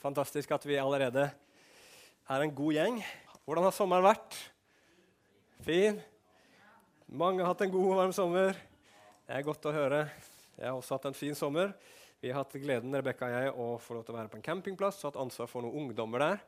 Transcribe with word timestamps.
Fantastisk 0.00 0.48
at 0.56 0.62
vi 0.64 0.78
allerede 0.80 1.26
er 1.28 2.42
en 2.42 2.52
god 2.56 2.72
gjeng. 2.72 2.94
Hvordan 3.44 3.66
har 3.66 3.74
sommeren 3.76 4.06
vært? 4.06 4.36
Fin? 5.60 5.98
Mange 7.04 7.42
har 7.42 7.50
hatt 7.50 7.66
en 7.66 7.72
god 7.74 7.88
og 7.90 7.98
varm 7.98 8.14
sommer. 8.16 8.54
Det 9.26 9.34
er 9.36 9.44
godt 9.44 9.66
å 9.68 9.74
høre. 9.74 9.98
Jeg 10.56 10.64
har 10.70 10.78
også 10.78 10.96
hatt 10.96 11.10
en 11.10 11.18
fin 11.18 11.36
sommer. 11.36 11.74
Vi 12.22 12.30
har 12.32 12.40
hatt 12.40 12.56
gleden 12.62 12.96
Rebecca 12.96 13.28
og 13.28 13.34
jeg, 13.34 13.52
å 13.52 13.66
få 13.76 13.98
lov 13.98 14.06
til 14.06 14.14
å 14.14 14.18
være 14.22 14.32
på 14.32 14.38
en 14.38 14.46
campingplass 14.46 15.02
hatt 15.04 15.18
ansvar 15.20 15.50
for 15.52 15.66
noen 15.66 15.82
ungdommer 15.82 16.24
der. 16.24 16.40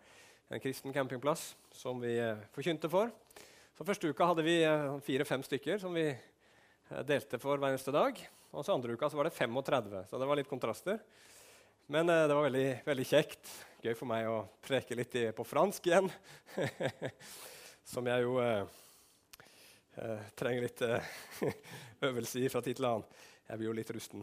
En 0.48 0.62
kristen 0.64 0.96
campingplass 0.96 1.50
som 1.76 2.00
vi 2.00 2.14
eh, 2.22 2.40
forkynte 2.56 2.88
for. 2.92 3.12
Så 3.76 3.84
Første 3.84 4.08
uka 4.08 4.30
hadde 4.30 4.46
vi 4.48 4.62
eh, 4.64 4.94
fire-fem 5.04 5.44
stykker 5.44 5.82
som 5.82 5.92
vi 5.92 6.06
eh, 6.08 7.04
delte 7.04 7.36
for 7.42 7.60
hver 7.60 7.74
eneste 7.74 7.92
dag. 7.92 8.16
Og 8.56 8.64
så 8.64 8.72
andre 8.72 8.96
uka 8.96 9.12
så 9.12 9.20
var 9.20 9.28
det 9.28 9.36
35, 9.36 10.08
så 10.08 10.20
det 10.20 10.30
var 10.32 10.40
litt 10.40 10.48
kontraster. 10.48 11.04
Men 11.86 12.08
eh, 12.08 12.28
det 12.28 12.34
var 12.34 12.42
veldig, 12.42 12.66
veldig, 12.86 13.06
kjekt. 13.06 13.48
Gøy 13.82 13.94
for 13.98 14.06
meg 14.10 14.28
å 14.30 14.36
preke 14.62 14.94
litt 14.94 15.14
i, 15.18 15.24
på 15.34 15.44
fransk 15.44 15.86
igjen. 15.90 16.08
Som 17.92 18.06
jeg 18.06 18.22
jo 18.22 18.38
eh, 18.42 18.62
eh, 19.98 20.22
trenger 20.38 20.62
litt 20.68 20.82
eh, 20.86 21.12
øvelse 22.08 22.38
i 22.40 22.48
fra 22.52 22.62
tid 22.62 22.78
til 22.78 22.86
annen. 22.88 23.06
Jeg 23.48 23.58
blir 23.58 23.68
jo 23.72 23.76
litt 23.76 23.90
rusten 23.92 24.22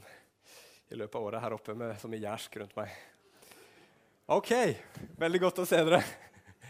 i 0.90 0.98
løpet 0.98 1.20
av 1.20 1.27
året 1.27 1.44
her 1.44 1.58
oppe 1.59 1.76
med 1.77 2.00
så 2.02 2.08
mye 2.09 2.23
jærsk 2.23 2.58
rundt 2.62 2.76
meg. 2.80 2.90
OK, 4.30 4.52
veldig 5.20 5.41
godt 5.44 5.62
å 5.62 5.67
se 5.67 5.84
dere. 5.84 6.02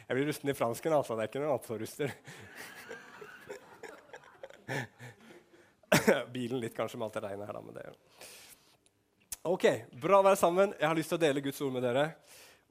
Jeg 0.10 0.16
blir 0.18 0.26
rusten 0.32 0.50
i 0.50 0.58
fransken, 0.58 0.94
altså. 0.96 1.16
Det 1.16 1.22
er 1.24 1.30
ikke 1.30 1.42
noe 1.44 1.54
annet 1.54 1.68
som 1.70 1.80
ruster. 1.80 2.10
Bilen 6.34 6.60
litt, 6.64 6.76
kanskje, 6.76 6.98
med 6.98 7.06
alt 7.08 7.18
det 7.20 7.24
regnet 7.28 7.46
her, 7.46 7.60
da. 7.60 7.62
Men 7.62 7.76
det 7.78 7.84
er 7.86 8.09
Ok, 9.48 9.64
Bra 9.96 10.18
å 10.20 10.24
være 10.26 10.36
sammen. 10.36 10.74
Jeg 10.76 10.84
har 10.84 10.98
lyst 10.98 11.14
til 11.14 11.16
å 11.16 11.22
dele 11.22 11.40
Guds 11.40 11.62
ord 11.64 11.72
med 11.72 11.86
dere. 11.86 12.10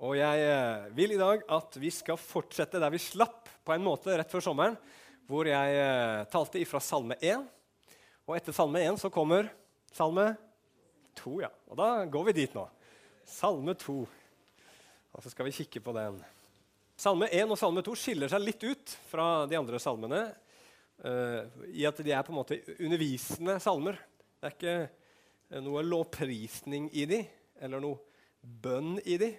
Og 0.05 0.19
jeg 0.19 0.43
eh, 0.45 0.91
vil 0.93 1.15
i 1.15 1.17
dag 1.17 1.41
at 1.57 1.79
vi 1.81 1.89
skal 1.89 2.19
fortsette 2.21 2.77
der 2.77 2.93
vi 2.93 3.01
slapp 3.01 3.49
på 3.65 3.73
en 3.73 3.87
måte 3.87 4.13
rett 4.13 4.29
før 4.29 4.45
sommeren, 4.45 4.77
hvor 5.25 5.49
jeg 5.49 5.79
eh, 5.81 6.27
talte 6.29 6.61
ifra 6.61 6.77
Salme 6.85 7.17
1. 7.25 7.47
Og 8.29 8.35
etter 8.37 8.53
Salme 8.53 8.83
1 8.85 9.01
så 9.01 9.09
kommer 9.09 9.49
Salme 9.97 10.27
2. 11.23 11.33
ja. 11.47 11.49
Og 11.73 11.81
da 11.81 11.89
går 12.05 12.29
vi 12.29 12.37
dit 12.43 12.59
nå. 12.59 12.67
Salme 13.25 13.73
2. 13.73 13.97
Og 15.17 15.25
så 15.25 15.33
skal 15.33 15.49
vi 15.49 15.57
kikke 15.63 15.81
på 15.89 15.97
den. 15.97 16.21
Salme 17.01 17.33
1 17.33 17.49
og 17.49 17.63
Salme 17.63 17.81
2 17.89 17.97
skiller 17.97 18.29
seg 18.29 18.45
litt 18.45 18.69
ut 18.69 18.97
fra 19.09 19.47
de 19.49 19.57
andre 19.57 19.81
salmene 19.81 20.21
uh, 21.01 21.43
i 21.73 21.89
at 21.89 22.05
de 22.05 22.13
er 22.13 22.27
på 22.27 22.35
en 22.35 22.43
måte 22.43 22.61
undervisende 22.77 23.57
salmer. 23.63 23.97
Det 24.37 24.51
er 24.51 24.57
ikke 24.59 24.79
noe 25.65 25.83
lovprisning 25.85 26.91
i 26.93 27.07
de, 27.09 27.23
eller 27.61 27.83
noe 27.83 27.99
bønn 28.41 28.99
i 29.05 29.17
de, 29.21 29.33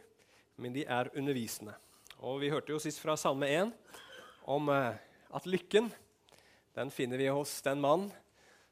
men 0.60 0.74
de 0.76 0.86
er 0.86 1.12
undervisende. 1.16 1.76
Og 2.20 2.42
Vi 2.42 2.52
hørte 2.52 2.74
jo 2.74 2.82
sist 2.84 3.00
fra 3.00 3.16
Salme 3.18 3.48
1 3.48 3.72
om 4.50 4.72
eh, 4.74 4.98
at 5.32 5.46
lykken 5.48 5.88
den 6.76 6.92
finner 6.92 7.18
vi 7.18 7.30
hos 7.32 7.62
den 7.62 7.80
mann 7.82 8.10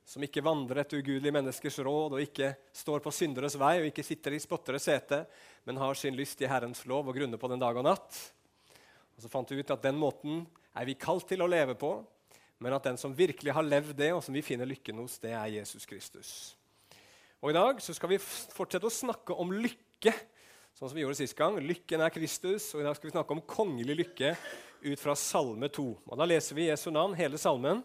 som 0.08 0.24
ikke 0.24 0.44
vandrer 0.44 0.82
etter 0.82 1.02
ugudelige 1.02 1.36
menneskers 1.36 1.80
råd, 1.84 2.16
og 2.16 2.24
ikke 2.24 2.54
står 2.72 3.02
på 3.04 3.12
synderes 3.12 3.58
vei 3.60 3.74
og 3.82 3.90
ikke 3.90 4.06
sitter 4.08 4.38
i 4.38 4.40
spotteres 4.40 4.86
sete, 4.88 5.26
men 5.68 5.80
har 5.82 6.00
sin 6.00 6.16
lyst 6.16 6.40
i 6.42 6.48
Herrens 6.48 6.86
lov 6.88 7.10
og 7.10 7.18
grunner 7.18 7.40
på 7.40 7.50
den 7.52 7.60
dag 7.60 7.76
og 7.76 7.84
natt. 7.84 8.20
Og 9.18 9.26
Så 9.26 9.32
fant 9.32 9.52
vi 9.52 9.60
ut 9.60 9.74
at 9.76 9.84
den 9.84 10.00
måten 10.00 10.46
er 10.72 10.88
vi 10.88 10.96
kalt 10.96 11.28
til 11.28 11.44
å 11.44 11.50
leve 11.52 11.76
på, 11.76 11.92
men 12.64 12.74
at 12.74 12.88
den 12.88 12.98
som 12.98 13.16
virkelig 13.16 13.52
har 13.54 13.68
levd 13.68 13.98
det, 14.00 14.14
og 14.16 14.24
som 14.24 14.34
vi 14.34 14.46
finner 14.46 14.70
lykken 14.70 15.04
hos, 15.04 15.20
det 15.20 15.36
er 15.36 15.60
Jesus 15.60 15.86
Kristus. 15.86 16.57
Og 17.38 17.52
I 17.52 17.58
dag 17.58 17.82
så 17.86 17.94
skal 17.94 18.10
vi 18.16 18.18
fortsette 18.18 18.90
å 18.90 18.94
snakke 18.94 19.36
om 19.38 19.52
lykke, 19.54 20.14
sånn 20.74 20.90
som 20.90 20.96
vi 20.98 21.04
gjorde 21.04 21.20
sist 21.20 21.38
gang. 21.38 21.60
Lykken 21.62 22.02
er 22.02 22.14
Kristus, 22.14 22.72
og 22.74 22.82
i 22.82 22.88
dag 22.88 22.98
skal 22.98 23.12
vi 23.12 23.14
snakke 23.14 23.36
om 23.36 23.44
kongelig 23.46 23.98
lykke 24.00 24.32
ut 24.88 25.02
fra 25.02 25.14
Salme 25.18 25.70
2. 25.74 25.86
Og 26.08 26.18
Da 26.18 26.26
leser 26.26 26.58
vi 26.58 26.66
Jesu 26.72 26.90
navn, 26.90 27.14
hele 27.18 27.38
salmen. 27.38 27.84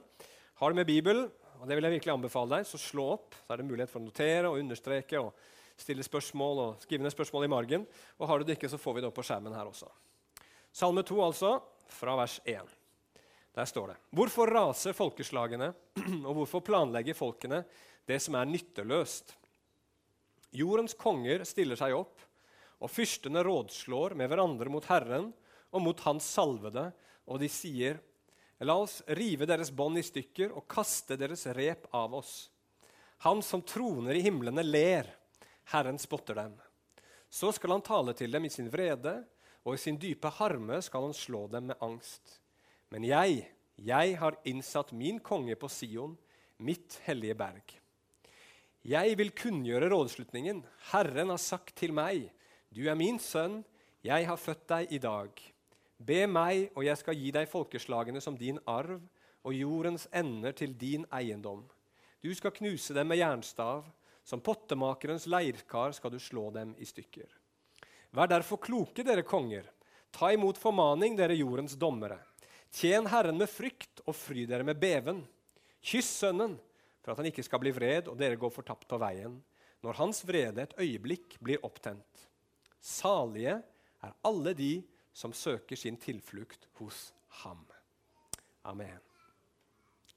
Har 0.57 0.73
du 0.73 0.79
med 0.81 0.89
Bibelen, 0.89 1.29
og 1.61 1.69
det 1.69 1.77
vil 1.77 1.85
jeg 1.85 1.99
virkelig 1.99 2.15
anbefale 2.15 2.57
deg, 2.57 2.69
så 2.69 2.81
slå 2.81 3.11
opp. 3.19 3.37
Så 3.45 3.53
er 3.53 3.61
det 3.61 3.67
mulighet 3.69 3.93
for 3.93 4.01
å 4.01 4.07
notere 4.07 4.49
og 4.49 4.57
understreke 4.63 5.21
og 5.21 5.37
stille 5.77 6.07
spørsmål 6.07 6.63
og 6.65 6.87
skrive 6.87 7.05
ned 7.05 7.13
spørsmål 7.13 7.45
i 7.45 7.53
margen. 7.53 7.85
Og 8.17 8.33
har 8.33 8.41
du 8.41 8.49
det 8.49 8.57
ikke, 8.57 8.73
så 8.73 8.81
får 8.81 8.97
vi 8.97 9.05
det 9.05 9.11
opp 9.13 9.19
på 9.21 9.27
skjermen 9.29 9.53
her 9.57 9.69
også. 9.69 9.91
Salme 10.73 11.05
2, 11.05 11.21
altså, 11.27 11.53
fra 11.93 12.17
vers 12.23 12.39
1. 12.49 12.73
Der 13.53 13.69
står 13.69 13.93
det.: 13.93 14.01
Hvorfor 14.17 14.49
raser 14.49 14.97
folkeslagene, 14.97 15.75
og 16.29 16.33
hvorfor 16.41 16.65
planlegger 16.65 17.21
folkene 17.21 17.67
det 18.09 18.17
som 18.25 18.41
er 18.41 18.49
nytteløst? 18.49 19.37
Jordens 20.53 20.95
konger 20.99 21.47
stiller 21.49 21.79
seg 21.81 21.95
opp, 21.97 22.21
og 22.83 22.91
fyrstene 22.91 23.41
rådslår 23.47 24.17
med 24.19 24.29
hverandre 24.29 24.73
mot 24.73 24.87
Herren 24.91 25.31
og 25.73 25.85
mot 25.85 26.01
Hans 26.05 26.27
salvede, 26.29 26.91
og 27.25 27.41
de 27.41 27.49
sier:" 27.49 28.01
La 28.63 28.77
oss 28.79 29.01
rive 29.19 29.47
deres 29.49 29.73
bånd 29.75 29.99
i 29.99 30.05
stykker 30.07 30.53
og 30.55 30.69
kaste 30.71 31.17
deres 31.19 31.49
rep 31.57 31.89
av 31.91 32.13
oss. 32.15 32.51
Han 33.27 33.43
som 33.43 33.65
troner 33.67 34.15
i 34.15 34.23
himlene, 34.23 34.63
ler. 34.63 35.09
Herren 35.73 35.99
spotter 35.99 36.39
dem. 36.39 36.55
Så 37.31 37.51
skal 37.57 37.75
han 37.75 37.83
tale 37.83 38.15
til 38.15 38.31
dem 38.31 38.47
i 38.47 38.53
sin 38.53 38.71
vrede, 38.71 39.17
og 39.67 39.75
i 39.75 39.83
sin 39.83 39.99
dype 39.99 40.31
harme 40.39 40.79
skal 40.83 41.09
han 41.09 41.15
slå 41.17 41.49
dem 41.51 41.73
med 41.73 41.83
angst. 41.83 42.39
Men 42.91 43.07
jeg, 43.07 43.49
jeg 43.83 44.17
har 44.19 44.39
innsatt 44.47 44.93
min 44.95 45.19
konge 45.19 45.57
på 45.59 45.71
Sion, 45.71 46.15
mitt 46.59 47.01
hellige 47.07 47.39
berg. 47.39 47.82
Jeg 48.83 49.15
vil 49.15 49.31
kunngjøre 49.31 49.93
rådslutningen. 49.93 50.65
Herren 50.91 51.31
har 51.31 51.39
sagt 51.39 51.77
til 51.79 51.93
meg, 51.95 52.25
du 52.75 52.89
er 52.91 52.99
min 52.99 53.21
sønn, 53.23 53.61
jeg 54.03 54.27
har 54.27 54.41
født 54.41 54.65
deg 54.73 54.95
i 54.97 54.99
dag. 54.99 55.43
Be 56.03 56.25
meg, 56.27 56.73
og 56.75 56.83
jeg 56.83 56.99
skal 56.99 57.15
gi 57.15 57.31
deg 57.31 57.51
folkeslagene 57.51 58.19
som 58.21 58.35
din 58.35 58.59
arv, 58.67 58.99
og 59.47 59.55
jordens 59.55 60.09
ender 60.11 60.55
til 60.59 60.75
din 60.79 61.07
eiendom. 61.15 61.63
Du 62.23 62.33
skal 62.35 62.55
knuse 62.57 62.95
dem 62.95 63.07
med 63.11 63.21
jernstav, 63.23 63.87
som 64.27 64.43
pottemakerens 64.43 65.29
leirkar 65.31 65.95
skal 65.95 66.11
du 66.15 66.19
slå 66.23 66.49
dem 66.55 66.75
i 66.79 66.87
stykker. 66.87 67.31
Vær 68.11 68.31
derfor 68.31 68.59
kloke, 68.63 69.07
dere 69.07 69.23
konger. 69.23 69.71
Ta 70.11 70.33
imot 70.35 70.59
formaning, 70.59 71.15
dere 71.19 71.39
jordens 71.39 71.79
dommere. 71.79 72.19
Tjen 72.75 73.07
Herren 73.07 73.39
med 73.39 73.51
frykt 73.51 74.03
og 74.07 74.19
fry 74.19 74.43
dere 74.51 74.67
med 74.67 74.83
beven. 74.83 75.23
Kyss 75.83 76.19
Sønnen 76.23 76.59
for 77.03 77.13
at 77.13 77.21
han 77.21 77.29
ikke 77.29 77.45
skal 77.45 77.61
bli 77.63 77.73
vred 77.75 78.09
og 78.11 78.19
dere 78.19 78.39
går 78.41 78.53
fortapt 78.55 78.87
på 78.89 78.99
veien, 79.03 79.37
når 79.83 79.99
hans 79.99 80.23
vrede 80.27 80.63
et 80.63 80.77
øyeblikk 80.79 81.37
blir 81.43 81.63
opptent. 81.67 82.27
Salige 82.79 83.59
er 84.03 84.19
alle 84.27 84.55
de 84.59 84.75
som 85.13 85.35
søker 85.35 85.77
sin 85.77 85.99
tilflukt 86.01 86.69
hos 86.79 87.11
ham. 87.43 87.65
Amen. 88.63 89.01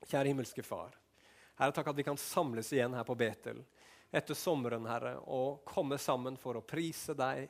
Kjære 0.05 0.29
himmelske 0.29 0.63
Far. 0.63 0.93
Herre, 1.57 1.73
takk 1.73 1.89
at 1.89 1.97
vi 1.97 2.05
kan 2.05 2.19
samles 2.19 2.69
igjen 2.75 2.93
her 2.93 3.05
på 3.07 3.17
Betel 3.17 3.63
etter 4.15 4.37
sommeren, 4.37 4.85
Herre, 4.87 5.17
og 5.25 5.65
komme 5.67 5.97
sammen 5.99 6.37
for 6.39 6.59
å 6.59 6.63
prise 6.63 7.15
deg 7.17 7.49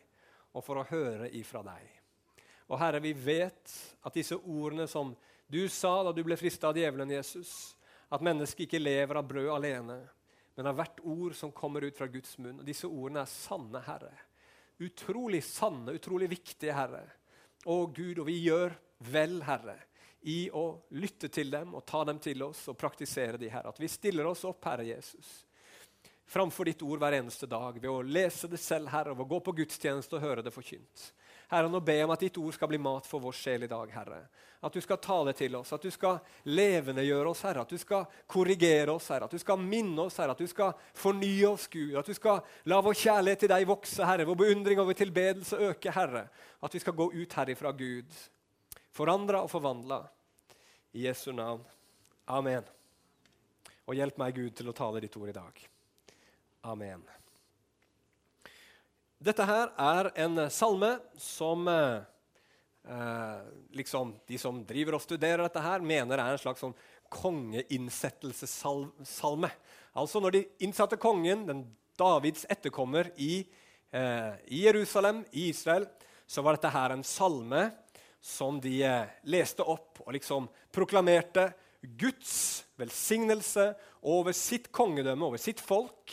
og 0.55 0.63
for 0.65 0.79
å 0.79 0.87
høre 0.87 1.29
ifra 1.35 1.61
deg. 1.65 1.89
Og 2.71 2.79
Herre, 2.81 3.01
vi 3.03 3.11
vet 3.13 3.73
at 4.01 4.15
disse 4.15 4.37
ordene 4.39 4.87
som 4.89 5.11
du 5.45 5.67
sa 5.69 5.99
da 6.03 6.13
du 6.15 6.23
ble 6.25 6.37
frista 6.39 6.71
av 6.71 6.79
djevelen, 6.79 7.11
Jesus, 7.13 7.74
at 8.13 8.23
mennesket 8.23 8.67
ikke 8.67 8.81
lever 8.81 9.19
av 9.19 9.27
brød 9.27 9.49
alene, 9.55 9.97
men 10.55 10.69
av 10.69 10.77
hvert 10.77 11.01
ord 11.03 11.35
som 11.35 11.53
kommer 11.55 11.83
ut 11.83 11.97
fra 11.97 12.07
Guds 12.11 12.37
munn. 12.39 12.61
Og 12.61 12.67
disse 12.67 12.87
ordene 12.87 13.25
er 13.25 13.31
sanne, 13.31 13.81
Herre. 13.85 14.13
Utrolig 14.85 15.41
sanne, 15.43 15.95
utrolig 15.95 16.29
viktige, 16.31 16.75
Herre. 16.75 17.03
Å 17.65 17.77
Gud, 17.89 18.21
og 18.21 18.29
vi 18.29 18.37
gjør 18.45 18.75
vel, 19.11 19.41
Herre, 19.43 19.77
i 20.25 20.47
å 20.53 20.65
lytte 20.97 21.29
til 21.29 21.51
dem 21.53 21.75
og 21.77 21.85
ta 21.85 22.03
dem 22.07 22.21
til 22.23 22.41
oss 22.47 22.63
og 22.71 22.77
praktisere 22.79 23.39
de, 23.41 23.49
Herre. 23.51 23.73
At 23.73 23.81
vi 23.81 23.91
stiller 23.91 24.29
oss 24.29 24.45
opp, 24.47 24.63
Herre 24.65 24.87
Jesus, 24.87 25.41
framfor 26.25 26.69
ditt 26.69 26.81
ord 26.85 27.03
hver 27.03 27.19
eneste 27.19 27.49
dag 27.49 27.77
ved 27.77 27.91
å 27.91 28.01
lese 28.05 28.49
det 28.49 28.61
selv, 28.61 28.89
Herre, 28.93 29.13
og 29.13 29.29
gå 29.29 29.41
på 29.45 29.57
gudstjeneste 29.59 30.17
og 30.17 30.23
høre 30.23 30.45
det 30.45 30.55
forkynt. 30.55 31.09
Herre, 31.51 31.69
nå 31.69 31.79
ber 31.85 31.99
jeg 31.99 32.07
om 32.07 32.13
at 32.15 32.25
ditt 32.25 32.37
ord 32.41 32.55
skal 32.55 32.69
bli 32.71 32.79
mat 32.81 33.07
for 33.09 33.23
vår 33.23 33.35
sjel 33.37 33.65
i 33.67 33.71
dag, 33.71 33.91
Herre. 33.93 34.23
At 34.65 34.73
du 34.73 34.81
skal 34.81 34.97
tale 34.97 35.33
til 35.37 35.55
oss, 35.59 35.73
at 35.75 35.83
du 35.83 35.91
skal 35.93 36.17
levendegjøre 36.49 37.29
oss, 37.29 37.43
Herre. 37.45 37.65
At 37.65 37.73
du 37.73 37.77
skal 37.77 38.07
korrigere 38.31 38.95
oss, 38.95 39.11
Herre. 39.13 39.27
At 39.27 39.35
du 39.35 39.41
skal 39.41 39.61
minne 39.61 40.07
oss, 40.07 40.17
Herre. 40.17 40.33
At 40.33 40.41
du 40.41 40.49
skal 40.49 40.73
fornye 40.97 41.45
oss, 41.51 41.67
Gud. 41.69 41.93
At 41.99 42.09
du 42.09 42.17
skal 42.17 42.41
la 42.71 42.79
vår 42.81 42.97
kjærlighet 42.97 43.43
til 43.45 43.53
deg 43.53 43.67
vokse, 43.69 44.07
Herre. 44.09 44.25
Vår 44.25 44.39
beundring 44.41 44.81
og 44.81 44.89
vår 44.89 44.97
tilbedelse 45.03 45.59
øke, 45.69 45.93
Herre. 45.93 46.25
At 46.65 46.73
vi 46.73 46.81
skal 46.81 46.97
gå 46.97 47.11
ut 47.13 47.37
herifra, 47.37 47.75
Gud. 47.77 48.17
Forandra 48.95 49.43
og 49.45 49.51
forvandla. 49.53 50.01
I 50.95 51.05
Jesu 51.05 51.29
navn. 51.35 51.61
Amen. 52.25 52.65
Og 53.85 53.99
hjelp 53.99 54.17
meg, 54.17 54.33
Gud, 54.39 54.55
til 54.57 54.71
å 54.71 54.77
tale 54.77 55.03
ditt 55.03 55.17
ord 55.19 55.29
i 55.29 55.37
dag. 55.37 55.61
Amen. 56.65 57.05
Dette 59.15 59.45
her 59.47 59.69
er 59.79 60.09
en 60.25 60.41
salme 60.51 60.89
som 61.21 61.67
eh, 61.71 61.99
eh, 62.83 63.37
liksom, 63.79 64.11
de 64.27 64.37
som 64.39 64.65
driver 64.67 64.95
og 64.97 65.01
studerer 65.05 65.43
dette, 65.45 65.61
her, 65.63 65.79
mener 65.79 66.17
er 66.19 66.31
en 66.33 66.41
slags 66.41 66.59
sånn 66.63 66.75
kongeinnsettelsessalme. 67.15 69.49
Altså 69.95 70.19
når 70.19 70.31
de 70.35 70.47
innsatte 70.67 70.99
kongen, 70.99 71.47
den 71.47 71.63
Davids 71.95 72.43
etterkommer, 72.51 73.07
i, 73.15 73.47
eh, 73.95 74.35
i, 74.51 74.65
Jerusalem, 74.65 75.23
i 75.31 75.47
Israel, 75.53 75.87
så 76.27 76.41
var 76.43 76.51
dette 76.57 76.75
her 76.75 76.91
en 76.91 77.03
salme 77.07 77.71
som 78.19 78.59
de 78.59 78.83
eh, 78.83 79.07
leste 79.31 79.63
opp 79.63 80.03
og 80.03 80.11
liksom 80.17 80.51
proklamerte 80.75 81.55
Guds 81.95 82.67
velsignelse 82.75 83.79
over 84.03 84.35
sitt 84.35 84.75
kongedømme, 84.75 85.23
over 85.23 85.39
sitt 85.39 85.63
folk, 85.63 86.11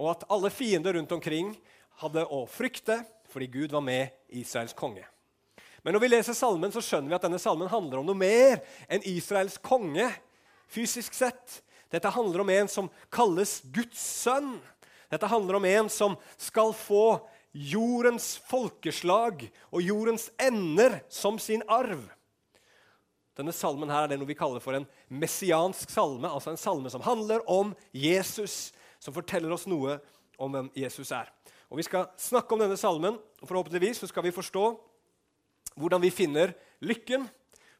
og 0.00 0.08
at 0.14 0.24
alle 0.32 0.48
fiender 0.54 0.94
rundt 0.96 1.12
omkring 1.12 1.52
hadde 2.00 2.26
å 2.26 2.44
frykte 2.50 3.02
fordi 3.30 3.46
Gud 3.52 3.72
var 3.72 3.84
med 3.84 4.10
Israels 4.34 4.74
konge. 4.74 5.04
Men 5.82 5.94
når 5.94 6.02
vi 6.02 6.10
leser 6.10 6.36
salmen, 6.36 6.72
så 6.72 6.82
skjønner 6.84 7.08
vi 7.12 7.16
at 7.16 7.24
denne 7.24 7.40
salmen 7.40 7.70
handler 7.70 8.00
om 8.00 8.10
noe 8.10 8.18
mer 8.18 8.60
enn 8.90 9.04
Israels 9.08 9.56
konge. 9.62 10.10
fysisk 10.70 11.14
sett. 11.14 11.62
Dette 11.90 12.12
handler 12.14 12.44
om 12.44 12.50
en 12.50 12.68
som 12.70 12.90
kalles 13.10 13.60
Guds 13.74 13.98
sønn. 13.98 14.60
Dette 15.10 15.26
handler 15.26 15.58
om 15.58 15.64
en 15.64 15.88
som 15.90 16.14
skal 16.38 16.70
få 16.76 17.26
jordens 17.50 18.36
folkeslag 18.46 19.42
og 19.72 19.82
jordens 19.82 20.28
ender 20.38 21.00
som 21.10 21.38
sin 21.42 21.64
arv. 21.66 22.04
Denne 23.34 23.54
salmen 23.56 23.90
her 23.90 24.04
er 24.04 24.12
det 24.12 24.20
noe 24.20 24.28
vi 24.28 24.38
kaller 24.38 24.62
for 24.62 24.76
en 24.76 24.86
messiansk 25.08 25.90
salme, 25.90 26.28
altså 26.28 26.52
en 26.52 26.60
salme 26.60 26.90
som 26.92 27.02
handler 27.02 27.42
om 27.50 27.72
Jesus, 27.90 28.70
som 29.02 29.16
forteller 29.16 29.50
oss 29.54 29.66
noe 29.70 29.98
om 30.38 30.52
hvem 30.54 30.70
Jesus 30.76 31.10
er. 31.16 31.30
Og 31.70 31.78
Vi 31.78 31.86
skal 31.86 32.08
snakke 32.18 32.54
om 32.54 32.62
denne 32.62 32.78
salmen, 32.78 33.14
og 33.14 33.46
forhåpentligvis 33.48 34.02
så 34.02 34.08
skal 34.10 34.26
vi 34.26 34.34
forstå 34.34 34.64
hvordan 35.78 36.02
vi 36.02 36.10
finner 36.10 36.52
lykken. 36.82 37.28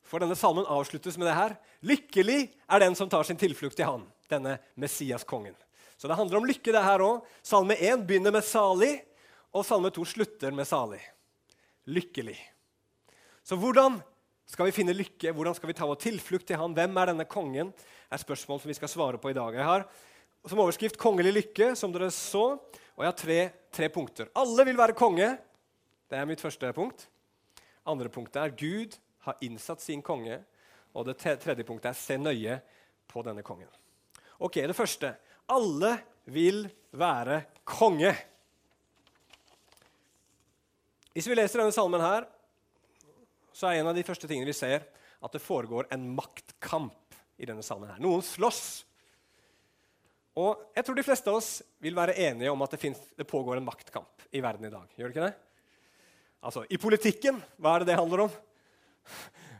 For 0.06 0.22
denne 0.22 0.38
salmen 0.38 0.68
avsluttes 0.70 1.18
med 1.18 1.26
det 1.26 1.36
her. 1.36 1.56
Lykkelig 1.86 2.40
er 2.70 2.82
den 2.82 2.94
som 2.98 3.10
tar 3.10 3.26
sin 3.26 3.38
tilflukt 3.38 3.76
til 3.78 3.88
Han, 3.88 4.06
denne 4.30 4.58
Messias-kongen. 4.78 5.56
Så 5.98 6.08
det 6.08 6.16
handler 6.16 6.38
om 6.38 6.46
lykke, 6.48 6.72
det 6.72 6.82
her 6.82 7.02
òg. 7.04 7.26
Salme 7.42 7.76
1 7.76 8.06
begynner 8.08 8.32
med 8.32 8.46
salig, 8.46 8.94
og 9.52 9.66
salme 9.66 9.90
2 9.92 10.06
slutter 10.06 10.54
med 10.54 10.68
salig. 10.70 11.02
Lykkelig. 11.90 12.38
Så 13.44 13.58
hvordan 13.58 13.98
skal 14.48 14.70
vi 14.70 14.74
finne 14.74 14.94
lykke? 14.94 15.34
Hvordan 15.34 15.54
skal 15.58 15.70
vi 15.70 15.76
ta 15.78 15.86
vår 15.86 15.98
tilflukt 16.00 16.46
til 16.48 16.58
han? 16.58 16.74
Hvem 16.74 16.96
er 17.02 17.10
denne 17.12 17.26
kongen? 17.26 17.74
er 18.10 18.18
spørsmål 18.18 18.58
som 18.62 18.70
vi 18.70 18.74
skal 18.78 18.90
svare 18.90 19.18
på 19.22 19.30
i 19.30 19.36
dag. 19.36 19.54
Jeg 19.54 19.66
har 19.66 19.84
som 20.48 20.58
overskrift 20.58 20.96
'Kongelig 20.98 21.32
lykke', 21.36 21.74
som 21.76 21.92
dere 21.92 22.10
så. 22.10 22.58
Og 23.00 23.06
jeg 23.06 23.14
har 23.14 23.16
tre, 23.16 23.38
tre 23.72 23.86
punkter. 23.88 24.28
Alle 24.36 24.64
vil 24.68 24.76
være 24.76 24.92
konge. 24.92 25.30
Det 26.04 26.18
er 26.18 26.26
mitt 26.28 26.42
første 26.42 26.68
punkt. 26.76 27.06
Andre 27.88 28.10
punktet 28.12 28.36
er 28.42 28.52
Gud 28.52 28.98
har 29.24 29.38
innsatt 29.40 29.80
sin 29.80 30.02
konge. 30.04 30.36
Og 30.92 31.06
det 31.08 31.14
tredje 31.16 31.64
punktet 31.64 31.94
er 31.94 31.96
se 31.96 32.18
nøye 32.20 32.58
på 33.08 33.22
denne 33.24 33.40
kongen. 33.40 33.70
Ok, 34.36 34.60
Det 34.68 34.76
første. 34.76 35.14
Alle 35.48 35.94
vil 36.28 36.68
være 36.92 37.40
konge. 37.64 38.12
Hvis 41.16 41.26
vi 41.26 41.40
leser 41.40 41.64
denne 41.64 41.72
salmen 41.72 42.04
her, 42.04 42.28
så 43.56 43.70
er 43.70 43.80
en 43.80 43.88
av 43.88 43.96
de 43.96 44.04
første 44.04 44.28
tingene 44.28 44.52
vi 44.52 44.60
ser, 44.60 44.84
at 45.24 45.32
det 45.32 45.40
foregår 45.40 45.88
en 45.90 46.04
maktkamp 46.14 47.16
i 47.40 47.48
denne 47.48 47.64
salmen. 47.64 47.88
her. 47.88 47.98
Noen 47.98 48.20
slåss. 48.20 48.84
Og 50.40 50.62
jeg 50.76 50.86
tror 50.86 50.96
de 50.96 51.04
fleste 51.04 51.30
av 51.30 51.38
oss 51.40 51.50
vil 51.82 51.96
være 51.96 52.16
enige 52.28 52.52
om 52.52 52.62
at 52.64 52.72
det, 52.72 52.80
finnes, 52.80 53.00
det 53.18 53.28
pågår 53.28 53.58
en 53.58 53.66
maktkamp 53.66 54.28
i 54.32 54.42
verden 54.42 54.68
i 54.68 54.72
dag. 54.72 54.86
Gjør 54.96 55.10
det 55.10 55.16
ikke 55.16 55.26
det? 55.26 55.34
Altså, 56.40 56.64
I 56.72 56.78
politikken, 56.80 57.40
hva 57.60 57.74
er 57.74 57.82
det 57.82 57.90
det 57.90 57.98
handler 58.00 58.24
om? 58.24 58.36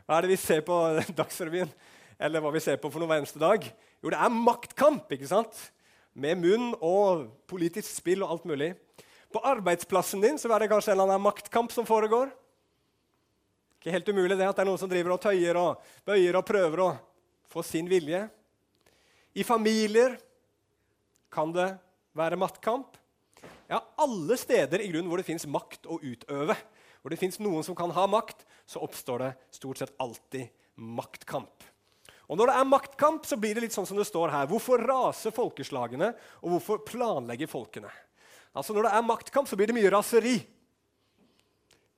Hva 0.07 0.17
er 0.17 0.25
det 0.25 0.31
vi 0.33 0.39
ser 0.41 0.63
på 0.65 0.77
Dagsrevyen? 1.19 1.69
Eller 2.21 2.41
hva 2.41 2.53
vi 2.53 2.63
ser 2.63 2.79
på 2.81 2.89
for 2.89 3.01
noe 3.01 3.09
hver 3.11 3.21
eneste 3.21 3.41
dag? 3.41 3.65
Jo, 4.01 4.09
det 4.13 4.17
er 4.17 4.33
maktkamp, 4.33 5.11
ikke 5.13 5.29
sant? 5.29 5.57
Med 6.17 6.41
munn 6.41 6.71
og 6.81 7.27
politisk 7.49 7.89
spill 7.89 8.25
og 8.25 8.33
alt 8.33 8.47
mulig. 8.49 8.73
På 9.31 9.43
arbeidsplassen 9.47 10.23
din 10.23 10.39
så 10.41 10.49
er 10.51 10.63
det 10.63 10.71
kanskje 10.71 10.91
en 10.91 10.97
eller 10.97 11.13
annen 11.13 11.27
maktkamp 11.27 11.71
som 11.73 11.87
foregår. 11.87 12.33
Ikke 13.79 13.93
helt 13.93 14.09
umulig 14.11 14.35
det 14.37 14.49
at 14.49 14.57
det 14.57 14.65
er 14.65 14.69
noen 14.69 14.81
som 14.81 14.89
driver 14.91 15.15
og 15.15 15.21
tøyer 15.23 15.57
og 15.57 15.93
bøyer 16.05 16.37
og 16.37 16.45
prøver 16.45 16.83
å 16.83 16.89
få 17.49 17.63
sin 17.65 17.87
vilje. 17.89 18.25
I 19.33 19.45
familier 19.47 20.17
kan 21.31 21.53
det 21.55 21.69
være 22.17 22.39
maktkamp. 22.39 22.97
Ja, 23.71 23.79
alle 24.03 24.37
steder 24.37 24.83
i 24.83 24.89
grunnen 24.91 25.07
hvor 25.09 25.21
det 25.21 25.27
fins 25.29 25.47
makt 25.47 25.87
å 25.87 25.99
utøve, 26.03 26.57
hvor 27.01 27.13
det 27.13 27.19
fins 27.21 27.39
noen 27.39 27.63
som 27.65 27.77
kan 27.77 27.93
ha 27.95 28.05
makt, 28.09 28.43
så 28.67 28.83
oppstår 28.83 29.23
det 29.23 29.31
stort 29.55 29.79
sett 29.79 29.93
alltid 30.01 30.51
maktkamp. 30.75 31.67
Og 32.31 32.37
Når 32.39 32.47
det 32.47 32.55
er 32.55 32.67
maktkamp, 32.67 33.25
så 33.27 33.35
blir 33.35 33.55
det 33.55 33.65
litt 33.65 33.75
sånn 33.75 33.87
som 33.87 33.97
det 33.99 34.07
står 34.07 34.31
her. 34.31 34.47
Hvorfor 34.47 34.79
raser 34.87 35.33
folkeslagene, 35.35 36.13
og 36.39 36.53
hvorfor 36.53 36.79
planlegger 36.87 37.49
folkene? 37.51 37.91
Altså 38.55 38.75
Når 38.75 38.87
det 38.87 38.91
er 38.95 39.07
maktkamp, 39.07 39.49
så 39.49 39.59
blir 39.59 39.67
det 39.67 39.75
mye 39.75 39.91
raseri. 39.91 40.37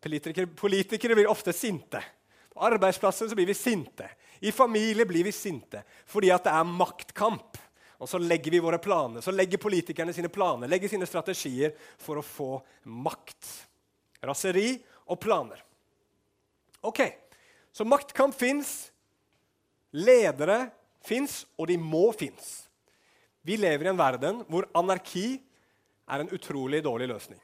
Politikere, 0.01 0.49
politikere 0.49 1.17
blir 1.17 1.29
ofte 1.29 1.53
sinte. 1.53 2.01
På 2.53 2.65
arbeidsplasser 2.65 3.29
så 3.29 3.37
blir 3.37 3.49
vi 3.49 3.57
sinte. 3.57 4.09
I 4.41 4.51
familie 4.51 5.05
blir 5.07 5.23
vi 5.23 5.31
sinte 5.31 5.83
fordi 6.09 6.33
at 6.33 6.43
det 6.45 6.53
er 6.53 6.73
maktkamp. 6.81 7.61
Og 8.03 8.09
så 8.09 8.19
legger 8.19 8.51
vi 8.51 8.59
våre 8.59 8.81
planer, 8.83 9.23
så 9.23 9.31
legger 9.31 9.61
politikerne 9.63 10.11
sine 10.11 10.27
planer, 10.27 10.67
legger 10.67 10.91
sine 10.91 11.07
strategier 11.07 11.71
for 12.03 12.19
å 12.19 12.25
få 12.25 12.49
makt. 12.83 13.47
Raseri 14.23 14.75
og 15.07 15.19
planer. 15.23 15.61
Ok, 16.83 16.99
Så 17.73 17.87
maktkamp 17.89 18.35
fins. 18.37 18.91
Ledere 19.97 20.67
fins, 21.01 21.45
og 21.57 21.71
de 21.71 21.77
må 21.81 22.11
fins. 22.13 22.67
Vi 23.41 23.55
lever 23.57 23.87
i 23.87 23.89
en 23.89 23.97
verden 23.97 24.43
hvor 24.45 24.67
anarki 24.77 25.39
er 26.05 26.21
en 26.21 26.29
utrolig 26.35 26.83
dårlig 26.85 27.07
løsning. 27.09 27.39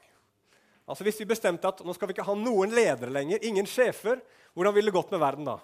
Altså 0.86 1.06
Hvis 1.06 1.18
vi 1.22 1.28
bestemte 1.32 1.66
at 1.66 1.82
nå 1.82 1.96
skal 1.96 2.10
vi 2.10 2.14
ikke 2.14 2.28
ha 2.28 2.36
noen 2.38 2.70
ledere 2.76 3.10
lenger, 3.10 3.42
ingen 3.42 3.66
sjefer, 3.66 4.20
hvordan 4.54 4.76
ville 4.76 4.92
det 4.92 4.98
gått 5.00 5.10
med 5.10 5.24
verden 5.24 5.50
da? 5.50 5.56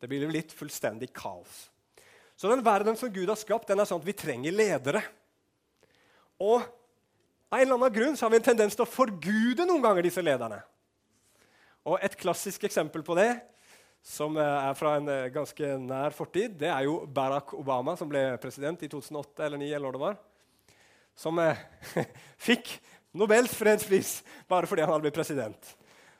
Det 0.00 0.08
blir 0.08 0.32
litt 0.32 0.54
fullstendig 0.56 1.12
kaos. 1.12 1.66
Så 2.42 2.50
den 2.50 2.64
verden 2.66 2.96
som 2.98 3.12
Gud 3.14 3.28
har 3.30 3.38
skapt, 3.38 3.68
den 3.70 3.78
er 3.78 3.86
sånn 3.86 4.00
at 4.02 4.06
vi 4.08 4.16
trenger 4.18 4.50
ledere. 4.50 4.98
Og 6.42 6.56
av 6.58 7.60
en 7.60 7.62
eller 7.62 7.76
annen 7.76 7.94
grunn 7.94 8.18
så 8.18 8.26
har 8.26 8.32
vi 8.32 8.40
en 8.40 8.48
tendens 8.48 8.74
til 8.74 8.82
å 8.82 8.90
forgude 8.90 9.62
noen 9.62 9.84
ganger 9.84 10.08
disse 10.08 10.24
lederne. 10.26 10.58
Og 11.86 12.02
Et 12.02 12.18
klassisk 12.18 12.66
eksempel 12.66 13.06
på 13.06 13.14
det, 13.14 13.28
som 14.02 14.34
er 14.42 14.74
fra 14.74 14.96
en 14.98 15.06
eh, 15.06 15.30
ganske 15.30 15.70
nær 15.86 16.18
fortid, 16.18 16.58
det 16.58 16.66
er 16.66 16.88
jo 16.88 17.04
Barack 17.06 17.54
Obama, 17.54 17.94
som 17.94 18.10
ble 18.10 18.24
president 18.42 18.82
i 18.82 18.90
2008 18.90 19.46
eller 19.46 19.62
2009, 19.62 19.72
eller 19.78 19.94
det 19.94 20.02
var. 20.02 20.20
Som 21.14 21.38
eh, 21.38 21.62
fikk 22.50 22.74
Nobels 23.14 23.54
fredspris 23.54 24.16
bare 24.50 24.66
fordi 24.66 24.82
han 24.82 24.90
hadde 24.90 25.06
blitt 25.06 25.20
president. 25.22 25.76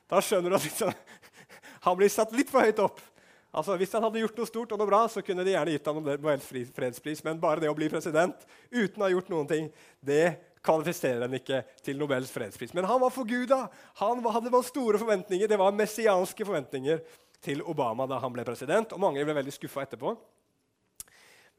Da 0.07 0.23
skjønner 0.23 0.55
du 0.55 0.61
at 0.61 0.71
liksom, 0.71 0.95
han 1.89 1.99
blir 1.99 2.15
satt 2.15 2.31
litt 2.31 2.53
for 2.53 2.63
høyt 2.63 2.79
opp. 2.79 3.09
Altså, 3.53 3.75
Hvis 3.77 3.91
han 3.93 4.01
hadde 4.01 4.21
gjort 4.23 4.39
noe 4.39 4.49
stort 4.49 4.71
og 4.73 4.79
noe 4.81 4.89
bra, 4.89 5.03
så 5.11 5.21
kunne 5.25 5.45
de 5.45 5.53
gjerne 5.53 5.75
gitt 5.75 5.85
ham 5.85 5.99
Nobels 6.01 6.47
fredspris. 6.73 7.21
Men 7.25 7.41
bare 7.41 7.61
det 7.61 7.69
å 7.69 7.77
bli 7.77 7.89
president 7.91 8.47
uten 8.73 9.01
å 9.01 9.05
ha 9.05 9.11
gjort 9.13 9.29
noen 9.29 9.49
ting, 9.49 9.67
det 10.01 10.25
kvalifiserer 10.65 11.27
en 11.27 11.37
ikke 11.37 11.61
til 11.85 11.99
Nobels 11.99 12.31
fredspris. 12.33 12.73
Men 12.73 12.87
han 12.89 13.01
var 13.03 13.13
forguda. 13.13 13.67
Han 14.01 14.23
hadde 14.25 14.63
store 14.65 15.01
forventninger. 15.01 15.51
Det 15.51 15.59
var 15.59 15.75
messianske 15.77 16.47
forventninger 16.47 17.03
til 17.43 17.61
Obama 17.69 18.07
da 18.09 18.17
han 18.23 18.33
ble 18.33 18.45
president. 18.47 18.95
Og 18.95 19.03
mange 19.03 19.21
ble 19.21 19.37
veldig 19.37 19.53
skuffa 19.53 19.85
etterpå. 19.85 20.15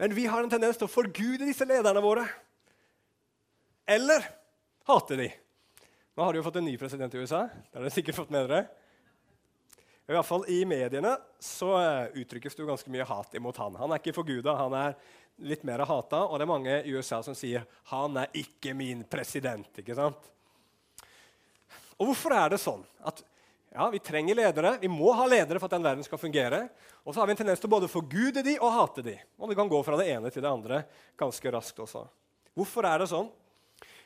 Men 0.03 0.15
vi 0.17 0.27
har 0.27 0.43
en 0.43 0.51
tendens 0.51 0.81
til 0.81 0.89
å 0.89 0.91
forgude 0.91 1.47
disse 1.47 1.67
lederne 1.69 2.03
våre. 2.03 2.27
Eller 3.87 4.25
hater 4.89 5.21
de. 5.21 5.29
Nå 6.15 6.25
har 6.25 6.35
de 6.35 6.41
jo 6.41 6.47
fått 6.47 6.59
en 6.59 6.67
ny 6.67 6.75
president 6.81 7.15
i 7.15 7.23
USA. 7.23 7.45
Det 7.47 7.79
har 7.79 7.85
dere 7.85 7.95
sikkert 7.95 8.19
fått 8.19 8.35
med 8.35 8.49
dere. 8.49 8.67
I 10.05 10.13
hvert 10.13 10.29
fall 10.29 10.45
I 10.53 10.65
mediene 10.69 11.15
så 11.41 11.71
eh, 11.81 12.21
uttrykkes 12.21 12.57
det 12.57 12.61
jo 12.61 12.69
ganske 12.69 12.91
mye 12.93 13.07
hat 13.09 13.37
imot 13.39 13.57
han. 13.57 13.77
Han 13.81 13.93
er 13.95 14.03
ikke 14.03 14.17
forguda, 14.19 14.53
han 14.59 14.75
er 14.77 14.97
litt 15.49 15.65
mer 15.67 15.81
hata, 15.89 16.27
og 16.29 16.37
det 16.37 16.45
er 16.45 16.51
mange 16.51 16.75
i 16.85 16.93
USA 16.95 17.23
som 17.25 17.35
sier 17.35 17.65
'han 17.91 18.17
er 18.21 18.29
ikke 18.37 18.75
min 18.77 19.05
president'. 19.05 19.79
ikke 19.79 19.97
sant? 19.97 20.31
Og 21.99 22.11
hvorfor 22.11 22.33
er 22.37 22.51
det 22.51 22.61
sånn 22.61 22.85
at 23.05 23.23
ja, 23.75 23.89
vi 23.91 23.99
trenger 23.99 24.35
ledere, 24.35 24.79
vi 24.79 24.89
må 24.89 25.13
ha 25.13 25.27
ledere 25.27 25.59
for 25.59 25.67
at 25.67 25.75
den 25.75 25.83
verden 25.83 26.05
skal 26.05 26.19
fungere? 26.19 26.69
Og 27.05 27.15
så 27.15 27.21
har 27.21 27.27
vi 27.27 27.33
en 27.33 27.37
tendens 27.37 27.61
til 27.61 27.71
både 27.71 27.89
å 27.89 27.91
forgude 27.91 28.43
de 28.45 28.59
og 28.61 28.73
hate 28.73 29.03
de. 29.03 29.17
Og 29.39 29.49
det 29.49 29.57
kan 29.57 29.69
gå 29.69 29.83
fra 29.83 29.97
det 29.97 30.09
ene 30.13 30.31
til 30.31 30.43
det 30.43 30.51
andre 30.51 30.85
ganske 31.19 31.51
raskt 31.51 31.81
også. 31.83 32.07
Hvorfor 32.55 32.87
er 32.87 32.99
det 32.99 33.09
sånn? 33.11 33.31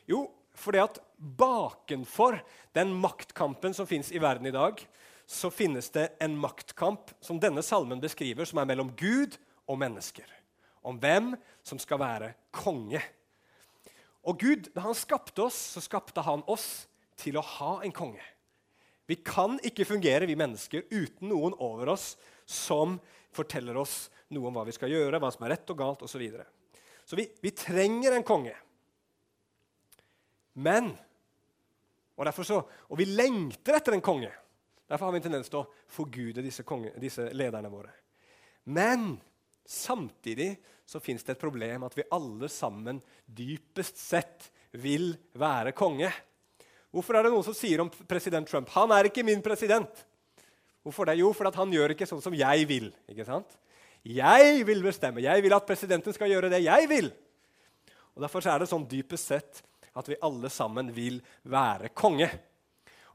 Jo, 0.09 0.31
fordi 0.55 0.79
at 0.79 0.99
bakenfor 1.19 2.41
den 2.73 2.95
maktkampen 2.95 3.75
som 3.75 3.87
fins 3.87 4.11
i 4.13 4.23
verden 4.23 4.47
i 4.47 4.55
dag, 4.55 4.81
så 5.29 5.51
finnes 5.53 5.91
det 5.91 6.07
en 6.25 6.39
maktkamp 6.41 7.11
som 7.21 7.37
denne 7.41 7.61
salmen 7.63 8.01
beskriver, 8.01 8.49
som 8.49 8.63
er 8.63 8.69
mellom 8.71 8.95
Gud 8.97 9.35
og 9.69 9.77
mennesker. 9.77 10.25
Om 10.81 10.97
hvem 11.03 11.35
som 11.67 11.81
skal 11.83 12.01
være 12.01 12.31
konge. 12.55 13.03
Og 14.25 14.41
Gud, 14.41 14.71
Da 14.73 14.87
han 14.87 14.97
skapte 14.97 15.45
oss, 15.45 15.59
så 15.77 15.85
skapte 15.85 16.25
han 16.25 16.41
oss 16.49 16.89
til 17.21 17.37
å 17.37 17.45
ha 17.45 17.83
en 17.85 17.93
konge. 17.93 18.25
Vi 19.05 19.19
kan 19.21 19.61
ikke 19.61 19.85
fungere, 19.85 20.25
vi 20.25 20.37
mennesker, 20.37 20.89
uten 20.89 21.29
noen 21.29 21.53
over 21.61 21.93
oss 21.93 22.17
som 22.49 22.97
forteller 23.29 23.77
oss 23.77 24.09
noe 24.33 24.49
om 24.49 24.57
hva 24.57 24.65
vi 24.65 24.77
skal 24.77 24.93
gjøre, 24.93 25.21
hva 25.21 25.33
som 25.33 25.45
er 25.45 25.59
rett 25.59 25.77
og 25.77 25.77
galt 25.77 26.09
osv. 26.09 26.17
Så, 26.17 26.25
videre. 26.25 26.49
så 27.05 27.21
vi, 27.21 27.29
vi 27.45 27.53
trenger 27.53 28.17
en 28.17 28.25
konge. 28.25 28.57
Men 30.57 30.95
Og, 32.19 32.27
så, 32.43 32.65
og 32.65 32.99
vi 32.99 33.05
lengter 33.05 33.77
etter 33.77 33.95
en 33.95 34.03
konge. 34.03 34.33
Derfor 34.89 35.07
har 35.07 35.15
vi 35.15 35.21
en 35.21 35.27
tendens 35.29 35.51
til 35.53 35.61
å 35.61 35.69
forgude 35.93 36.45
disse, 36.45 36.65
konge, 36.65 36.95
disse 37.01 37.29
lederne 37.37 37.71
våre. 37.73 37.93
Men 38.73 39.19
samtidig 39.69 40.55
så 40.89 41.01
fins 41.05 41.25
det 41.25 41.35
et 41.37 41.43
problem 41.43 41.85
at 41.85 41.97
vi 41.97 42.07
alle 42.17 42.49
sammen 42.53 43.03
dypest 43.27 44.01
sett 44.01 44.49
vil 44.81 45.13
være 45.37 45.75
konge. 45.77 46.09
Hvorfor 46.93 47.19
er 47.19 47.27
det 47.27 47.33
noen 47.35 47.45
som 47.45 47.57
sier 47.57 47.83
om 47.85 47.91
president 48.09 48.49
Trump 48.49 48.71
han 48.73 48.93
er 48.97 49.11
ikke 49.11 49.27
min 49.27 49.45
president? 49.45 50.05
Hvorfor 50.85 51.09
det? 51.09 51.19
Jo, 51.21 51.35
fordi 51.37 51.53
han 51.59 51.73
gjør 51.75 51.93
ikke 51.93 52.09
sånn 52.09 52.23
som 52.25 52.37
jeg 52.37 52.65
vil. 52.71 52.89
ikke 53.11 53.27
sant? 53.29 53.51
Jeg 54.09 54.63
vil 54.65 54.81
bestemme. 54.81 55.21
Jeg 55.21 55.43
vil 55.45 55.53
at 55.53 55.67
presidenten 55.69 56.15
skal 56.17 56.33
gjøre 56.33 56.49
det 56.53 56.63
jeg 56.65 56.89
vil. 56.89 57.11
Og 58.17 58.25
Derfor 58.25 58.47
er 58.49 58.63
det 58.63 58.71
sånn 58.71 58.87
dypest 58.89 59.35
sett 59.35 59.61
at 59.99 60.09
vi 60.09 60.17
alle 60.25 60.49
sammen 60.53 60.89
vil 60.95 61.21
være 61.45 61.91
konge. 61.93 62.31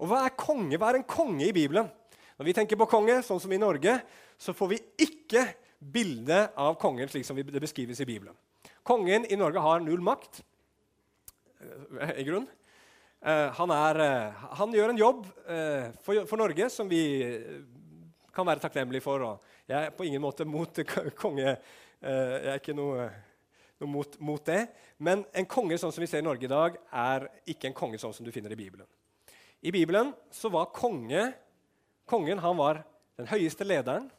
Og 0.04 0.10
hva 0.12 0.26
er 0.28 0.36
konge? 0.36 0.76
Hva 0.76 0.92
er 0.92 1.00
en 1.00 1.08
konge 1.08 1.46
i 1.48 1.56
Bibelen? 1.56 1.88
Når 2.36 2.48
vi 2.50 2.54
tenker 2.58 2.80
på 2.80 2.90
konge, 2.92 3.22
sånn 3.24 3.40
som 3.40 3.52
i 3.56 3.62
Norge, 3.62 3.94
så 4.36 4.52
får 4.52 4.74
vi 4.74 4.80
ikke 5.06 5.46
bildet 5.80 6.58
av 6.60 6.76
kongen 6.82 7.08
slik 7.08 7.24
som 7.28 7.38
det 7.40 7.62
beskrives 7.64 8.02
i 8.04 8.08
Bibelen. 8.10 8.36
Kongen 8.84 9.24
i 9.32 9.38
Norge 9.40 9.62
har 9.64 9.80
null 9.80 10.04
makt, 10.04 10.42
eh, 11.64 12.20
i 12.20 12.26
grunn. 12.28 12.50
Uh, 13.24 13.48
han, 13.56 13.72
er, 13.72 14.00
uh, 14.04 14.48
han, 14.60 14.74
gjør 14.76 14.92
en 14.92 15.00
jobb 15.00 15.20
for, 16.04 16.36
Norge 16.36 16.66
som 16.68 16.90
vi 16.92 17.06
kan 18.36 18.44
være 18.44 18.60
takknemlige 18.60 19.06
for. 19.06 19.24
jeg 19.72 19.78
er 19.80 19.94
på 19.96 20.04
ingen 20.04 20.22
måte 20.22 20.44
mot 20.44 20.82
konge. 21.24 21.56
jeg 22.02 22.50
er 22.52 22.60
ikke 22.60 22.76
noe, 22.76 23.08
noe 23.80 23.90
mot, 23.90 24.20
mot, 24.20 24.44
det. 24.44 24.66
Men 24.98 25.24
en 25.32 25.48
konge 25.48 25.78
sånn 25.80 25.96
som 25.96 26.04
vi 26.04 26.10
ser 26.12 26.20
i 26.20 26.28
Norge 26.28 26.44
i 26.44 26.52
dag, 26.52 26.76
er 26.92 27.30
ikke 27.48 27.72
en 27.72 27.78
konge 27.78 28.02
sånn 28.02 28.12
som 28.12 28.28
du 28.28 28.34
finner 28.36 28.52
i 28.52 28.60
Bibelen. 28.60 28.90
I 29.64 29.72
Bibelen 29.72 30.12
så 30.32 30.52
var 30.52 30.74
konge, 30.76 31.30
kongen 32.10 32.42
var 32.44 32.82
den 33.16 33.30
høyeste 33.32 33.64
lederen. 33.64 34.10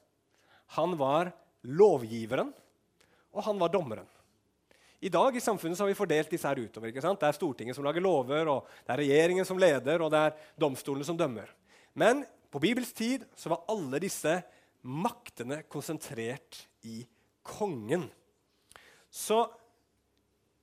Han 0.79 0.97
var 0.97 1.35
lovgiveren, 1.69 2.53
og 3.35 3.45
han 3.45 3.61
var 3.61 3.73
dommeren. 3.73 4.09
I 5.05 5.11
dag 5.13 5.37
i 5.37 5.43
samfunnet 5.45 5.77
har 5.77 5.91
vi 5.91 5.99
fordelt 5.99 6.31
disse 6.33 6.49
her 6.49 6.63
utover. 6.65 6.89
ikke 6.89 7.03
sant? 7.05 7.21
Det 7.21 7.29
er 7.29 7.37
Stortinget 7.37 7.77
som 7.77 7.85
lager 7.85 8.01
lover, 8.01 8.49
og 8.49 8.71
det 8.87 8.95
er 8.95 9.03
regjeringen 9.03 9.45
som 9.45 9.61
leder, 9.61 10.01
og 10.01 10.09
det 10.15 10.23
er 10.31 10.39
domstolene 10.57 11.05
som 11.05 11.19
dømmer. 11.19 11.51
Men 11.93 12.25
på 12.49 12.63
Bibels 12.63 12.95
tid 12.97 13.27
så 13.37 13.53
var 13.53 13.67
alle 13.69 14.01
disse 14.01 14.39
maktene 14.81 15.61
konsentrert 15.69 16.65
i 16.89 17.03
kongen. 17.45 18.09
Så 19.13 19.45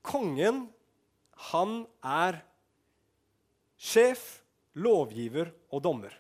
kongen, 0.02 0.66
han 1.54 1.84
er 2.02 2.42
sjef, 3.78 4.41
lovgiver 4.80 5.52
og 5.72 5.84
dommer. 5.84 6.14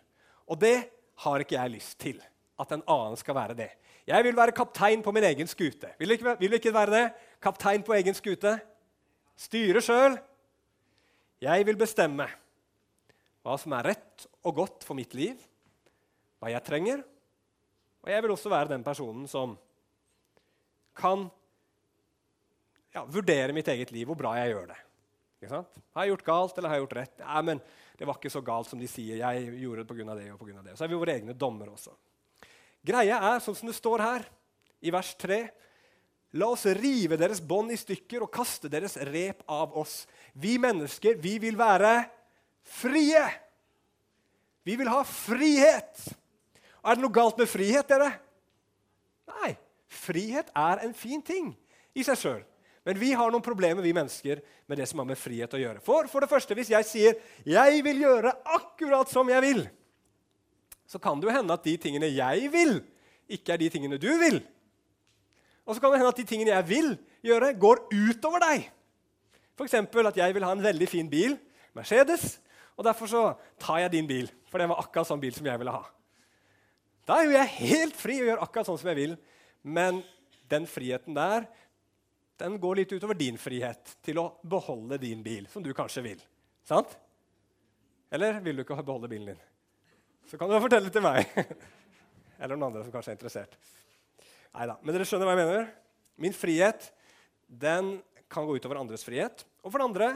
Og 0.48 0.60
det 0.60 0.75
har 1.24 1.43
ikke 1.43 1.58
jeg 1.58 1.75
lyst 1.75 1.98
til. 2.01 2.20
At 2.60 2.74
en 2.75 2.84
annen 2.89 3.17
skal 3.17 3.38
være 3.38 3.58
det. 3.58 3.70
Jeg 4.08 4.25
vil 4.25 4.36
være 4.38 4.55
kaptein 4.55 5.03
på 5.05 5.13
min 5.13 5.25
egen 5.25 5.48
skute. 5.50 5.93
Vil 6.00 6.10
du 6.10 6.13
ikke, 6.17 6.36
vil 6.39 6.51
du 6.51 6.58
ikke 6.58 6.74
være 6.74 6.93
det? 6.93 7.05
Kaptein 7.41 7.84
på 7.86 7.96
egen 7.98 8.17
skute? 8.17 8.58
Styre 9.38 9.81
sjøl. 9.81 10.17
Jeg 11.41 11.65
vil 11.65 11.79
bestemme 11.79 12.27
hva 13.41 13.58
som 13.58 13.74
er 13.74 13.93
rett 13.93 14.27
og 14.46 14.60
godt 14.60 14.86
for 14.86 14.98
mitt 14.98 15.15
liv, 15.17 15.39
hva 16.41 16.51
jeg 16.53 16.65
trenger. 16.65 17.01
Og 18.01 18.10
jeg 18.12 18.22
vil 18.22 18.34
også 18.34 18.51
være 18.51 18.74
den 18.74 18.86
personen 18.86 19.25
som 19.29 19.55
kan 20.98 21.25
ja, 22.93 23.05
vurdere 23.05 23.55
mitt 23.55 23.70
eget 23.72 23.93
liv, 23.93 24.05
hvor 24.10 24.20
bra 24.20 24.36
jeg 24.38 24.53
gjør 24.53 24.72
det. 24.74 24.79
Har 25.50 26.05
jeg 26.05 26.13
gjort 26.13 26.27
galt, 26.27 26.58
eller 26.58 26.70
har 26.70 26.77
jeg 26.77 26.86
gjort 26.86 26.98
rett? 27.00 27.24
Ja, 27.24 27.41
men 27.46 27.62
det 28.01 28.08
var 28.10 28.17
ikke 28.17 28.31
så 28.34 28.41
galt 28.41 28.65
som 28.65 28.79
de 28.81 28.88
sier. 28.89 29.20
Jeg 29.20 29.60
gjorde 29.62 29.84
det 29.84 29.89
på 29.91 29.93
grunn 29.93 30.08
av 30.10 30.17
det 30.17 30.31
og 30.34 30.39
på 30.41 30.48
grunn 30.48 30.58
av 30.58 30.65
det. 30.65 30.74
Så 30.74 30.88
er 30.88 30.89
vi 30.89 30.98
våre 30.98 31.13
egne 31.20 31.36
dommer 31.38 31.67
også. 31.70 31.91
Greia 32.81 33.20
er, 33.29 33.43
sånn 33.46 33.60
som 33.60 33.70
det 33.70 33.75
står 33.77 34.01
her 34.01 34.25
i 34.81 34.89
vers 34.89 35.12
3 35.22 35.38
La 36.41 36.48
oss 36.50 36.63
rive 36.79 37.20
deres 37.20 37.43
bånd 37.43 37.74
i 37.75 37.77
stykker 37.77 38.24
og 38.25 38.31
kaste 38.34 38.72
deres 38.72 38.96
rep 39.12 39.43
av 39.51 39.75
oss. 39.77 40.08
Vi 40.34 40.55
mennesker, 40.63 41.20
vi 41.22 41.36
vil 41.43 41.60
være 41.60 41.91
frie. 42.79 43.22
Vi 44.65 44.79
vil 44.79 44.89
ha 44.89 45.03
frihet. 45.05 46.05
Er 46.81 46.98
det 46.98 47.03
noe 47.03 47.13
galt 47.13 47.38
med 47.38 47.51
frihet, 47.51 47.86
dere? 47.86 48.15
Nei. 49.29 49.53
Frihet 49.91 50.50
er 50.58 50.88
en 50.88 50.98
fin 50.98 51.22
ting 51.22 51.51
i 51.93 52.08
seg 52.08 52.17
sjøl. 52.17 52.41
Men 52.85 52.97
vi 52.97 53.11
har 53.13 53.29
noen 53.29 53.43
problemer 53.45 53.85
vi 53.85 53.93
mennesker, 53.93 54.41
med 54.65 54.79
det 54.79 54.88
som 54.89 55.01
har 55.01 55.09
med 55.09 55.19
frihet 55.19 55.53
å 55.53 55.59
gjøre. 55.61 55.83
For, 55.85 56.07
for 56.09 56.23
det 56.23 56.31
første, 56.31 56.55
Hvis 56.57 56.71
jeg 56.71 56.85
sier 56.85 57.15
'jeg 57.45 57.83
vil 57.83 58.01
gjøre 58.01 58.33
akkurat 58.45 59.09
som 59.09 59.29
jeg 59.29 59.41
vil', 59.41 59.69
så 60.88 61.00
kan 61.00 61.19
det 61.19 61.29
jo 61.29 61.38
hende 61.38 61.53
at 61.53 61.63
de 61.63 61.77
tingene 61.77 62.09
jeg 62.09 62.51
vil, 62.51 62.83
ikke 63.29 63.53
er 63.53 63.57
de 63.57 63.69
tingene 63.69 63.97
du 63.97 64.11
vil. 64.17 64.41
Og 65.65 65.75
så 65.75 65.81
kan 65.81 65.91
det 65.91 66.00
hende 66.00 66.11
at 66.11 66.17
de 66.17 66.23
tingene 66.27 66.51
jeg 66.51 66.67
vil 66.67 66.97
gjøre, 67.23 67.53
går 67.53 67.88
utover 67.93 68.39
deg. 68.39 68.71
F.eks. 69.55 69.73
at 69.73 70.17
jeg 70.17 70.33
vil 70.33 70.43
ha 70.43 70.51
en 70.51 70.63
veldig 70.63 70.88
fin 70.89 71.09
bil, 71.09 71.38
Mercedes, 71.73 72.39
og 72.75 72.83
derfor 72.83 73.05
så 73.05 73.21
tar 73.59 73.77
jeg 73.85 73.91
din 73.91 74.07
bil. 74.07 74.31
For 74.50 74.57
det 74.57 74.67
var 74.67 74.81
akkurat 74.81 75.07
sånn 75.07 75.21
bil 75.21 75.33
som 75.35 75.45
jeg 75.45 75.59
ville 75.61 75.71
ha. 75.71 75.85
Da 77.07 77.19
er 77.19 77.27
jo 77.27 77.35
jeg 77.38 77.55
helt 77.59 77.95
fri 77.95 78.17
og 78.21 78.27
gjør 78.27 78.43
akkurat 78.43 78.67
sånn 78.67 78.79
som 78.81 78.89
jeg 78.91 79.00
vil. 79.00 79.15
Men 79.63 80.01
den 80.51 80.67
friheten 80.67 81.15
der 81.15 81.45
den 82.41 82.57
går 82.62 82.81
litt 82.81 82.93
utover 82.95 83.17
din 83.17 83.38
frihet 83.38 83.95
til 84.01 84.17
å 84.21 84.25
beholde 84.41 84.98
din 85.01 85.21
bil, 85.24 85.45
som 85.51 85.63
du 85.63 85.69
kanskje 85.77 86.03
vil. 86.05 86.24
Sant? 86.65 86.95
Eller 88.12 88.39
vil 88.43 88.57
du 88.57 88.63
ikke 88.65 88.79
beholde 88.81 89.10
bilen 89.12 89.33
din? 89.33 89.43
Så 90.29 90.39
kan 90.39 90.50
du 90.50 90.57
fortelle 90.63 90.89
det 90.89 90.95
til 90.95 91.05
meg. 91.05 91.29
Eller 92.41 92.57
noen 92.57 92.71
andre 92.71 92.83
som 92.86 92.93
kanskje 92.93 93.13
er 93.13 93.19
interessert. 93.19 93.53
Neida. 94.51 94.79
Men 94.81 94.95
dere 94.95 95.07
skjønner 95.07 95.29
hva 95.29 95.38
jeg 95.38 95.45
mener? 95.45 95.69
Min 96.21 96.36
frihet 96.36 96.89
den 97.45 98.00
kan 98.31 98.48
gå 98.48 98.57
utover 98.57 98.79
andres 98.81 99.05
frihet. 99.05 99.45
Og 99.62 99.69
for 99.69 99.77
det 99.77 99.89
andre 99.91 100.12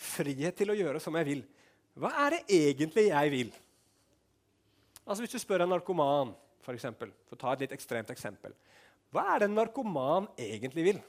frihet 0.00 0.56
til 0.56 0.72
å 0.72 0.78
gjøre 0.78 1.02
som 1.02 1.16
jeg 1.20 1.28
vil. 1.28 1.44
Hva 2.00 2.14
er 2.24 2.38
det 2.38 2.42
egentlig 2.56 3.10
jeg 3.10 3.34
vil? 3.34 3.52
Altså 5.04 5.24
Hvis 5.24 5.34
du 5.34 5.42
spør 5.42 5.66
en 5.66 5.74
narkoman, 5.74 6.32
for, 6.64 6.76
eksempel, 6.76 7.12
for 7.28 7.36
å 7.36 7.40
ta 7.40 7.54
et 7.54 7.64
litt 7.64 7.72
ekstremt 7.74 8.10
eksempel 8.12 8.52
Hva 9.10 9.22
er 9.32 9.40
det 9.40 9.46
en 9.48 9.56
narkoman 9.56 10.28
egentlig 10.38 10.84
vil? 10.86 11.00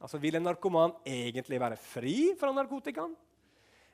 Altså, 0.00 0.18
Vil 0.18 0.36
en 0.36 0.44
narkoman 0.44 0.96
egentlig 1.06 1.60
være 1.60 1.78
fri 1.80 2.16
fra 2.38 2.52
narkotikaen? 2.52 3.14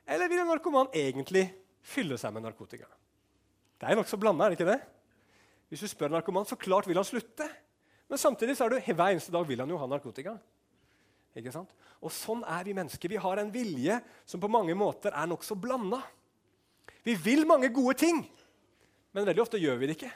Eller 0.07 0.27
vil 0.27 0.41
en 0.43 0.49
narkoman 0.51 0.89
egentlig 0.93 1.45
fylle 1.81 2.17
seg 2.19 2.33
med 2.33 2.45
narkotika? 2.45 2.87
Det 3.79 3.89
er 3.89 3.97
nokså 3.97 4.17
blanda, 4.19 4.45
er 4.45 4.53
det 4.53 4.59
ikke 4.59 4.71
det? 4.71 4.81
Hvis 5.71 5.85
du 5.85 5.87
spør 5.87 6.11
en 6.11 6.17
narkoman, 6.19 6.45
så 6.45 6.57
klart 6.59 6.87
vil 6.89 6.99
han 6.99 7.07
slutte. 7.07 7.47
Men 8.11 8.19
samtidig 8.19 8.57
så 8.57 8.65
er 8.65 8.75
det 8.75 8.83
hver 8.91 9.13
eneste 9.13 9.31
dag 9.31 9.45
vil 9.47 9.61
han 9.63 9.69
jo 9.71 9.79
ha 9.79 9.87
narkotika. 9.87 10.35
Ikke 11.37 11.53
sant? 11.53 11.71
Og 12.03 12.11
Sånn 12.11 12.41
er 12.43 12.65
vi 12.67 12.75
mennesker. 12.75 13.13
Vi 13.13 13.21
har 13.23 13.39
en 13.39 13.53
vilje 13.53 14.01
som 14.27 14.41
på 14.41 14.49
mange 14.51 14.75
måter 14.75 15.15
er 15.15 15.29
nokså 15.31 15.55
blanda. 15.55 16.01
Vi 17.07 17.15
vil 17.15 17.47
mange 17.47 17.71
gode 17.73 17.95
ting, 17.97 18.19
men 19.15 19.25
veldig 19.25 19.45
ofte 19.45 19.61
gjør 19.61 19.79
vi 19.79 19.89
det 19.89 19.95
ikke. 19.95 20.11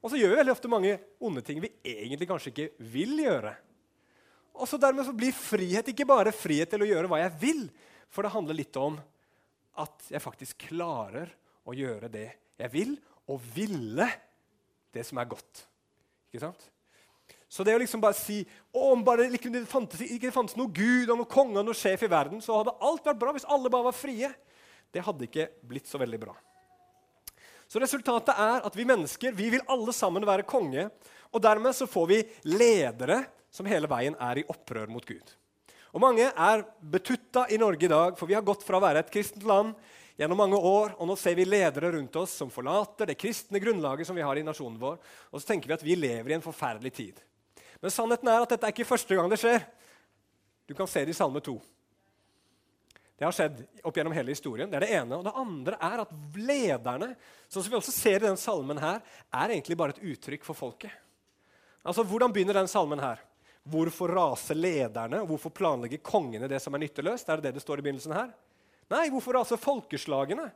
Og 0.00 0.10
så 0.10 0.18
gjør 0.18 0.32
vi 0.32 0.40
veldig 0.40 0.54
ofte 0.54 0.70
mange 0.70 0.96
onde 1.22 1.42
ting 1.44 1.60
vi 1.62 1.70
egentlig 1.84 2.28
kanskje 2.30 2.52
ikke 2.52 2.88
vil 2.94 3.20
gjøre. 3.20 3.52
Og 4.56 4.68
så 4.68 4.78
Dermed 4.80 5.06
så 5.06 5.14
blir 5.16 5.36
frihet 5.36 5.88
ikke 5.92 6.08
bare 6.08 6.34
frihet 6.34 6.70
til 6.72 6.84
å 6.84 6.88
gjøre 6.88 7.10
hva 7.10 7.20
jeg 7.22 7.34
vil, 7.42 7.66
for 8.12 8.24
det 8.24 8.32
handler 8.32 8.58
litt 8.58 8.76
om 8.80 8.96
at 9.76 10.08
jeg 10.08 10.24
faktisk 10.24 10.68
klarer 10.70 11.32
å 11.66 11.74
gjøre 11.76 12.08
det 12.12 12.30
jeg 12.56 12.72
vil, 12.72 12.94
og 13.28 13.42
ville 13.52 14.06
det 14.94 15.04
som 15.04 15.18
er 15.20 15.28
godt. 15.28 15.66
Ikke 16.30 16.46
sant? 16.46 16.70
Så 17.48 17.64
det 17.66 17.74
å 17.76 17.80
liksom 17.80 18.02
bare 18.02 18.16
si 18.18 18.40
å, 18.72 18.90
om 18.92 19.04
bare 19.06 19.28
liksom 19.30 19.52
det 19.54 19.66
fantes, 19.70 20.02
ikke 20.02 20.32
fantes 20.34 20.56
noe 20.58 20.72
Gud 20.74 21.10
og 21.12 21.20
noe 21.20 21.30
konge 21.30 21.60
og 21.60 21.68
noe 21.68 21.78
sjef 21.78 22.06
i 22.06 22.10
verden, 22.10 22.40
så 22.42 22.58
hadde 22.58 22.74
alt 22.84 23.06
vært 23.06 23.20
bra 23.20 23.34
hvis 23.36 23.46
alle 23.52 23.70
bare 23.72 23.88
var 23.90 23.96
frie. 23.96 24.30
Det 24.92 25.04
hadde 25.04 25.28
ikke 25.28 25.50
blitt 25.66 25.90
så 25.90 26.00
veldig 26.00 26.20
bra. 26.24 26.34
Så 27.66 27.82
resultatet 27.82 28.34
er 28.38 28.66
at 28.66 28.76
vi 28.78 28.86
mennesker 28.86 29.34
vi 29.34 29.50
vil 29.56 29.64
alle 29.70 29.94
sammen 29.94 30.26
være 30.26 30.46
konge. 30.48 30.88
Og 31.34 31.42
dermed 31.42 31.74
så 31.74 31.88
får 31.90 32.06
vi 32.10 32.18
ledere 32.48 33.20
som 33.50 33.68
hele 33.68 33.88
veien 33.90 34.16
er 34.20 34.40
i 34.40 34.46
opprør 34.52 34.90
mot 34.92 35.04
Gud. 35.06 35.34
Og 35.96 36.02
Mange 36.02 36.28
er 36.28 36.64
betutta 36.80 37.46
i 37.48 37.58
Norge 37.60 37.86
i 37.86 37.92
dag, 37.92 38.18
for 38.18 38.28
vi 38.28 38.36
har 38.36 38.44
gått 38.44 38.66
fra 38.66 38.76
å 38.76 38.84
være 38.84 39.04
et 39.04 39.12
kristent 39.12 39.46
land 39.48 39.72
gjennom 40.16 40.38
mange 40.40 40.58
år, 40.58 40.96
og 40.96 41.08
nå 41.08 41.16
ser 41.20 41.36
vi 41.38 41.46
ledere 41.48 41.92
rundt 41.94 42.16
oss 42.20 42.34
som 42.40 42.52
forlater 42.52 43.08
det 43.08 43.18
kristne 43.20 43.60
grunnlaget 43.60 44.08
som 44.08 44.16
vi 44.16 44.24
har 44.24 44.36
i 44.36 44.44
nasjonen 44.44 44.80
vår, 44.80 44.98
og 45.30 45.40
så 45.40 45.52
tenker 45.52 45.70
vi 45.70 45.76
at 45.76 45.84
vi 45.84 45.96
lever 45.96 46.32
i 46.32 46.36
en 46.36 46.44
forferdelig 46.44 46.92
tid. 46.96 47.22
Men 47.80 47.92
sannheten 47.92 48.28
er 48.32 48.44
at 48.44 48.52
dette 48.52 48.68
er 48.68 48.74
ikke 48.74 48.88
første 48.88 49.16
gang 49.16 49.28
det 49.32 49.40
skjer. 49.40 49.64
Du 50.66 50.74
kan 50.74 50.88
se 50.90 51.04
det 51.04 51.12
i 51.12 51.16
Salme 51.16 51.40
2. 51.44 51.56
Det 53.16 53.24
har 53.24 53.32
skjedd 53.32 53.62
opp 53.86 53.96
gjennom 53.96 54.12
hele 54.12 54.34
historien. 54.34 54.68
Det 54.68 54.76
er 54.76 54.84
det 54.84 54.96
ene. 54.98 55.16
Og 55.16 55.24
det 55.24 55.32
andre 55.40 55.78
er 55.88 56.02
at 56.02 56.10
lederne, 56.36 57.14
sånn 57.48 57.64
som 57.64 57.72
vi 57.72 57.78
også 57.78 57.94
ser 57.94 58.18
i 58.20 58.26
den 58.26 58.36
salmen, 58.40 58.80
her, 58.82 59.00
er 59.32 59.54
egentlig 59.54 59.78
bare 59.80 59.96
et 59.96 60.02
uttrykk 60.04 60.44
for 60.44 60.58
folket. 60.58 60.92
Altså, 61.86 62.04
Hvordan 62.04 62.34
begynner 62.34 62.58
den 62.58 62.68
salmen 62.68 63.00
her? 63.00 63.22
Hvorfor 63.66 64.12
raser 64.14 64.58
lederne, 64.58 65.24
hvorfor 65.26 65.50
planlegger 65.50 66.02
kongene 66.06 66.46
det 66.50 66.60
som 66.62 66.76
er 66.76 66.84
nytteløst? 66.84 67.28
Er 67.28 67.40
det 67.40 67.48
det 67.48 67.58
det 67.58 67.64
står 67.64 67.80
i 67.80 67.86
begynnelsen 67.86 68.14
her? 68.14 68.30
Nei, 68.92 69.08
hvorfor 69.10 69.34
raser 69.34 69.58
folkeslagene? 69.58 70.46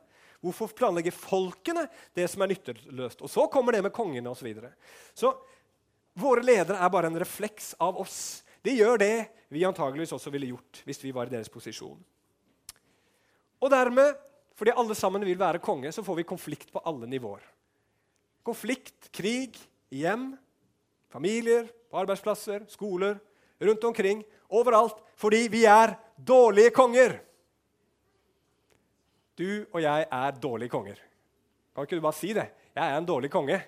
Hvorfor 0.41 0.71
planlegger 0.73 1.13
folkene 1.13 1.83
det 2.17 2.25
som 2.31 2.41
er 2.41 2.53
nytteløst? 2.53 3.19
Og 3.21 3.29
så 3.29 3.45
kommer 3.51 3.75
det 3.75 3.83
med 3.85 3.93
kongene 3.93 4.31
osv. 4.31 4.39
Så, 4.39 4.47
videre. 4.47 4.71
så 5.13 5.33
våre 6.17 6.43
ledere 6.45 6.79
er 6.79 6.93
bare 6.93 7.11
en 7.11 7.19
refleks 7.19 7.73
av 7.79 7.99
oss. 7.99 8.41
De 8.63 8.73
gjør 8.77 9.01
det 9.01 9.15
vi 9.51 9.65
antageligvis 9.67 10.13
også 10.15 10.31
ville 10.33 10.53
gjort 10.53 10.81
hvis 10.87 11.03
vi 11.03 11.13
var 11.15 11.27
i 11.27 11.35
deres 11.35 11.51
posisjon. 11.51 11.99
Og 13.61 13.69
dermed, 13.69 14.15
fordi 14.57 14.73
alle 14.73 14.95
sammen 14.97 15.25
vil 15.27 15.39
være 15.39 15.61
konge, 15.61 15.91
så 15.93 16.03
får 16.03 16.21
vi 16.21 16.29
konflikt 16.31 16.71
på 16.73 16.81
alle 16.87 17.09
nivåer. 17.11 17.43
Konflikt, 18.47 19.11
krig, 19.13 19.59
hjem, 19.93 20.31
familier, 21.11 21.67
på 21.91 21.99
arbeidsplasser, 22.01 22.65
skoler, 22.71 23.19
rundt 23.61 23.83
omkring, 23.83 24.23
overalt. 24.49 24.97
Fordi 25.19 25.45
vi 25.51 25.65
er 25.69 25.95
dårlige 26.17 26.71
konger. 26.75 27.19
Du 29.37 29.65
og 29.71 29.81
jeg 29.81 30.07
er 30.11 30.31
dårlige 30.31 30.69
konger. 30.69 30.97
Kan 31.75 31.83
ikke 31.87 31.99
du 31.99 32.03
bare 32.03 32.17
si 32.17 32.33
det? 32.33 32.47
Jeg 32.75 32.83
er 32.87 32.97
en 32.97 33.07
dårlig 33.07 33.31
konge. 33.31 33.61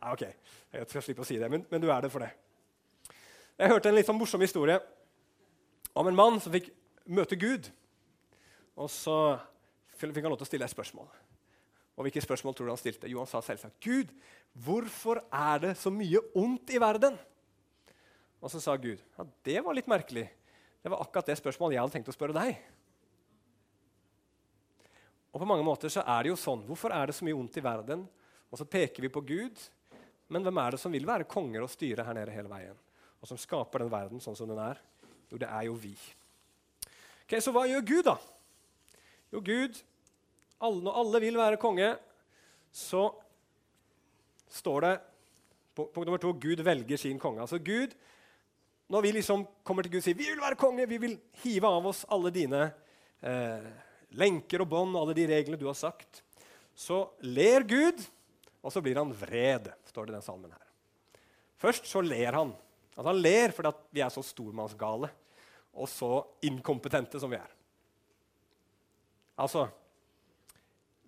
Ja, 0.00 0.12
ok, 0.12 0.22
jeg 0.72 0.88
skal 0.88 1.04
slippe 1.04 1.24
å 1.24 1.28
si 1.28 1.36
det, 1.40 1.50
men, 1.52 1.66
men, 1.70 1.80
du 1.82 1.90
er 1.92 2.00
det 2.04 2.10
for 2.12 2.24
det. 2.24 2.30
Jeg 3.60 3.68
hørte 3.68 3.90
en 3.90 3.96
litt 3.98 4.08
sånn 4.08 4.16
morsom 4.16 4.40
historie 4.40 4.78
om 5.92 6.08
en 6.08 6.16
mann 6.16 6.38
som 6.40 6.52
fikk 6.52 6.70
møte 7.12 7.36
Gud. 7.36 7.68
Og 8.80 8.88
så 8.88 9.16
fikk 10.00 10.22
han 10.22 10.32
lov 10.32 10.40
til 10.40 10.48
å 10.48 10.50
stille 10.50 10.68
et 10.68 10.72
spørsmål. 10.72 11.10
Og 12.00 12.06
hvilke 12.06 12.22
spørsmål 12.24 12.54
tror 12.56 12.70
du 12.70 12.72
han 12.72 12.80
stilte? 12.80 13.08
Jo, 13.12 13.20
han 13.20 13.28
sa 13.28 13.42
selvsagt 13.44 13.76
Gud, 13.84 14.08
hvorfor 14.56 15.20
er 15.28 15.60
det 15.66 15.74
så 15.76 15.92
mye 15.92 16.22
ondt 16.40 16.72
i 16.72 16.80
verden? 16.80 17.18
Og 18.40 18.48
så 18.48 18.56
sa 18.64 18.72
Gud 18.80 18.96
ja, 18.96 19.26
det 19.44 19.58
var 19.66 19.76
litt 19.76 19.90
merkelig. 19.90 20.24
Det 20.80 20.88
var 20.88 21.02
akkurat 21.04 21.28
det 21.28 21.36
spørsmålet 21.36 21.76
jeg 21.76 21.84
hadde 21.84 21.94
tenkt 21.98 22.08
å 22.08 22.14
spørre 22.16 22.38
deg. 22.38 22.56
Og 25.28 25.42
på 25.42 25.48
mange 25.50 25.66
måter 25.66 25.92
så 25.92 26.00
er 26.08 26.24
det 26.24 26.32
jo 26.32 26.38
sånn. 26.40 26.64
Hvorfor 26.64 26.94
er 26.96 27.10
det 27.10 27.18
så 27.18 27.26
mye 27.28 27.36
ondt 27.36 27.60
i 27.60 27.64
verden? 27.68 28.06
Og 28.48 28.58
så 28.58 28.64
peker 28.64 29.04
vi 29.04 29.12
på 29.12 29.20
Gud. 29.28 29.60
Men 30.32 30.46
hvem 30.46 30.62
er 30.62 30.72
det 30.72 30.80
som 30.80 30.96
vil 30.96 31.04
være 31.04 31.28
konger 31.28 31.66
og 31.66 31.70
styre 31.70 32.06
her 32.06 32.16
nede 32.16 32.32
hele 32.32 32.48
veien? 32.48 32.80
Og 33.20 33.28
som 33.28 33.38
skaper 33.38 33.84
den 33.84 33.92
verden 33.92 34.24
sånn 34.24 34.40
som 34.40 34.48
den 34.48 34.58
er? 34.62 34.80
Jo, 35.28 35.36
det 35.36 35.52
er 35.52 35.68
jo 35.68 35.76
vi. 35.76 35.92
Ok, 37.26 37.36
Så 37.44 37.52
hva 37.52 37.68
gjør 37.68 37.84
Gud, 37.92 38.08
da? 38.08 38.16
Jo, 39.30 39.44
Gud, 39.44 39.76
alle, 40.60 40.82
Når 40.84 40.98
alle 41.02 41.20
vil 41.20 41.38
være 41.40 41.60
konge, 41.60 41.90
så 42.72 43.08
står 44.50 44.86
det 44.86 44.96
Punkt 45.80 46.04
nummer 46.04 46.20
to 46.20 46.32
Gud 46.36 46.60
velger 46.60 46.98
sin 47.00 47.18
konge. 47.18 47.40
Altså 47.40 47.58
Gud, 47.58 47.94
Når 48.90 49.00
vi 49.00 49.12
liksom 49.12 49.46
kommer 49.64 49.86
til 49.86 49.92
Gud 49.94 50.02
og 50.02 50.04
sier 50.04 50.18
vi 50.18 50.26
vil 50.28 50.42
være 50.42 50.58
konge, 50.58 50.86
vi 50.90 50.98
vil 50.98 51.14
hive 51.44 51.68
av 51.68 51.86
oss 51.86 52.02
alle 52.10 52.32
dine 52.34 52.64
eh, 53.22 53.68
lenker 54.18 54.64
og 54.64 54.68
bånd, 54.68 54.96
alle 54.98 55.14
de 55.14 55.28
reglene 55.30 55.60
du 55.60 55.68
har 55.68 55.78
sagt, 55.78 56.24
så 56.74 57.04
ler 57.22 57.62
Gud, 57.62 58.02
og 58.60 58.74
så 58.74 58.82
blir 58.82 58.98
han 58.98 59.14
vred, 59.14 59.70
står 59.86 60.08
det 60.08 60.12
i 60.12 60.16
den 60.18 60.26
salmen 60.26 60.50
her. 60.50 60.66
Først 61.60 61.86
så 61.86 62.02
ler 62.02 62.34
han. 62.34 62.50
Altså 62.96 63.08
Han 63.12 63.22
ler 63.22 63.54
fordi 63.54 63.72
vi 63.94 64.02
er 64.02 64.12
så 64.12 64.24
stormannsgale 64.26 65.10
og 65.70 65.88
så 65.88 66.10
inkompetente 66.42 67.20
som 67.22 67.30
vi 67.30 67.38
er. 67.38 67.52
Altså 69.40 69.68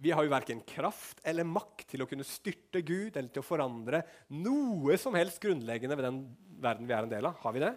Vi 0.02 0.11
har 0.11 0.26
jo 0.26 0.32
verken 0.32 0.64
kraft 0.66 1.21
eller 1.23 1.47
makt 1.47 1.92
til 1.92 2.02
å 2.02 2.09
kunne 2.11 2.26
styrte 2.26 2.82
Gud 2.82 3.14
eller 3.14 3.30
til 3.30 3.42
å 3.42 3.47
forandre 3.47 4.02
noe 4.35 4.97
som 4.99 5.14
helst 5.14 5.38
grunnleggende 5.42 5.94
ved 5.99 6.09
den 6.09 6.21
verden 6.62 6.88
vi 6.88 6.97
er 6.97 7.06
en 7.06 7.12
del 7.12 7.28
av. 7.28 7.37
Har 7.44 7.54
vi 7.54 7.62
det? 7.62 7.71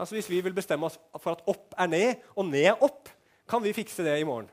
Altså 0.00 0.16
Hvis 0.16 0.30
vi 0.32 0.40
vil 0.42 0.56
bestemme 0.56 0.88
oss 0.88 0.96
for 1.20 1.34
at 1.36 1.44
opp 1.50 1.76
er 1.78 1.90
ned 1.92 2.24
og 2.34 2.48
ned 2.48 2.70
er 2.72 2.82
opp, 2.82 3.12
kan 3.46 3.62
vi 3.62 3.74
fikse 3.76 4.06
det 4.06 4.16
i 4.18 4.26
morgen? 4.26 4.48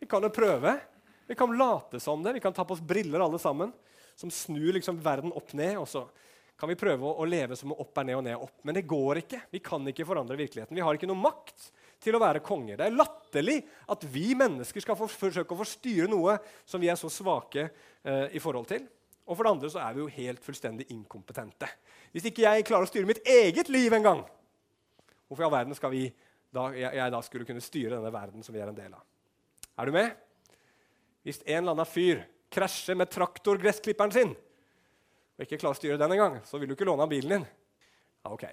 Vi 0.00 0.06
kan 0.08 0.22
jo 0.22 0.30
prøve. 0.32 0.78
Vi 1.26 1.36
kan 1.36 1.58
late 1.58 2.00
som 2.00 2.22
det. 2.22 2.36
Vi 2.38 2.42
kan 2.42 2.54
ta 2.54 2.64
på 2.64 2.78
oss 2.78 2.82
briller 2.82 3.26
alle 3.26 3.42
sammen 3.42 3.74
som 4.14 4.30
snur 4.30 4.72
liksom 4.76 5.02
verden 5.02 5.34
opp 5.34 5.52
ned. 5.52 5.76
og 5.82 5.88
så 5.88 6.06
kan 6.60 6.68
vi 6.68 6.78
prøve 6.78 7.08
å, 7.08 7.24
leve 7.24 7.56
som 7.56 7.72
opp 7.72 7.98
er 7.98 8.06
ned 8.10 8.18
og 8.20 8.24
ned 8.24 8.36
opp. 8.36 8.56
Men 8.62 8.76
det 8.76 8.86
går 8.88 9.22
ikke. 9.22 9.42
Vi 9.50 9.62
kan 9.64 9.86
ikke 9.88 10.06
forandre 10.08 10.38
virkeligheten. 10.38 10.76
Vi 10.76 10.84
har 10.84 10.96
ikke 10.96 11.08
noe 11.08 11.20
makt 11.20 11.70
til 12.00 12.16
å 12.16 12.22
være 12.22 12.42
konger. 12.44 12.78
Det 12.80 12.86
er 12.86 12.96
latterlig 12.96 13.58
at 13.92 14.06
vi 14.08 14.30
mennesker 14.38 14.84
skal 14.84 14.96
for, 14.98 15.12
forsøke 15.12 15.54
å 15.54 15.60
forstyrre 15.60 16.08
noe 16.10 16.38
som 16.68 16.80
vi 16.82 16.88
er 16.90 16.98
så 16.98 17.10
svake 17.12 17.66
eh, 17.68 18.26
i 18.36 18.42
forhold 18.42 18.70
til. 18.70 18.86
Og 19.28 19.36
for 19.36 19.46
det 19.46 19.52
andre 19.52 19.70
så 19.70 19.82
er 19.84 19.94
vi 19.94 20.02
jo 20.02 20.14
helt 20.16 20.42
fullstendig 20.42 20.88
inkompetente. 20.94 21.68
Hvis 22.10 22.26
ikke 22.30 22.46
jeg 22.46 22.66
klarer 22.66 22.88
å 22.88 22.90
styre 22.90 23.08
mitt 23.08 23.22
eget 23.28 23.70
liv 23.70 23.94
engang, 23.94 24.24
hvorfor 25.28 25.44
i 25.44 25.46
all 25.46 25.54
verden 25.54 25.76
skal 25.78 25.92
vi 25.94 26.08
da, 26.50 26.66
jeg, 26.74 26.88
jeg, 26.88 27.12
da 27.14 27.20
skulle 27.22 27.46
kunne 27.46 27.62
styre 27.62 27.94
denne 27.94 28.10
verden 28.10 28.42
som 28.42 28.56
vi 28.56 28.62
er 28.62 28.72
en 28.72 28.78
del 28.78 28.96
av. 28.96 29.04
Er 29.78 29.86
du 29.86 29.94
med? 29.94 30.16
Hvis 31.22 31.44
en 31.44 31.60
eller 31.60 31.76
annen 31.76 31.88
fyr 31.88 32.24
krasjer 32.50 32.98
med 32.98 33.12
traktorgressklipperen 33.12 34.14
sin 34.14 34.32
og 34.34 35.46
ikke 35.46 35.60
klarer 35.60 35.76
å 35.76 35.78
styre 35.78 36.00
den 36.00 36.12
engang, 36.12 36.34
så 36.44 36.58
vil 36.60 36.68
du 36.68 36.74
ikke 36.74 36.84
låne 36.84 37.06
av 37.06 37.08
bilen 37.08 37.38
din. 37.38 37.46
Ja, 38.20 38.32
ok. 38.34 38.44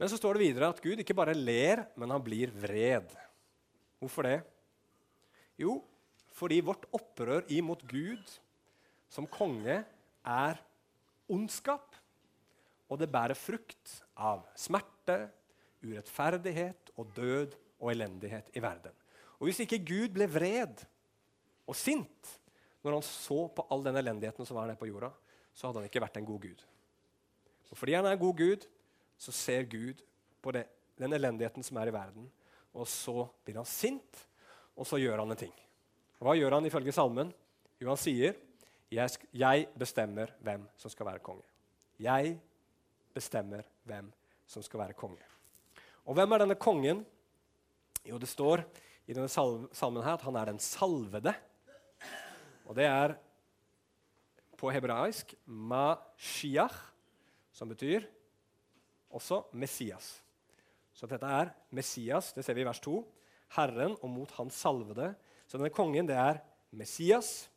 Men 0.00 0.08
så 0.08 0.16
står 0.16 0.38
det 0.38 0.46
videre 0.46 0.70
at 0.72 0.80
Gud 0.80 1.02
ikke 1.02 1.16
bare 1.16 1.36
ler, 1.36 1.84
men 2.00 2.08
han 2.08 2.22
blir 2.24 2.48
vred. 2.56 3.10
Hvorfor 4.00 4.24
det? 4.24 4.38
Jo, 5.60 5.76
fordi 6.32 6.62
vårt 6.64 6.86
opprør 6.96 7.44
imot 7.52 7.84
Gud 7.90 8.32
som 9.12 9.28
konge 9.28 9.82
er 10.24 10.62
ondskap. 11.28 11.98
Og 12.88 12.96
det 13.02 13.10
bærer 13.12 13.36
frukt 13.36 13.98
av 14.16 14.46
smerte, 14.56 15.28
urettferdighet 15.84 16.94
og 16.96 17.12
død 17.16 17.54
og 17.80 17.92
elendighet 17.92 18.48
i 18.56 18.64
verden. 18.64 18.96
Og 19.36 19.48
Hvis 19.48 19.62
ikke 19.64 19.84
Gud 19.84 20.16
ble 20.16 20.26
vred 20.28 20.80
og 21.68 21.76
sint 21.76 22.36
når 22.80 22.96
han 22.96 23.04
så 23.04 23.42
på 23.52 23.68
all 23.68 23.84
den 23.84 24.00
elendigheten 24.00 24.48
som 24.48 24.56
var 24.56 24.68
nede 24.68 24.80
på 24.80 24.88
jorda, 24.88 25.12
så 25.52 25.68
hadde 25.68 25.82
han 25.82 25.92
ikke 25.92 26.00
vært 26.00 26.16
en 26.16 26.28
god 26.28 26.40
gud. 26.48 26.60
Og 27.68 27.76
Fordi 27.76 28.00
han 28.00 28.08
er 28.08 28.16
en 28.16 28.22
god 28.24 28.36
gud, 28.40 28.64
så 29.20 29.32
ser 29.36 29.68
Gud 29.68 30.00
på 30.40 30.52
det, 30.56 30.64
den 30.96 31.12
elendigheten 31.12 31.64
som 31.64 31.76
er 31.80 31.90
i 31.90 31.94
verden, 31.94 32.28
og 32.72 32.88
så 32.88 33.26
blir 33.44 33.58
han 33.60 33.68
sint, 33.68 34.22
og 34.78 34.88
så 34.88 35.00
gjør 35.00 35.20
han 35.20 35.34
en 35.34 35.40
ting. 35.42 35.52
Hva 36.20 36.36
gjør 36.36 36.56
han 36.56 36.68
ifølge 36.68 36.94
salmen? 36.94 37.32
Jo, 37.80 37.88
han 37.92 38.00
sier, 38.00 38.36
'Jeg 38.90 39.68
bestemmer 39.78 40.32
hvem 40.42 40.68
som 40.76 40.90
skal 40.90 41.06
være 41.06 41.22
konge'. 41.22 41.46
Jeg 42.00 42.40
bestemmer 43.14 43.62
hvem 43.84 44.12
som 44.46 44.62
skal 44.62 44.80
være 44.80 44.96
konge. 44.98 45.22
Og 46.04 46.14
hvem 46.14 46.32
er 46.32 46.38
denne 46.38 46.54
kongen? 46.54 47.06
Jo, 48.04 48.18
det 48.18 48.28
står 48.28 48.64
i 49.06 49.12
denne 49.12 49.28
salmen 49.28 50.02
her 50.02 50.12
at 50.12 50.22
han 50.22 50.36
er 50.36 50.44
den 50.44 50.58
salvede. 50.58 51.34
Og 52.66 52.76
det 52.76 52.84
er 52.84 53.14
på 54.56 54.70
hebraisk 54.70 55.34
Mashiach, 55.46 56.74
som 57.52 57.68
betyr 57.68 58.06
også 59.10 59.42
Messias. 59.52 60.20
Så 60.94 61.08
dette 61.10 61.26
er 61.26 61.52
Messias, 61.74 62.32
det 62.36 62.44
ser 62.44 62.56
vi 62.58 62.64
i 62.64 62.68
vers 62.68 62.82
2. 62.84 62.98
Herren 63.56 63.96
og 63.98 64.10
mot 64.12 64.30
hans 64.38 64.58
salvede. 64.62 65.12
Så 65.46 65.58
denne 65.58 65.72
kongen 65.74 66.08
det 66.08 66.18
er 66.18 66.42
Messias. 66.76 67.48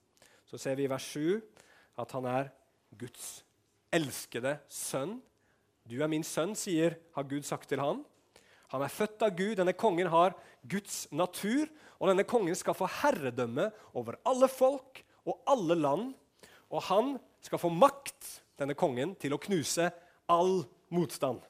Så 0.49 0.57
ser 0.57 0.77
vi 0.79 0.87
i 0.87 0.91
vers 0.91 1.05
7 1.13 1.41
at 2.01 2.15
han 2.15 2.25
er 2.29 2.49
Guds 2.97 3.43
elskede 3.93 4.57
sønn. 4.71 5.19
Du 5.85 5.99
er 6.01 6.09
min 6.09 6.25
sønn, 6.25 6.55
sier, 6.57 6.97
har 7.13 7.27
Gud 7.29 7.45
sagt 7.45 7.69
til 7.69 7.81
han. 7.83 8.01
Han 8.73 8.81
er 8.81 8.93
født 8.93 9.21
av 9.25 9.35
Gud. 9.37 9.57
Denne 9.59 9.75
kongen 9.77 10.09
har 10.09 10.33
Guds 10.65 11.05
natur. 11.13 11.67
Og 11.99 12.09
denne 12.09 12.25
kongen 12.25 12.57
skal 12.57 12.77
få 12.77 12.87
herredømme 13.01 13.69
over 13.93 14.17
alle 14.25 14.49
folk 14.49 15.03
og 15.27 15.43
alle 15.49 15.77
land. 15.77 16.13
Og 16.73 16.81
han 16.89 17.13
skal 17.43 17.61
få 17.61 17.69
makt, 17.69 18.39
denne 18.57 18.77
kongen, 18.77 19.13
til 19.19 19.35
å 19.35 19.41
knuse 19.41 19.91
all 20.31 20.63
motstand. 20.93 21.41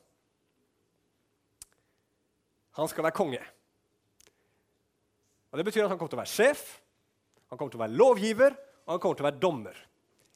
Han 2.80 2.90
skal 2.90 3.06
være 3.06 3.18
konge. 3.18 3.42
Og 5.52 5.60
Det 5.60 5.66
betyr 5.68 5.84
at 5.86 5.92
han 5.94 6.00
kommer 6.00 6.10
til 6.10 6.18
å 6.18 6.24
være 6.24 6.34
sjef, 6.34 6.64
han 7.52 7.60
kommer 7.60 7.74
til 7.76 7.78
å 7.78 7.84
være 7.84 8.00
lovgiver 8.00 8.56
og 8.86 8.96
han 8.96 9.02
kommer 9.04 9.20
til 9.20 9.26
å 9.26 9.30
være 9.30 9.42
dommer. 9.42 9.76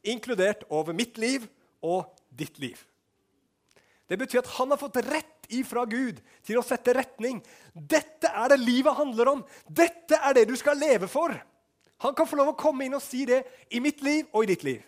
Inkludert 0.08 0.62
over 0.70 0.94
mitt 0.96 1.18
liv 1.18 1.48
og 1.84 2.06
ditt 2.30 2.60
liv. 2.62 2.78
Det 4.08 4.16
betyr 4.16 4.40
at 4.40 4.52
han 4.56 4.70
har 4.72 4.80
fått 4.80 5.00
rett 5.04 5.48
ifra 5.52 5.84
Gud 5.88 6.20
til 6.46 6.60
å 6.60 6.64
sette 6.64 6.94
retning. 6.96 7.42
Dette 7.74 8.30
er 8.30 8.52
det 8.52 8.60
livet 8.62 8.96
handler 8.96 9.32
om. 9.34 9.42
Dette 9.66 10.16
er 10.16 10.36
det 10.36 10.46
du 10.48 10.54
skal 10.56 10.80
leve 10.80 11.10
for. 11.10 11.34
Han 12.04 12.14
kan 12.14 12.28
få 12.28 12.38
lov 12.38 12.52
å 12.52 12.58
komme 12.58 12.86
inn 12.86 12.96
og 12.96 13.04
si 13.04 13.24
det 13.28 13.42
i 13.74 13.82
mitt 13.84 14.00
liv 14.06 14.28
og 14.30 14.46
i 14.46 14.52
ditt 14.52 14.64
liv. 14.64 14.80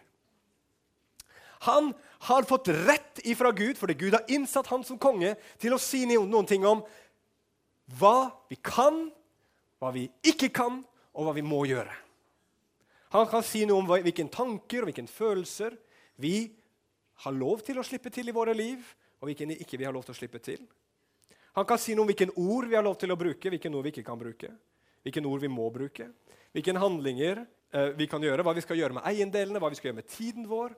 Han 1.67 1.91
har 2.29 2.45
fått 2.49 2.69
rett 2.69 3.23
ifra 3.25 3.53
Gud 3.57 3.79
fordi 3.81 3.97
Gud 3.97 4.17
har 4.17 4.29
innsatt 4.29 4.69
han 4.73 4.85
som 4.85 4.99
konge 5.01 5.35
til 5.61 5.75
å 5.75 5.81
si 5.81 6.05
noen 6.09 6.49
ting 6.49 6.67
om 6.69 6.83
hva 7.99 8.31
vi 8.51 8.59
kan, 8.61 9.09
hva 9.81 9.91
vi 9.95 10.07
ikke 10.23 10.51
kan, 10.55 10.83
og 11.17 11.27
hva 11.27 11.35
vi 11.35 11.43
må 11.43 11.65
gjøre. 11.67 11.93
Han 13.11 13.27
kan 13.27 13.43
si 13.43 13.65
noe 13.67 13.83
om 13.83 13.89
hvilke 13.91 14.29
tanker 14.31 14.85
og 14.85 14.91
hvilke 14.91 15.09
følelser 15.11 15.75
vi 16.21 16.53
har 17.25 17.35
lov 17.35 17.65
til 17.67 17.81
å 17.81 17.85
slippe 17.85 18.13
til 18.15 18.31
i 18.31 18.35
våre 18.37 18.55
liv, 18.55 18.85
og 19.21 19.29
hvilke 19.29 19.49
ikke 19.59 19.81
vi 19.81 19.89
har 19.89 19.95
lov 19.97 20.07
til 20.07 20.15
å 20.15 20.21
slippe 20.21 20.41
til. 20.45 20.61
Han 21.59 21.67
kan 21.67 21.81
si 21.83 21.97
noe 21.97 22.07
om 22.07 22.13
hvilke 22.13 22.31
ord 22.39 22.69
vi 22.71 22.79
har 22.79 22.87
lov 22.87 23.01
til 23.01 23.11
å 23.11 23.19
bruke, 23.19 23.51
hvilke 23.51 23.73
ord 23.73 23.89
vi 23.89 23.93
ikke 23.97 24.07
kan 24.07 24.21
bruke. 24.21 24.53
Hvilke 25.03 25.25
ord 25.27 25.43
vi 25.43 25.51
må 25.51 25.67
bruke. 25.75 26.07
Hvilke 26.55 26.77
handlinger 26.79 27.43
eh, 27.43 27.91
vi 27.99 28.07
kan 28.11 28.23
gjøre, 28.23 28.45
hva 28.47 28.55
vi 28.55 28.63
skal 28.65 28.79
gjøre 28.79 29.01
med 29.01 29.09
eiendelene, 29.11 29.61
hva 29.63 29.73
vi 29.73 29.81
skal 29.81 29.91
gjøre 29.91 29.99
med 29.99 30.11
tiden 30.13 30.47
vår. 30.51 30.77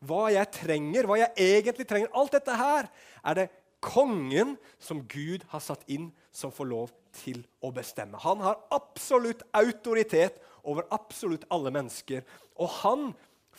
Hva 0.00 0.30
jeg 0.32 0.48
trenger, 0.56 1.06
hva 1.08 1.18
jeg 1.20 1.50
egentlig 1.60 1.86
trenger. 1.88 2.12
Alt 2.16 2.36
dette 2.38 2.56
her 2.56 2.88
er 3.20 3.36
det 3.36 3.50
kongen 3.84 4.56
som 4.80 5.02
Gud 5.08 5.44
har 5.52 5.62
satt 5.64 5.84
inn, 5.92 6.10
som 6.32 6.52
får 6.52 6.68
lov 6.68 6.92
til 7.16 7.42
å 7.64 7.72
bestemme. 7.74 8.20
Han 8.22 8.42
har 8.44 8.60
absolutt 8.72 9.42
autoritet 9.56 10.38
over 10.62 10.86
absolutt 10.94 11.46
alle 11.52 11.72
mennesker. 11.74 12.24
Og 12.60 12.70
han, 12.80 13.08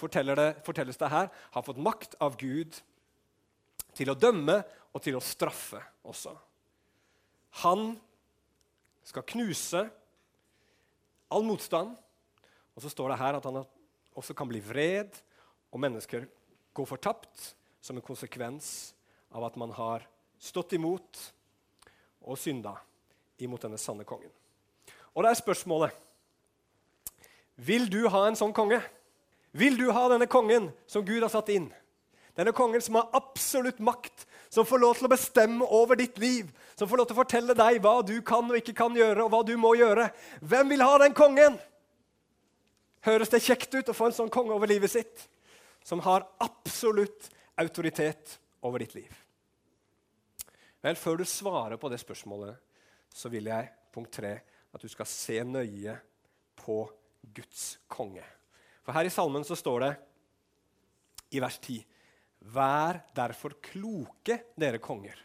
det, 0.01 0.47
fortelles 0.65 0.97
det 1.01 1.12
her, 1.12 1.30
har 1.30 1.65
fått 1.65 1.82
makt 1.82 2.15
av 2.21 2.38
Gud 2.39 2.77
til 3.97 4.12
å 4.13 4.17
dømme 4.17 4.62
og 4.91 5.04
til 5.04 5.17
å 5.17 5.23
straffe 5.23 5.82
også. 6.08 6.34
Han 7.65 7.91
skal 9.06 9.27
knuse 9.27 9.84
all 11.32 11.45
motstand. 11.47 11.95
Og 12.75 12.84
så 12.84 12.91
står 12.91 13.12
det 13.12 13.19
her 13.19 13.38
at 13.38 13.47
han 13.47 13.63
også 14.15 14.36
kan 14.38 14.49
bli 14.49 14.62
vred, 14.63 15.12
og 15.71 15.79
mennesker 15.79 16.27
går 16.75 16.88
fortapt 16.88 17.51
som 17.81 17.97
en 17.97 18.05
konsekvens 18.05 18.93
av 19.31 19.45
at 19.47 19.57
man 19.60 19.71
har 19.75 20.05
stått 20.41 20.75
imot 20.77 21.19
og 22.21 22.39
synda 22.39 22.75
imot 23.41 23.63
denne 23.63 23.79
sanne 23.81 24.05
kongen. 24.07 24.31
Og 25.15 25.23
det 25.23 25.31
er 25.31 25.41
spørsmålet 25.41 26.07
Vil 27.62 27.89
du 27.91 28.07
ha 28.10 28.25
en 28.27 28.38
sånn 28.38 28.53
konge? 28.55 28.79
Vil 29.51 29.75
du 29.77 29.89
ha 29.91 30.07
denne 30.10 30.29
kongen 30.31 30.69
som 30.88 31.05
Gud 31.05 31.21
har 31.21 31.31
satt 31.31 31.51
inn? 31.51 31.67
Denne 32.38 32.53
kongen 32.55 32.81
som 32.81 32.95
har 32.95 33.10
absolutt 33.17 33.81
makt, 33.84 34.23
som 34.49 34.65
får 34.65 34.79
lov 34.79 34.95
til 34.97 35.10
å 35.10 35.12
bestemme 35.12 35.67
over 35.67 35.99
ditt 35.99 36.17
liv, 36.21 36.47
som 36.79 36.88
får 36.88 37.01
lov 37.01 37.10
til 37.10 37.17
å 37.17 37.19
fortelle 37.19 37.55
deg 37.57 37.81
hva 37.84 37.97
du 38.07 38.15
kan 38.23 38.47
og 38.47 38.57
ikke 38.57 38.75
kan 38.77 38.95
gjøre, 38.95 39.25
og 39.25 39.34
hva 39.34 39.41
du 39.43 39.51
må 39.60 39.73
gjøre. 39.75 40.07
Hvem 40.39 40.71
vil 40.71 40.86
ha 40.86 40.95
den 41.03 41.17
kongen? 41.17 41.60
Høres 43.03 43.34
det 43.34 43.43
kjekt 43.43 43.75
ut 43.75 43.91
å 43.91 43.97
få 43.97 44.10
en 44.10 44.15
sånn 44.15 44.31
konge 44.31 44.55
over 44.55 44.71
livet 44.71 44.93
sitt, 44.93 45.27
som 45.84 46.02
har 46.06 46.28
absolutt 46.44 47.30
autoritet 47.60 48.38
over 48.62 48.84
ditt 48.84 48.96
liv? 48.96 49.12
Vel, 50.82 50.98
Før 50.98 51.22
du 51.22 51.26
svarer 51.26 51.78
på 51.78 51.89
det 51.89 52.00
spørsmålet, 52.02 52.58
så 53.13 53.30
vil 53.30 53.50
jeg 53.52 53.70
punkt 53.94 54.13
tre, 54.15 54.39
at 54.72 54.82
du 54.82 54.89
skal 54.89 55.10
se 55.10 55.41
nøye 55.44 55.98
på 56.58 56.84
Guds 57.36 57.78
konge. 57.91 58.24
For 58.82 58.96
her 58.96 59.06
i 59.06 59.13
salmen 59.13 59.46
så 59.46 59.58
står 59.58 59.84
det 59.84 59.91
i 61.38 61.41
vers 61.44 61.60
10.: 61.60 61.84
Vær 62.56 63.04
derfor 63.13 63.60
kloke, 63.62 64.39
dere 64.58 64.82
konger. 64.82 65.20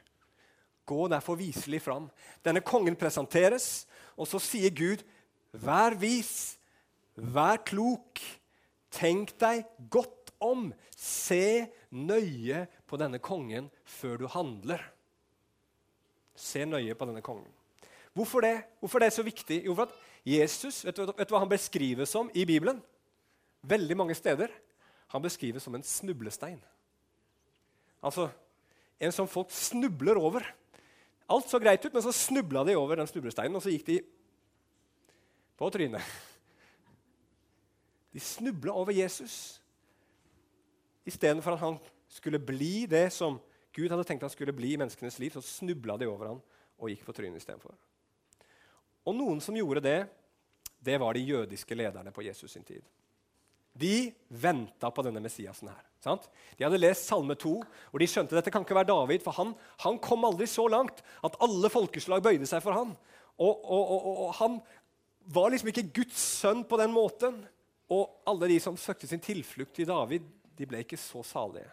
Gå 0.86 1.08
derfor 1.08 1.38
viselig 1.40 1.80
fram. 1.82 2.10
Denne 2.44 2.60
kongen 2.60 2.96
presenteres, 2.98 3.86
og 4.14 4.28
så 4.28 4.38
sier 4.42 4.70
Gud, 4.70 5.02
vær 5.52 5.96
vis, 5.98 6.58
vær 7.16 7.62
klok, 7.66 8.20
tenk 8.92 9.32
deg 9.40 9.64
godt 9.90 10.15
om, 10.42 10.68
se 10.96 11.66
nøye 11.90 12.66
på 12.88 12.98
denne 13.00 13.20
kongen 13.22 13.70
før 13.84 14.20
du 14.20 14.26
handler. 14.30 14.82
Se 16.36 16.64
nøye 16.68 16.94
på 16.94 17.08
denne 17.08 17.24
kongen. 17.24 17.48
Hvorfor 18.16 18.44
det? 18.44 18.56
Hvorfor 18.80 19.00
det 19.00 19.10
er 19.10 19.16
så 19.16 19.24
viktig? 19.24 19.62
Jo, 19.66 19.74
for 19.76 19.88
at 19.88 19.96
Jesus, 20.26 20.82
vet 20.84 20.96
du, 20.96 21.04
vet 21.12 21.28
du 21.28 21.34
hva 21.34 21.42
han 21.44 21.52
beskrives 21.52 22.10
som 22.12 22.30
i 22.34 22.46
Bibelen? 22.48 22.80
Veldig 23.66 23.96
mange 23.96 24.16
steder. 24.16 24.52
Han 25.12 25.22
beskrives 25.22 25.62
som 25.62 25.74
en 25.76 25.84
snublestein. 25.86 26.58
Altså 28.02 28.28
en 29.00 29.12
som 29.12 29.28
folk 29.28 29.52
snubler 29.52 30.18
over. 30.18 30.46
Alt 31.28 31.50
så 31.50 31.60
greit 31.60 31.84
ut, 31.84 31.92
men 31.92 32.04
så 32.04 32.14
snubla 32.14 32.64
de 32.64 32.76
over 32.78 33.00
den 33.00 33.08
snublesteinen, 33.10 33.56
og 33.58 33.64
så 33.64 33.72
gikk 33.72 33.86
de 33.88 33.98
på 35.58 35.68
trynet. 35.74 36.16
De 38.14 38.22
snubla 38.22 38.72
over 38.72 38.94
Jesus 38.96 39.58
istedenfor 41.06 41.56
at 41.56 41.62
han 41.64 41.78
skulle 42.10 42.40
bli 42.42 42.86
det 42.90 43.08
som 43.14 43.38
Gud 43.76 43.92
hadde 43.92 44.06
tenkt 44.08 44.24
han 44.24 44.32
skulle 44.32 44.54
bli 44.56 44.72
i 44.74 44.78
menneskenes 44.80 45.18
liv. 45.20 45.34
Så 45.34 45.44
snubla 45.44 45.98
de 46.00 46.08
over 46.08 46.32
han 46.32 46.44
og 46.76 46.92
gikk 46.92 47.04
på 47.06 47.14
trynet 47.16 47.40
istedenfor. 47.40 47.74
Og 49.06 49.16
noen 49.16 49.40
som 49.42 49.56
gjorde 49.56 49.84
det, 49.84 49.98
det 50.82 50.98
var 51.00 51.16
de 51.16 51.24
jødiske 51.24 51.76
lederne 51.78 52.12
på 52.14 52.24
Jesus 52.26 52.52
sin 52.52 52.64
tid. 52.66 52.84
De 53.76 54.08
venta 54.28 54.88
på 54.90 55.04
denne 55.04 55.20
Messiasen 55.20 55.68
her. 55.68 55.82
Sant? 56.00 56.24
De 56.56 56.64
hadde 56.64 56.80
lest 56.80 57.08
Salme 57.10 57.36
2, 57.36 57.52
og 57.92 58.00
de 58.00 58.08
skjønte 58.08 58.32
at 58.32 58.40
dette 58.40 58.52
kan 58.54 58.64
ikke 58.64 58.76
være 58.78 58.88
David, 58.88 59.24
for 59.24 59.36
han, 59.36 59.52
han 59.82 59.98
kom 60.02 60.24
aldri 60.24 60.48
så 60.48 60.64
langt 60.70 61.02
at 61.26 61.36
alle 61.44 61.70
folkeslag 61.72 62.24
bøyde 62.24 62.48
seg 62.48 62.62
for 62.64 62.76
han. 62.76 62.94
Og, 63.36 63.52
og, 63.52 63.82
og, 63.82 64.06
og, 64.06 64.30
han 64.38 64.56
var 65.34 65.52
liksom 65.52 65.68
ikke 65.72 65.90
Guds 65.98 66.22
sønn 66.40 66.64
på 66.64 66.78
den 66.80 66.94
måten. 66.94 67.42
Og 67.92 68.08
alle 68.26 68.48
de 68.50 68.56
som 68.62 68.78
søkte 68.80 69.08
sin 69.10 69.22
tilflukt 69.22 69.82
i 69.82 69.88
David, 69.88 70.24
de 70.56 70.68
ble 70.68 70.82
ikke 70.84 70.98
så 71.00 71.22
salige. 71.26 71.68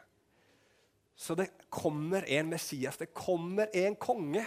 Så 1.15 1.36
det 1.38 1.52
kommer 1.72 2.26
en 2.26 2.50
Messias, 2.52 2.98
det 2.98 3.13
kommer 3.13 3.69
en 3.74 3.96
konge. 3.96 4.43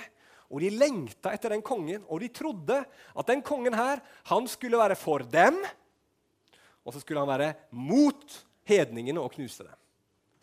Og 0.46 0.60
de 0.62 0.70
lengta 0.70 1.32
etter 1.34 1.50
den 1.54 1.64
kongen, 1.66 2.04
og 2.06 2.20
de 2.22 2.28
trodde 2.30 2.78
at 2.84 3.30
den 3.30 3.42
kongen 3.42 3.74
her, 3.74 4.02
han 4.30 4.46
skulle 4.50 4.78
være 4.78 4.98
for 4.98 5.24
dem, 5.26 5.58
og 6.86 6.94
så 6.94 7.02
skulle 7.02 7.22
han 7.22 7.30
være 7.32 7.54
mot 7.74 8.36
hedningene 8.66 9.22
og 9.22 9.32
knuse 9.34 9.66
dem. 9.66 9.78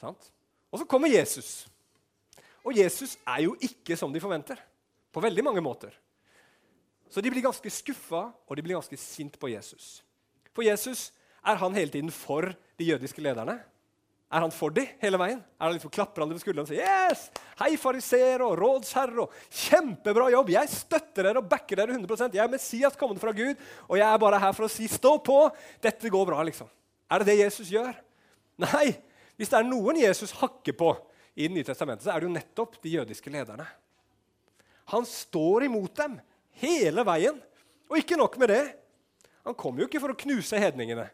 Sant? 0.01 0.27
Og 0.71 0.81
så 0.81 0.87
kommer 0.89 1.11
Jesus. 1.11 1.69
Og 2.63 2.75
Jesus 2.75 3.15
er 3.27 3.45
jo 3.45 3.55
ikke 3.63 3.95
som 3.99 4.11
de 4.11 4.21
forventer. 4.23 4.59
På 5.13 5.21
veldig 5.23 5.43
mange 5.45 5.61
måter. 5.63 5.93
Så 7.11 7.21
de 7.21 7.29
blir 7.29 7.45
ganske 7.45 7.69
skuffa, 7.69 8.25
og 8.33 8.57
de 8.57 8.63
blir 8.65 8.75
ganske 8.75 8.97
sint 8.97 9.35
på 9.39 9.51
Jesus. 9.51 10.01
For 10.51 10.65
Jesus 10.65 11.11
er 11.45 11.59
han 11.61 11.75
hele 11.77 11.91
tiden 11.93 12.11
for 12.11 12.49
de 12.79 12.87
jødiske 12.87 13.21
lederne. 13.21 13.59
Er 14.33 14.41
han 14.41 14.53
for 14.53 14.73
de 14.73 14.87
hele 14.97 15.17
veien? 15.21 15.41
Er 15.61 15.67
han 15.67 15.75
liksom 15.75 15.91
Klapper 15.93 16.23
han 16.23 16.31
dem 16.31 16.39
på 16.39 16.41
skulderen 16.41 16.65
og 16.65 16.71
sier 16.71 16.81
yes, 16.81 17.27
hei, 17.59 17.75
fariseer 17.77 18.41
og 18.41 18.55
rådsherre, 18.57 19.27
og 19.27 19.59
kjempebra 19.63 20.31
jobb, 20.33 20.49
jeg 20.55 20.71
støtter 20.71 21.27
dere 21.29 21.43
og 21.43 21.49
backer 21.51 21.83
dere 21.83 21.93
100 21.93 22.31
Jeg 22.33 22.41
er 22.41 22.49
Messias 22.49 22.97
kommende 22.97 23.21
fra 23.21 23.35
Gud, 23.37 23.61
og 23.85 23.99
jeg 23.99 24.07
er 24.07 24.23
bare 24.23 24.41
her 24.41 24.55
for 24.57 24.65
å 24.65 24.71
si 24.73 24.89
stå 24.89 25.19
på, 25.21 25.37
dette 25.85 26.09
går 26.09 26.25
bra, 26.31 26.41
liksom. 26.49 26.71
Er 27.13 27.21
det 27.21 27.29
det 27.29 27.43
Jesus 27.43 27.69
gjør? 27.69 27.93
Nei. 28.65 28.87
Hvis 29.37 29.49
det 29.49 29.59
er 29.59 29.69
noen 29.69 29.97
Jesus 30.01 30.33
hakker 30.41 30.75
på 30.77 30.91
i 31.33 31.47
Det 31.47 31.55
nye 31.55 31.65
testamentet, 31.65 32.05
så 32.05 32.13
er 32.13 32.21
det 32.21 32.27
jo 32.27 32.35
nettopp 32.35 32.75
de 32.83 32.91
jødiske 32.93 33.31
lederne. 33.33 33.65
Han 34.93 35.05
står 35.09 35.65
imot 35.65 35.95
dem 35.97 36.19
hele 36.61 37.05
veien. 37.07 37.39
Og 37.89 37.97
ikke 37.97 38.19
nok 38.19 38.37
med 38.41 38.51
det. 38.53 38.63
Han 39.47 39.57
kommer 39.57 39.81
jo 39.81 39.87
ikke 39.89 40.01
for 40.03 40.13
å 40.13 40.19
knuse 40.19 40.59
hedningene. 40.61 41.07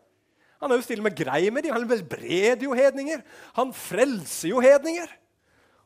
Han 0.59 0.71
er 0.71 0.79
jo 0.79 0.85
stille 0.85 1.05
med 1.05 1.15
grei 1.15 1.47
med 1.53 1.63
dem. 1.65 1.75
Han 1.75 1.87
helbreder 1.87 2.65
jo 2.67 2.75
hedninger. 2.75 3.23
Han 3.55 3.71
frelser 3.75 4.51
jo 4.51 4.63
hedninger. 4.63 5.11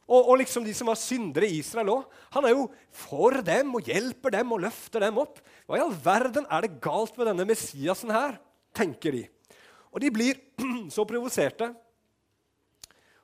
Og, 0.04 0.20
og, 0.20 0.38
liksom 0.42 0.66
de 0.66 0.74
som 0.76 0.90
var 0.90 1.00
syndere 1.00 1.48
i 1.48 1.60
Israel 1.62 1.94
òg. 1.94 2.08
Han 2.36 2.48
er 2.48 2.56
jo 2.56 2.66
for 2.92 3.38
dem 3.46 3.72
og 3.78 3.88
hjelper 3.88 4.34
dem 4.36 4.52
og 4.52 4.64
løfter 4.66 5.06
dem 5.06 5.22
opp. 5.22 5.40
Hva 5.70 5.80
i 5.80 5.84
all 5.84 5.94
verden 5.96 6.50
er 6.50 6.66
det 6.66 6.82
galt 6.84 7.16
med 7.18 7.30
denne 7.32 7.48
Messiasen 7.48 8.12
her? 8.14 8.42
tenker 8.74 9.14
de. 9.14 9.24
Og 9.94 10.02
de 10.02 10.12
blir 10.14 10.40
så 10.96 11.06
provoserte 11.06 11.70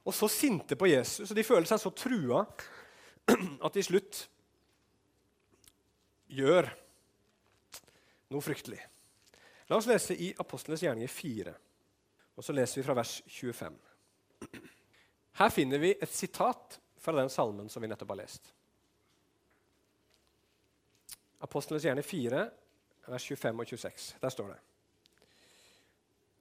og 0.06 0.16
så 0.16 0.30
sinte 0.32 0.78
på 0.80 0.88
Jesus, 0.90 1.30
og 1.30 1.38
de 1.38 1.46
føler 1.46 1.68
seg 1.70 1.82
så 1.82 1.92
trua 1.94 2.44
at 3.66 3.76
de 3.76 3.84
slutt 3.86 4.24
gjør 6.30 6.70
noe 8.30 8.46
fryktelig. 8.46 8.80
La 9.70 9.78
oss 9.78 9.88
lese 9.88 10.16
i 10.18 10.32
Apostlenes 10.42 10.82
gjerninger 10.82 11.12
4, 11.14 11.52
og 12.36 12.46
så 12.46 12.54
leser 12.58 12.80
vi 12.80 12.86
fra 12.88 12.96
vers 12.98 13.20
25. 13.30 13.76
Her 15.40 15.52
finner 15.54 15.82
vi 15.84 15.92
et 15.94 16.10
sitat 16.10 16.80
fra 17.00 17.14
den 17.20 17.30
salmen 17.30 17.70
som 17.70 17.84
vi 17.84 17.90
nettopp 17.92 18.16
har 18.16 18.24
lest. 18.24 18.50
Apostlenes 21.46 21.86
gjerninger 21.86 22.10
4, 22.10 22.42
vers 23.14 23.30
25 23.30 23.62
og 23.62 23.72
26. 23.76 24.10
Der 24.24 24.34
står 24.34 24.52
det. 24.56 24.60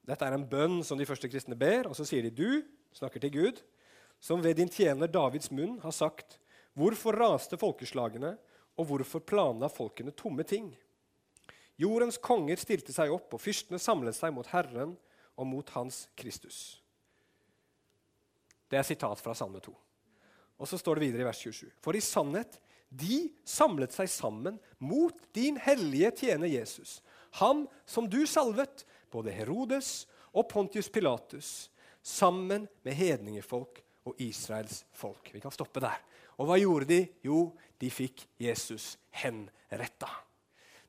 Dette 0.08 0.24
er 0.24 0.38
en 0.38 0.48
bønn 0.48 0.80
som 0.86 0.96
de 0.96 1.06
første 1.06 1.28
kristne 1.28 1.56
ber, 1.58 1.90
og 1.90 1.96
så 1.98 2.08
sier 2.08 2.24
de 2.24 2.32
du 2.32 2.62
snakker 2.96 3.20
til 3.20 3.34
Gud, 3.34 3.60
som 4.18 4.40
ved 4.42 4.56
din 4.56 4.72
tjener 4.72 5.10
Davids 5.12 5.52
munn 5.52 5.76
har 5.84 5.92
sagt, 5.92 6.40
hvorfor 6.72 7.12
raste 7.12 7.60
folkeslagene, 7.60 8.38
og 8.78 8.88
hvorfor 8.88 9.20
planla 9.20 9.68
folkene 9.68 10.16
tomme 10.16 10.48
ting? 10.48 10.70
Jordens 11.78 12.18
konger 12.18 12.58
stilte 12.58 12.94
seg 12.94 13.12
opp, 13.14 13.34
og 13.34 13.42
fyrstene 13.42 13.78
samlet 13.78 14.16
seg 14.16 14.34
mot 14.34 14.48
Herren 14.50 14.96
og 15.38 15.46
mot 15.46 15.68
Hans 15.76 16.06
Kristus. 16.18 16.80
Det 18.68 18.80
er 18.80 18.86
sitat 18.86 19.20
fra 19.22 19.34
Salme 19.38 19.62
2. 19.64 19.72
Og 20.58 20.68
så 20.68 20.78
står 20.80 20.98
det 20.98 21.06
videre 21.06 21.22
i 21.22 21.28
vers 21.28 21.38
27. 21.38 21.70
For 21.80 21.96
i 21.96 22.02
sannhet, 22.02 22.58
de 22.88 23.28
samlet 23.46 23.94
seg 23.94 24.10
sammen 24.10 24.58
mot 24.80 25.16
din 25.36 25.58
hellige 25.60 26.10
tjener 26.24 26.50
Jesus, 26.50 26.98
ham 27.38 27.66
som 27.86 28.08
du 28.10 28.24
salvet, 28.26 28.84
både 29.12 29.32
Herodes 29.32 30.08
og 30.32 30.48
Pontius 30.50 30.88
Pilatus, 30.92 31.68
sammen 32.02 32.66
med 32.84 32.96
hedningefolk 32.96 33.82
og 34.08 34.20
Israels 34.24 34.82
folk. 34.96 35.30
Vi 35.32 35.42
kan 35.44 35.52
stoppe 35.54 35.82
der. 35.84 36.00
Og 36.38 36.48
hva 36.48 36.58
gjorde 36.60 36.88
de? 36.88 37.02
Jo, 37.24 37.50
de 37.78 37.90
fikk 37.92 38.24
Jesus 38.40 38.96
henretta. 39.20 40.08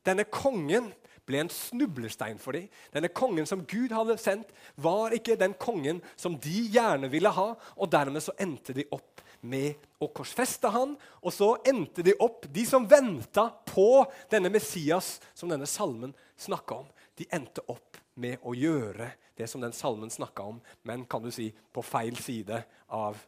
Denne 0.08 0.26
kongen 0.32 0.92
ble 1.30 1.44
en 1.44 1.52
snublestein 1.54 2.40
for 2.42 2.58
dem. 2.58 2.70
Denne 2.94 3.12
kongen 3.14 3.48
som 3.50 3.66
Gud 3.70 3.94
hadde 3.94 4.18
sendt, 4.22 4.50
var 4.76 5.14
ikke 5.14 5.38
den 5.40 5.54
kongen 5.62 6.02
som 6.18 6.38
de 6.42 6.64
gjerne 6.74 7.10
ville 7.12 7.32
ha. 7.36 7.52
Og 7.78 7.92
dermed 7.92 8.24
så 8.26 8.34
endte 8.42 8.74
de 8.78 8.88
opp 8.96 9.22
med 9.46 9.78
å 10.02 10.10
korsfeste 10.16 10.72
han. 10.74 10.96
Og 11.22 11.36
så 11.36 11.52
endte 11.70 12.04
de 12.06 12.16
opp, 12.24 12.48
de 12.50 12.66
som 12.68 12.88
venta 12.90 13.50
på 13.70 14.06
denne 14.32 14.52
Messias 14.54 15.18
som 15.38 15.52
denne 15.52 15.70
salmen 15.70 16.16
snakka 16.40 16.82
om, 16.82 16.90
de 17.20 17.28
endte 17.36 17.64
opp 17.68 18.00
med 18.20 18.40
å 18.48 18.56
gjøre 18.56 19.12
det 19.40 19.48
som 19.48 19.62
den 19.64 19.76
salmen 19.76 20.12
snakka 20.12 20.44
om, 20.52 20.58
men 20.84 21.06
kan 21.08 21.24
du 21.24 21.30
si 21.32 21.48
på 21.72 21.84
feil 21.86 22.18
side 22.20 22.58
av 22.96 23.20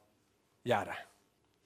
gjerdet. 0.67 0.97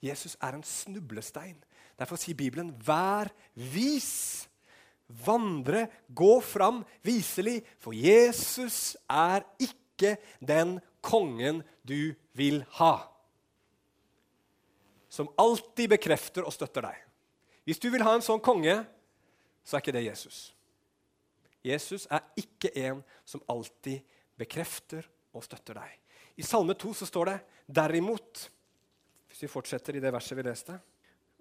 Jesus 0.04 0.36
er 0.44 0.54
en 0.54 0.66
snublestein. 0.66 1.56
Derfor 1.98 2.20
sier 2.20 2.36
Bibelen 2.36 2.70
'vær 2.76 3.32
vis' 3.56 4.46
vandre, 5.06 5.86
gå 6.08 6.40
fram 6.40 6.82
viselig, 7.06 7.60
for 7.78 7.94
Jesus 7.94 8.96
er 9.10 9.44
ikke 9.62 10.16
den 10.40 10.78
kongen 11.04 11.62
du 11.86 12.14
vil 12.36 12.62
ha. 12.80 13.06
Som 15.08 15.30
alltid 15.38 15.94
bekrefter 15.94 16.44
og 16.44 16.54
støtter 16.54 16.88
deg. 16.88 16.98
Hvis 17.66 17.80
du 17.82 17.88
vil 17.90 18.04
ha 18.06 18.14
en 18.14 18.24
sånn 18.24 18.42
konge, 18.42 18.82
så 19.66 19.76
er 19.76 19.82
ikke 19.82 19.96
det 19.96 20.06
Jesus. 20.06 20.40
Jesus 21.66 22.06
er 22.12 22.22
ikke 22.38 22.70
en 22.86 23.00
som 23.26 23.42
alltid 23.50 24.04
bekrefter 24.38 25.06
og 25.34 25.42
støtter 25.46 25.80
deg. 25.80 25.94
I 26.36 26.44
Salme 26.46 26.76
2 26.78 26.92
så 27.00 27.08
står 27.08 27.30
det 27.30 27.38
derimot 27.66 28.50
Hvis 29.26 29.42
vi 29.42 29.48
fortsetter 29.50 29.96
i 29.96 30.00
det 30.00 30.12
verset 30.14 30.36
vi 30.36 30.44
leste 30.46 30.76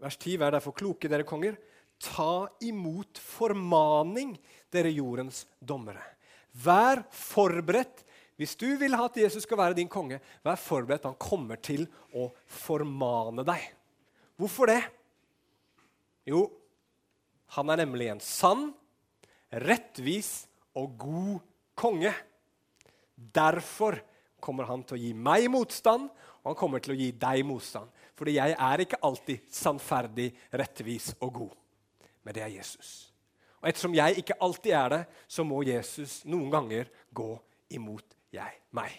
Vers 0.01 0.17
10.: 0.17 0.39
Vær 0.39 0.51
derfor 0.51 0.73
kloke, 0.75 1.07
dere 1.07 1.23
konger. 1.27 1.55
Ta 2.01 2.47
imot 2.65 3.19
formaning, 3.21 4.35
dere 4.71 4.91
jordens 4.93 5.45
dommere. 5.59 6.03
Vær 6.51 7.03
forberedt. 7.11 8.03
Hvis 8.35 8.57
du 8.59 8.67
vil 8.79 8.95
ha 8.99 9.07
at 9.07 9.17
Jesus 9.19 9.45
skal 9.45 9.59
være 9.59 9.77
din 9.77 9.91
konge, 9.91 10.19
vær 10.43 10.59
forberedt. 10.59 11.07
Han 11.07 11.19
kommer 11.19 11.59
til 11.63 11.85
å 12.15 12.27
formane 12.51 13.45
deg. 13.47 13.63
Hvorfor 14.35 14.67
det? 14.67 14.81
Jo, 16.27 16.49
han 17.55 17.71
er 17.71 17.83
nemlig 17.85 18.09
en 18.11 18.23
sann, 18.23 18.67
rettvis 19.63 20.49
og 20.75 20.97
god 20.99 21.45
konge. 21.79 22.11
Derfor 23.15 24.01
kommer 24.43 24.67
han 24.67 24.83
til 24.83 24.97
å 24.97 24.99
gi 24.99 25.13
meg 25.15 25.47
motstand, 25.53 26.09
og 26.43 26.49
han 26.51 26.59
kommer 26.59 26.83
til 26.83 26.93
å 26.93 26.99
gi 26.99 27.13
deg 27.15 27.45
motstand. 27.47 27.87
Fordi 28.19 28.35
jeg 28.35 28.57
er 28.67 28.83
ikke 28.83 28.99
alltid 29.05 29.47
sannferdig, 29.53 30.33
rettvis 30.51 31.13
og 31.21 31.39
god 31.39 31.61
men 32.25 32.35
det 32.35 32.43
er 32.43 32.53
Jesus. 32.57 33.11
Og 33.61 33.69
ettersom 33.69 33.95
jeg 33.97 34.19
ikke 34.21 34.37
alltid 34.43 34.73
er 34.77 34.91
det, 34.93 35.01
så 35.29 35.45
må 35.47 35.63
Jesus 35.65 36.19
noen 36.29 36.49
ganger 36.53 36.89
gå 37.15 37.31
imot 37.73 38.17
jeg, 38.35 38.51
meg. 38.75 38.91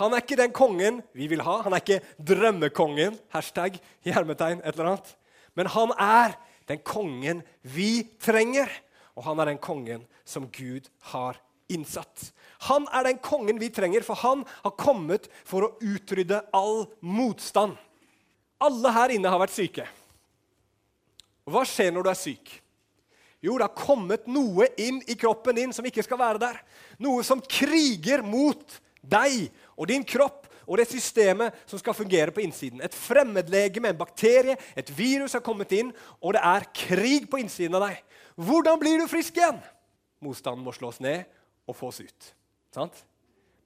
Han 0.00 0.14
er 0.14 0.22
ikke 0.24 0.38
den 0.40 0.54
kongen 0.56 1.02
vi 1.14 1.28
vil 1.30 1.42
ha. 1.44 1.58
Han 1.66 1.74
er 1.76 1.82
ikke 1.82 2.00
drømmekongen. 2.32 3.18
Hashtag 3.34 3.76
hjermetegn, 4.06 4.62
et 4.64 4.72
eller 4.72 4.94
annet. 4.94 5.12
Men 5.58 5.68
han 5.74 5.92
er 6.00 6.36
den 6.70 6.80
kongen 6.86 7.42
vi 7.60 8.06
trenger. 8.22 8.72
Og 9.14 9.26
han 9.26 9.42
er 9.42 9.52
den 9.52 9.60
kongen 9.62 10.06
som 10.24 10.48
Gud 10.48 10.88
har 11.12 11.38
innsatt. 11.72 12.30
Han 12.68 12.86
er 12.94 13.10
den 13.10 13.20
kongen 13.22 13.60
vi 13.60 13.68
trenger, 13.74 14.04
for 14.06 14.18
han 14.22 14.46
har 14.62 14.76
kommet 14.80 15.28
for 15.44 15.66
å 15.66 15.72
utrydde 15.84 16.40
all 16.56 16.86
motstand. 17.04 17.76
Alle 18.62 18.92
her 18.94 19.12
inne 19.12 19.30
har 19.32 19.42
vært 19.42 19.56
syke. 19.56 19.86
Hva 21.48 21.64
skjer 21.66 21.90
når 21.94 22.06
du 22.06 22.10
er 22.12 22.18
syk? 22.18 22.52
Jo, 23.42 23.56
det 23.58 23.66
har 23.66 23.74
kommet 23.74 24.28
noe 24.30 24.68
inn 24.78 25.00
i 25.10 25.16
kroppen 25.18 25.56
din 25.58 25.72
som 25.74 25.86
ikke 25.86 26.04
skal 26.06 26.20
være 26.20 26.42
der. 26.44 26.60
Noe 27.02 27.24
som 27.26 27.42
kriger 27.42 28.22
mot 28.22 28.78
deg 29.02 29.48
og 29.74 29.88
din 29.90 30.06
kropp 30.06 30.46
og 30.62 30.78
det 30.78 30.86
systemet 30.92 31.56
som 31.66 31.80
skal 31.80 31.96
fungere 31.96 32.30
på 32.34 32.44
innsiden. 32.44 32.80
Et 32.86 32.94
fremmedlegeme, 32.94 33.90
en 33.90 33.98
bakterie, 33.98 34.54
et 34.78 34.92
virus 34.94 35.34
har 35.34 35.42
kommet 35.42 35.74
inn, 35.74 35.90
og 36.22 36.36
det 36.36 36.42
er 36.46 36.68
krig 36.76 37.26
på 37.30 37.40
innsiden 37.42 37.74
av 37.78 37.88
deg. 37.88 37.98
Hvordan 38.38 38.78
blir 38.80 39.02
du 39.02 39.10
frisk 39.10 39.36
igjen? 39.40 39.58
Motstanden 40.22 40.62
må 40.64 40.74
slås 40.76 41.00
ned 41.02 41.26
og 41.66 41.76
fås 41.76 41.98
ut. 42.04 42.28
Sant? 42.72 43.02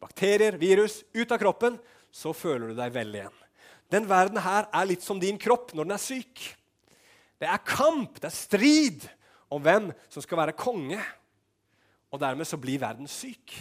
Bakterier, 0.01 0.57
virus, 0.61 1.03
ut 1.13 1.33
av 1.33 1.41
kroppen, 1.41 1.77
så 2.13 2.33
føler 2.37 2.73
du 2.73 2.79
deg 2.79 2.95
vel 2.97 3.13
igjen. 3.13 3.43
Den 3.93 4.09
verden 4.09 4.41
her 4.43 4.67
er 4.75 4.89
litt 4.89 5.05
som 5.05 5.21
din 5.21 5.39
kropp 5.39 5.77
når 5.77 5.87
den 5.87 5.95
er 5.99 6.03
syk. 6.03 6.47
Det 7.41 7.49
er 7.49 7.65
kamp, 7.69 8.21
det 8.21 8.31
er 8.31 8.35
strid 8.35 9.07
om 9.53 9.63
hvem 9.63 9.91
som 10.09 10.25
skal 10.25 10.41
være 10.41 10.57
konge. 10.57 11.01
Og 12.13 12.21
dermed 12.23 12.49
så 12.49 12.59
blir 12.61 12.81
verden 12.81 13.09
syk. 13.11 13.53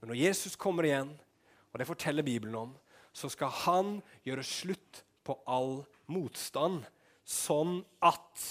Men 0.00 0.12
når 0.12 0.20
Jesus 0.20 0.56
kommer 0.58 0.86
igjen, 0.86 1.12
og 1.72 1.80
det 1.80 1.88
forteller 1.88 2.26
Bibelen 2.26 2.54
om, 2.58 2.74
så 3.12 3.28
skal 3.32 3.52
han 3.64 3.94
gjøre 4.26 4.44
slutt 4.46 5.02
på 5.24 5.36
all 5.46 5.82
motstand, 6.10 6.82
sånn 7.24 7.80
at 8.02 8.46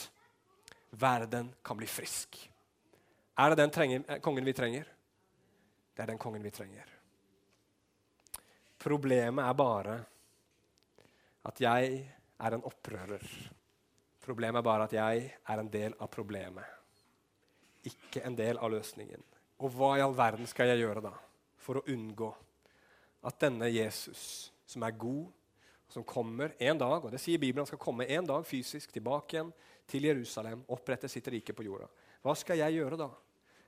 verden 0.96 1.52
kan 1.66 1.80
bli 1.80 1.90
frisk. 1.90 2.38
Er 3.38 3.52
det 3.52 3.62
den 3.62 3.74
trenger, 3.74 4.04
eh, 4.08 4.20
kongen 4.20 4.46
vi 4.46 4.54
trenger? 4.54 4.86
Det 5.96 6.04
er 6.04 6.08
den 6.08 6.18
kongen 6.18 6.44
vi 6.44 6.52
trenger. 6.52 6.86
Problemet 8.80 9.46
er 9.46 9.54
bare 9.54 10.06
at 11.46 11.60
jeg 11.62 12.06
er 12.40 12.54
en 12.54 12.64
opprører. 12.64 13.24
Problemet 14.22 14.62
er 14.62 14.66
bare 14.66 14.86
at 14.86 14.94
jeg 14.94 15.26
er 15.34 15.60
en 15.60 15.70
del 15.72 15.96
av 15.98 16.10
problemet, 16.14 16.66
ikke 17.90 18.22
en 18.28 18.38
del 18.38 18.60
av 18.62 18.70
løsningen. 18.70 19.24
Og 19.62 19.74
hva 19.74 19.96
i 19.98 20.04
all 20.04 20.14
verden 20.18 20.50
skal 20.50 20.70
jeg 20.70 20.84
gjøre 20.84 21.04
da 21.06 21.14
for 21.62 21.80
å 21.80 21.86
unngå 21.94 22.30
at 23.26 23.38
denne 23.42 23.70
Jesus, 23.70 24.52
som 24.66 24.86
er 24.86 24.98
god, 24.98 25.26
som 25.92 26.06
kommer 26.08 26.54
en 26.62 26.80
dag, 26.80 27.04
og 27.04 27.12
det 27.12 27.20
sier 27.22 27.42
Bibelen, 27.42 27.68
skal 27.68 27.82
komme 27.82 28.08
en 28.10 28.30
dag 28.30 28.46
fysisk 28.48 28.94
tilbake 28.94 29.36
igjen 29.36 29.52
til 29.90 30.08
Jerusalem, 30.08 30.64
opprette 30.72 31.10
sitt 31.12 31.28
rike 31.34 31.54
på 31.58 31.66
jorda. 31.68 31.90
Hva 32.22 32.38
skal 32.38 32.62
jeg 32.62 32.78
gjøre 32.80 33.02
da 33.02 33.10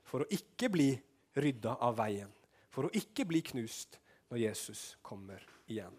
for 0.07 0.23
å 0.23 0.29
ikke 0.31 0.69
bli 0.71 0.91
rydda 1.35 1.75
av 1.83 1.97
veien, 1.97 2.31
for 2.69 2.87
å 2.87 2.93
ikke 2.95 3.25
bli 3.29 3.41
knust 3.51 3.99
når 4.31 4.45
Jesus 4.45 4.85
kommer 5.05 5.43
igjen? 5.67 5.97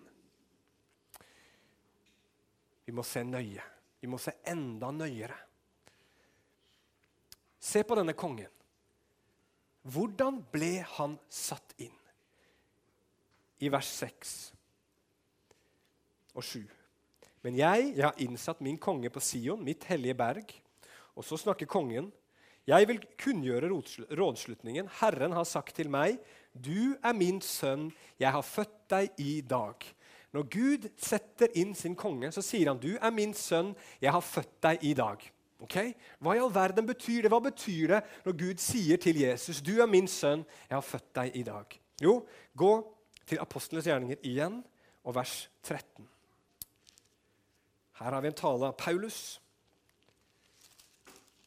Vi 2.84 2.92
må 2.94 3.04
se 3.06 3.22
nøye 3.24 3.62
vi 4.04 4.10
må 4.12 4.18
se 4.20 4.34
enda 4.44 4.90
nøyere. 4.92 5.36
Se 7.64 7.80
på 7.88 7.96
denne 7.96 8.12
kongen. 8.12 8.50
Hvordan 9.88 10.42
ble 10.52 10.82
han 10.98 11.14
satt 11.32 11.72
inn? 11.80 11.94
I 13.64 13.70
vers 13.72 13.88
6 13.96 14.34
og 16.36 16.44
7. 16.44 16.60
Men 17.46 17.56
jeg, 17.56 17.94
jeg 17.94 18.04
har 18.04 18.20
innsatt 18.20 18.60
min 18.64 18.76
konge 18.80 19.08
på 19.12 19.22
Sion, 19.24 19.64
mitt 19.64 19.86
hellige 19.88 20.16
berg. 20.20 20.52
Og 21.16 21.24
så 21.24 21.40
snakker 21.40 21.68
kongen. 21.70 22.10
Jeg 22.68 22.88
vil 22.88 23.00
kunngjøre 23.20 23.72
rådslutningen. 24.20 24.88
Herren 25.00 25.32
har 25.36 25.48
sagt 25.48 25.76
til 25.80 25.88
meg, 25.92 26.20
du 26.52 26.96
er 27.00 27.16
min 27.16 27.40
sønn, 27.44 27.88
jeg 28.20 28.36
har 28.36 28.44
født 28.44 28.76
deg 28.92 29.20
i 29.20 29.38
dag. 29.48 29.80
Når 30.34 30.48
Gud 30.50 30.88
setter 30.98 31.52
inn 31.54 31.74
sin 31.78 31.94
konge, 31.94 32.32
så 32.34 32.42
sier 32.42 32.72
han, 32.72 32.78
'Du 32.78 32.96
er 32.98 33.10
min 33.10 33.34
sønn, 33.34 33.74
jeg 34.00 34.12
har 34.12 34.20
født 34.20 34.62
deg 34.62 34.78
i 34.82 34.94
dag'. 34.94 35.30
Okay? 35.60 35.94
Hva 36.18 36.34
i 36.34 36.40
all 36.42 36.54
verden 36.54 36.86
betyr 36.86 37.22
det? 37.22 37.30
Hva 37.30 37.38
betyr 37.38 37.86
det 37.86 38.00
når 38.24 38.38
Gud 38.38 38.58
sier 38.58 38.96
til 38.96 39.20
Jesus, 39.20 39.60
'Du 39.62 39.80
er 39.80 39.86
min 39.86 40.08
sønn, 40.08 40.44
jeg 40.68 40.76
har 40.76 40.80
født 40.80 41.14
deg 41.14 41.36
i 41.36 41.42
dag'? 41.42 41.78
Jo, 42.02 42.26
gå 42.56 42.72
til 43.26 43.38
apostlenes 43.38 43.86
gjerninger 43.86 44.16
igjen, 44.22 44.64
og 45.04 45.14
vers 45.14 45.50
13. 45.62 46.08
Her 47.92 48.10
har 48.10 48.20
vi 48.20 48.26
en 48.26 48.34
tale 48.34 48.66
av 48.66 48.76
Paulus, 48.76 49.40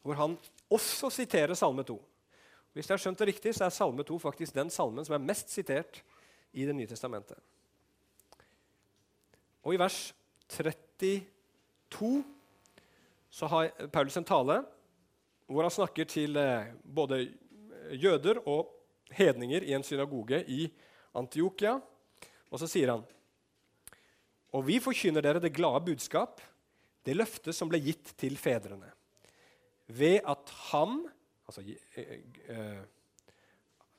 hvor 0.02 0.14
han 0.14 0.38
også 0.70 1.10
siterer 1.10 1.54
Salme 1.54 1.82
2. 1.82 1.98
Hvis 2.72 2.88
jeg 2.88 2.94
har 2.94 3.02
skjønt 3.02 3.18
det 3.18 3.28
riktig, 3.28 3.54
så 3.54 3.64
er 3.64 3.74
Salme 3.74 4.02
2 4.02 4.18
faktisk 4.18 4.54
den 4.54 4.70
salmen 4.70 5.04
som 5.04 5.14
er 5.14 5.26
mest 5.26 5.50
sitert 5.50 6.02
i 6.52 6.64
Det 6.64 6.74
nye 6.74 6.86
testamentet. 6.86 7.36
Og 9.64 9.74
i 9.74 9.80
vers 9.80 9.98
32 10.48 12.24
så 13.30 13.48
har 13.52 13.70
Paulus 13.92 14.16
en 14.18 14.26
tale 14.28 14.62
hvor 15.48 15.64
han 15.64 15.72
snakker 15.72 16.08
til 16.08 16.36
eh, 16.36 16.72
både 16.84 17.22
jøder 17.96 18.42
og 18.48 18.68
hedninger 19.16 19.64
i 19.64 19.72
en 19.76 19.84
synagoge 19.84 20.42
i 20.44 20.66
Antiokia. 21.16 21.78
Og 22.52 22.60
så 22.60 22.68
sier 22.68 22.92
han 22.92 23.04
Og 24.52 24.64
vi 24.66 24.78
forkynner 24.80 25.24
dere 25.24 25.40
det 25.40 25.54
glade 25.56 25.84
budskap, 25.84 26.40
det 27.04 27.16
løftet 27.16 27.56
som 27.56 27.68
ble 27.68 27.80
gitt 27.80 28.12
til 28.20 28.36
fedrene. 28.36 28.90
Ved 29.86 30.20
at 30.28 30.52
han 30.70 31.06
Altså 31.48 31.62
eh, 31.64 32.18
eh, 32.52 32.80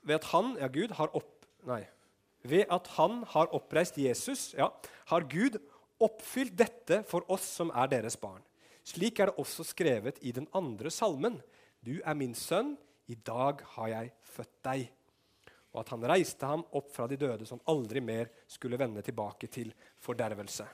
Ved 0.06 0.16
at 0.16 0.28
han, 0.30 0.52
ja, 0.60 0.68
Gud, 0.68 0.94
har 0.94 1.16
opp... 1.18 1.46
Nei. 1.66 1.82
Ved 2.44 2.70
at 2.72 2.88
han 2.96 3.24
har 3.34 3.52
oppreist 3.56 3.98
Jesus, 4.00 4.54
ja, 4.58 4.70
har 5.12 5.28
Gud 5.32 5.60
oppfylt 6.00 6.56
dette 6.58 7.02
for 7.08 7.28
oss 7.32 7.48
som 7.60 7.74
er 7.76 7.90
deres 7.92 8.16
barn. 8.20 8.42
Slik 8.88 9.20
er 9.20 9.30
det 9.30 9.42
også 9.42 9.66
skrevet 9.68 10.22
i 10.26 10.32
den 10.36 10.48
andre 10.56 10.92
salmen. 10.94 11.38
Du 11.84 12.00
er 12.00 12.16
min 12.18 12.36
sønn, 12.36 12.78
i 13.10 13.16
dag 13.16 13.62
har 13.76 13.92
jeg 13.92 14.12
født 14.24 14.56
deg. 14.66 14.88
Og 15.74 15.82
at 15.84 15.92
han 15.94 16.06
reiste 16.10 16.48
ham 16.50 16.64
opp 16.78 16.90
fra 16.94 17.06
de 17.10 17.18
døde, 17.20 17.46
som 17.46 17.62
aldri 17.70 18.02
mer 18.02 18.30
skulle 18.50 18.80
vende 18.80 19.04
tilbake 19.06 19.50
til 19.52 19.74
fordervelse. 20.02 20.66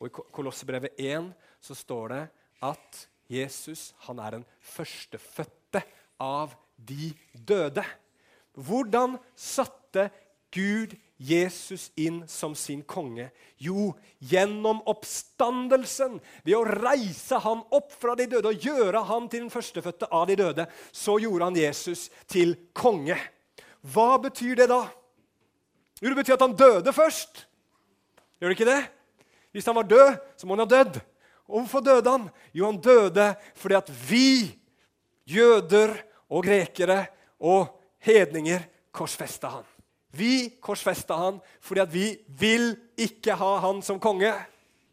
Og 0.00 0.08
I 0.08 0.12
Kolossebrevet 0.12 0.98
1 1.00 1.30
så 1.64 1.76
står 1.78 2.12
det 2.12 2.22
at 2.64 3.04
Jesus 3.30 3.92
han 4.04 4.20
er 4.20 4.38
den 4.38 4.46
førstefødte 4.60 5.84
av 6.20 6.52
de 6.76 7.12
døde. 7.32 7.84
Hvordan 8.54 9.16
satte 9.34 10.10
Gud 10.54 10.94
Jesus 11.16 11.90
inn 11.94 12.24
som 12.28 12.54
sin 12.58 12.82
konge? 12.82 13.28
Jo, 13.56 13.92
gjennom 14.18 14.80
oppstandelsen. 14.90 16.18
Ved 16.42 16.56
å 16.58 16.64
reise 16.66 17.38
han 17.44 17.62
opp 17.74 17.94
fra 17.94 18.16
de 18.18 18.26
døde 18.30 18.50
og 18.50 18.66
gjøre 18.66 19.04
han 19.08 19.28
til 19.30 19.44
den 19.44 19.52
førstefødte 19.52 20.10
av 20.10 20.26
de 20.30 20.38
døde, 20.40 20.66
så 20.92 21.16
gjorde 21.22 21.50
han 21.50 21.58
Jesus 21.60 22.08
til 22.30 22.56
konge. 22.74 23.18
Hva 23.94 24.16
betyr 24.22 24.58
det 24.58 24.68
da? 24.72 24.82
Jo, 26.00 26.10
det 26.10 26.18
betyr 26.18 26.36
at 26.36 26.46
han 26.46 26.56
døde 26.58 26.92
først. 26.94 27.44
Gjør 28.40 28.50
det 28.50 28.58
ikke 28.58 28.70
det? 28.72 28.82
Hvis 29.54 29.68
han 29.70 29.76
var 29.78 29.86
død, 29.88 30.16
så 30.36 30.46
må 30.46 30.56
han 30.56 30.64
ha 30.64 30.70
dødd. 30.72 30.98
Og 31.46 31.60
hvorfor 31.60 31.84
døde 31.84 32.10
han? 32.10 32.26
Jo, 32.56 32.66
han 32.72 32.80
døde 32.82 33.28
fordi 33.54 33.78
at 33.78 33.92
vi, 34.08 34.30
jøder 35.28 35.94
og 36.28 36.44
grekere 36.44 37.04
og 37.38 37.68
hedninger, 38.04 38.66
korsfesta 38.94 39.52
han. 39.58 39.73
Vi 40.14 40.56
korsfesta 40.62 41.16
han 41.18 41.40
fordi 41.62 41.82
at 41.82 41.92
vi 41.92 42.08
vil 42.40 42.74
ikke 42.96 43.36
ha 43.40 43.56
han 43.64 43.82
som 43.82 44.00
konge. 44.00 44.32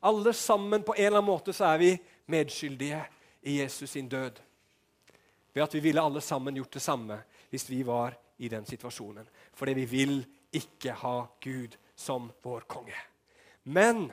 Alle 0.01 0.33
sammen 0.33 0.83
på 0.83 0.95
en 0.97 1.05
eller 1.05 1.21
annen 1.21 1.29
måte 1.29 1.53
så 1.53 1.69
er 1.71 1.81
vi 1.81 1.91
medskyldige 2.31 3.03
i 3.41 3.59
Jesus 3.59 3.93
sin 3.93 4.09
død. 4.09 4.39
Ved 5.53 5.63
at 5.63 5.73
vi 5.73 5.83
ville 5.83 6.01
alle 6.01 6.21
sammen 6.21 6.55
gjort 6.55 6.73
det 6.73 6.81
samme 6.81 7.19
hvis 7.51 7.69
vi 7.69 7.83
var 7.85 8.15
i 8.41 8.49
den 8.49 8.65
situasjonen. 8.65 9.27
Fordi 9.53 9.73
vi 9.73 9.85
vil 9.85 10.17
ikke 10.53 10.95
ha 11.03 11.25
Gud 11.43 11.77
som 11.95 12.31
vår 12.43 12.65
konge. 12.67 12.97
Men 13.63 14.09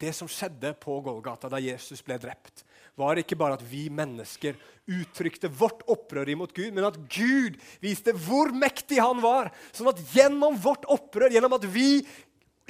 det 0.00 0.14
som 0.16 0.28
skjedde 0.28 0.72
på 0.80 1.00
Golgata 1.04 1.50
da 1.52 1.60
Jesus 1.60 2.02
ble 2.02 2.16
drept, 2.18 2.64
var 3.00 3.20
ikke 3.20 3.38
bare 3.38 3.56
at 3.58 3.64
vi 3.66 3.88
mennesker 3.92 4.58
uttrykte 4.90 5.50
vårt 5.52 5.84
opprør 5.90 6.28
imot 6.32 6.52
Gud, 6.56 6.72
men 6.74 6.86
at 6.88 6.98
Gud 7.12 7.58
viste 7.82 8.14
hvor 8.26 8.52
mektig 8.54 9.00
han 9.00 9.22
var. 9.22 9.52
Sånn 9.72 9.90
at 9.92 10.02
gjennom 10.14 10.58
vårt 10.60 10.86
opprør, 10.90 11.30
gjennom 11.32 11.56
at 11.56 11.66
vi 11.70 12.02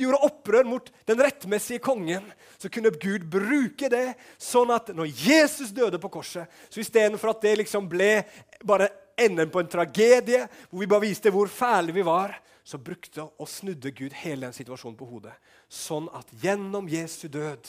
gjorde 0.00 0.22
opprør 0.24 0.68
mot 0.68 0.86
den 1.08 1.20
rettmessige 1.20 1.82
kongen, 1.84 2.24
så 2.58 2.70
kunne 2.72 2.92
Gud 3.02 3.26
bruke 3.30 3.90
det 3.92 4.14
sånn 4.40 4.72
at 4.74 4.92
når 4.96 5.10
Jesus 5.12 5.74
døde 5.76 6.00
på 6.00 6.12
korset, 6.12 6.48
så 6.72 6.82
istedenfor 6.82 7.34
at 7.34 7.44
det 7.44 7.58
liksom 7.62 7.88
ble 7.90 8.22
bare 8.64 8.90
enden 9.20 9.50
på 9.52 9.60
en 9.60 9.68
tragedie, 9.70 10.46
hvor 10.70 10.80
vi 10.82 10.88
bare 10.90 11.04
viste 11.04 11.32
hvor 11.32 11.50
fæle 11.52 11.92
vi 11.96 12.04
var, 12.06 12.38
så 12.64 12.78
brukte 12.80 13.24
og 13.24 13.48
snudde 13.48 13.92
Gud 13.96 14.14
hele 14.22 14.46
den 14.46 14.56
situasjonen 14.56 14.96
på 14.98 15.08
hodet. 15.08 15.34
Sånn 15.68 16.08
at 16.16 16.28
gjennom 16.42 16.88
Jesu 16.90 17.26
død 17.32 17.68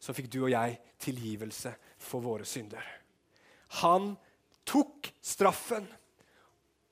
så 0.00 0.14
fikk 0.16 0.30
du 0.32 0.40
og 0.46 0.52
jeg 0.54 0.78
tilgivelse 1.00 1.74
for 2.00 2.24
våre 2.24 2.46
synder. 2.48 2.84
Han 3.84 4.14
tok 4.66 5.12
straffen 5.22 5.86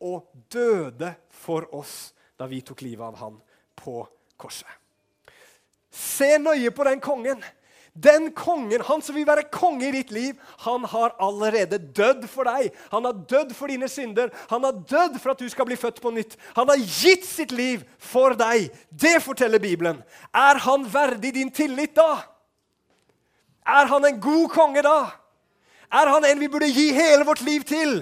og 0.04 0.28
døde 0.52 1.14
for 1.32 1.66
oss 1.74 2.12
da 2.38 2.46
vi 2.46 2.60
tok 2.62 2.84
livet 2.86 3.08
av 3.08 3.16
han 3.18 3.38
på 3.78 4.02
korset. 4.38 4.68
Se 5.90 6.36
nøye 6.38 6.70
på 6.70 6.84
den 6.86 7.00
kongen. 7.02 7.40
Den 7.98 8.28
kongen, 8.36 8.82
han 8.86 9.00
som 9.02 9.16
vil 9.16 9.26
være 9.26 9.48
konge 9.50 9.88
i 9.88 9.94
ditt 9.96 10.12
liv, 10.14 10.36
han 10.62 10.84
har 10.86 11.16
allerede 11.18 11.80
dødd 11.80 12.28
for 12.30 12.46
deg. 12.46 12.68
Han 12.92 13.08
har 13.08 13.24
dødd 13.32 13.54
for 13.58 13.72
dine 13.72 13.88
synder. 13.90 14.30
Han 14.52 14.62
har 14.62 14.76
dødd 14.78 15.16
for 15.18 15.32
at 15.32 15.42
du 15.42 15.48
skal 15.50 15.66
bli 15.66 15.78
født 15.80 15.98
på 16.04 16.12
nytt. 16.14 16.36
Han 16.54 16.70
har 16.70 16.78
gitt 16.78 17.26
sitt 17.26 17.50
liv 17.50 17.82
for 17.98 18.38
deg. 18.38 18.68
Det 18.90 19.16
forteller 19.24 19.58
Bibelen. 19.58 19.98
Er 20.30 20.62
han 20.62 20.86
verdig 20.92 21.34
din 21.40 21.50
tillit 21.50 21.96
da? 21.98 22.20
Er 23.68 23.88
han 23.90 24.04
en 24.08 24.20
god 24.20 24.48
konge 24.52 24.82
da? 24.84 24.98
Er 25.92 26.08
han 26.12 26.24
en 26.24 26.40
vi 26.40 26.48
burde 26.48 26.68
gi 26.72 26.90
hele 26.96 27.26
vårt 27.28 27.42
liv 27.44 27.64
til? 27.68 28.00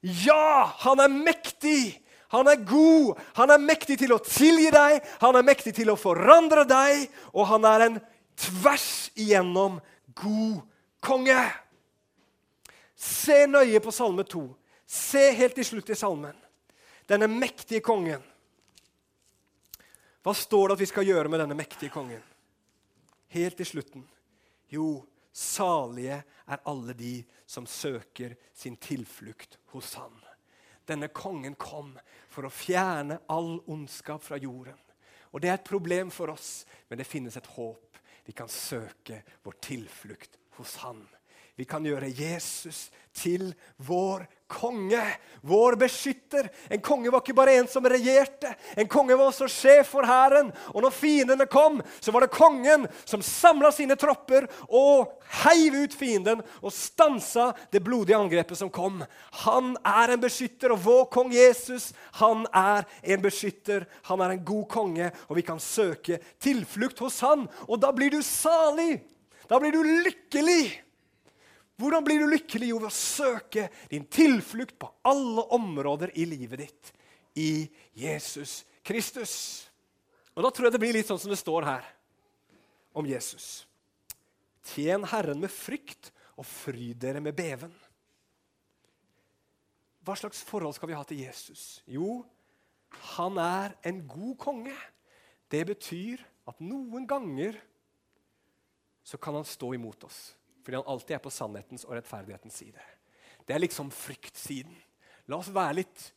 Ja, 0.00 0.70
han 0.82 1.02
er 1.02 1.12
mektig. 1.12 2.00
Han 2.30 2.46
er 2.46 2.60
god, 2.62 3.18
han 3.34 3.50
er 3.50 3.58
mektig 3.58 3.96
til 3.98 4.12
å 4.14 4.20
tilgi 4.22 4.68
deg, 4.70 5.00
han 5.18 5.34
er 5.34 5.42
mektig 5.42 5.72
til 5.74 5.90
å 5.90 5.98
forandre 5.98 6.62
deg, 6.62 7.08
og 7.34 7.48
han 7.50 7.66
er 7.66 7.84
en 7.88 7.96
tvers 8.38 9.10
igjennom 9.18 9.80
god 10.14 10.60
konge. 11.02 11.40
Se 12.94 13.48
nøye 13.50 13.82
på 13.82 13.90
Salme 13.90 14.22
2. 14.22 14.44
Se 14.86 15.24
helt 15.40 15.58
til 15.58 15.66
slutt 15.66 15.90
i 15.90 15.98
salmen. 15.98 16.36
Denne 17.10 17.26
mektige 17.26 17.82
kongen. 17.82 18.22
Hva 20.22 20.34
står 20.36 20.68
det 20.68 20.76
at 20.76 20.82
vi 20.84 20.90
skal 20.90 21.10
gjøre 21.10 21.32
med 21.32 21.42
denne 21.42 21.58
mektige 21.58 21.90
kongen? 21.90 22.22
Helt 23.30 23.56
til 23.60 23.66
slutten. 23.66 24.04
Jo, 24.70 25.04
salige 25.32 26.22
er 26.46 26.64
alle 26.66 26.94
de 26.98 27.20
som 27.46 27.66
søker 27.66 28.34
sin 28.54 28.76
tilflukt 28.76 29.58
hos 29.74 29.94
Han. 29.94 30.16
Denne 30.88 31.10
kongen 31.14 31.54
kom 31.54 31.92
for 32.30 32.46
å 32.46 32.50
fjerne 32.50 33.20
all 33.30 33.60
ondskap 33.70 34.24
fra 34.26 34.38
jorden. 34.40 34.78
Og 35.30 35.40
Det 35.40 35.50
er 35.50 35.60
et 35.60 35.68
problem 35.68 36.10
for 36.10 36.32
oss, 36.32 36.64
men 36.88 36.98
det 36.98 37.06
finnes 37.06 37.36
et 37.36 37.46
håp. 37.54 37.98
Vi 38.26 38.32
kan 38.32 38.48
søke 38.48 39.22
vår 39.44 39.58
tilflukt 39.62 40.38
hos 40.58 40.76
Han. 40.82 41.06
Vi 41.60 41.66
kan 41.68 41.84
gjøre 41.84 42.08
Jesus 42.16 42.86
til 43.12 43.50
vår 43.84 44.22
konge, 44.48 45.02
vår 45.44 45.76
beskytter. 45.82 46.46
En 46.72 46.80
konge 46.80 47.12
var 47.12 47.20
ikke 47.20 47.36
bare 47.36 47.58
en 47.60 47.68
som 47.68 47.84
regjerte. 47.84 48.54
En 48.80 48.88
konge 48.88 49.12
var 49.12 49.28
også 49.28 49.44
sjef 49.52 49.92
for 49.92 50.08
hæren. 50.08 50.48
Og 50.72 50.80
når 50.86 50.96
fiendene 50.96 51.44
kom, 51.52 51.82
så 52.00 52.16
var 52.16 52.24
det 52.24 52.32
kongen 52.32 52.88
som 53.04 53.20
samla 53.20 53.74
sine 53.76 53.98
tropper 54.00 54.48
og 54.72 55.12
heiv 55.42 55.76
ut 55.82 56.00
fienden 56.00 56.40
og 56.62 56.72
stansa 56.72 57.50
det 57.68 57.84
blodige 57.84 58.16
angrepet 58.16 58.56
som 58.56 58.72
kom. 58.72 59.02
Han 59.44 59.74
er 59.84 60.16
en 60.16 60.24
beskytter, 60.24 60.72
og 60.72 60.84
vår 60.88 61.06
kong 61.12 61.36
Jesus 61.36 61.90
han 62.24 62.48
er 62.56 62.88
en 63.04 63.20
beskytter. 63.20 63.84
Han 64.08 64.24
er 64.24 64.38
en 64.38 64.46
god 64.48 64.68
konge, 64.80 65.12
og 65.28 65.36
vi 65.36 65.44
kan 65.44 65.60
søke 65.60 66.22
tilflukt 66.40 67.04
hos 67.04 67.20
han. 67.20 67.50
Og 67.68 67.84
da 67.84 67.92
blir 67.92 68.16
du 68.16 68.22
salig. 68.24 68.94
Da 69.44 69.60
blir 69.60 69.76
du 69.76 69.84
lykkelig. 69.84 70.88
Hvordan 71.80 72.04
blir 72.04 72.20
du 72.20 72.28
lykkelig? 72.28 72.70
Jo, 72.72 72.80
ved 72.82 72.90
å 72.90 72.94
søke 72.94 73.68
din 73.88 74.04
tilflukt 74.10 74.76
på 74.80 74.90
alle 75.08 75.46
områder 75.56 76.12
i 76.18 76.26
livet 76.28 76.66
ditt 76.66 76.92
i 77.40 77.70
Jesus 77.96 78.64
Kristus. 78.84 79.34
Og 80.34 80.44
Da 80.44 80.50
tror 80.52 80.68
jeg 80.68 80.76
det 80.76 80.82
blir 80.82 80.96
litt 80.96 81.08
sånn 81.08 81.20
som 81.20 81.32
det 81.32 81.40
står 81.40 81.66
her 81.68 81.86
om 82.96 83.06
Jesus. 83.08 83.66
Tjen 84.72 85.06
Herren 85.08 85.40
med 85.40 85.52
frykt 85.52 86.10
og 86.36 86.46
fryd 86.48 87.00
dere 87.00 87.22
med 87.22 87.36
beven. 87.36 87.72
Hva 90.04 90.16
slags 90.16 90.40
forhold 90.46 90.74
skal 90.76 90.90
vi 90.90 90.96
ha 90.96 91.04
til 91.06 91.22
Jesus? 91.22 91.82
Jo, 91.88 92.22
han 93.14 93.38
er 93.40 93.76
en 93.86 94.00
god 94.08 94.36
konge. 94.40 94.76
Det 95.50 95.62
betyr 95.68 96.22
at 96.48 96.60
noen 96.64 97.06
ganger 97.08 97.58
så 99.04 99.18
kan 99.20 99.36
han 99.36 99.46
stå 99.48 99.74
imot 99.76 100.04
oss. 100.06 100.20
Fordi 100.62 100.78
han 100.80 100.88
alltid 100.92 101.16
er 101.16 101.22
på 101.24 101.32
sannhetens 101.32 101.86
og 101.88 101.96
rettferdighetens 101.96 102.56
side. 102.62 102.86
Det 103.46 103.54
er 103.56 103.62
liksom 103.62 103.90
fryktsiden. 103.94 104.76
La 105.30 105.38
oss 105.40 105.50
være 105.54 105.80
litt 105.80 106.08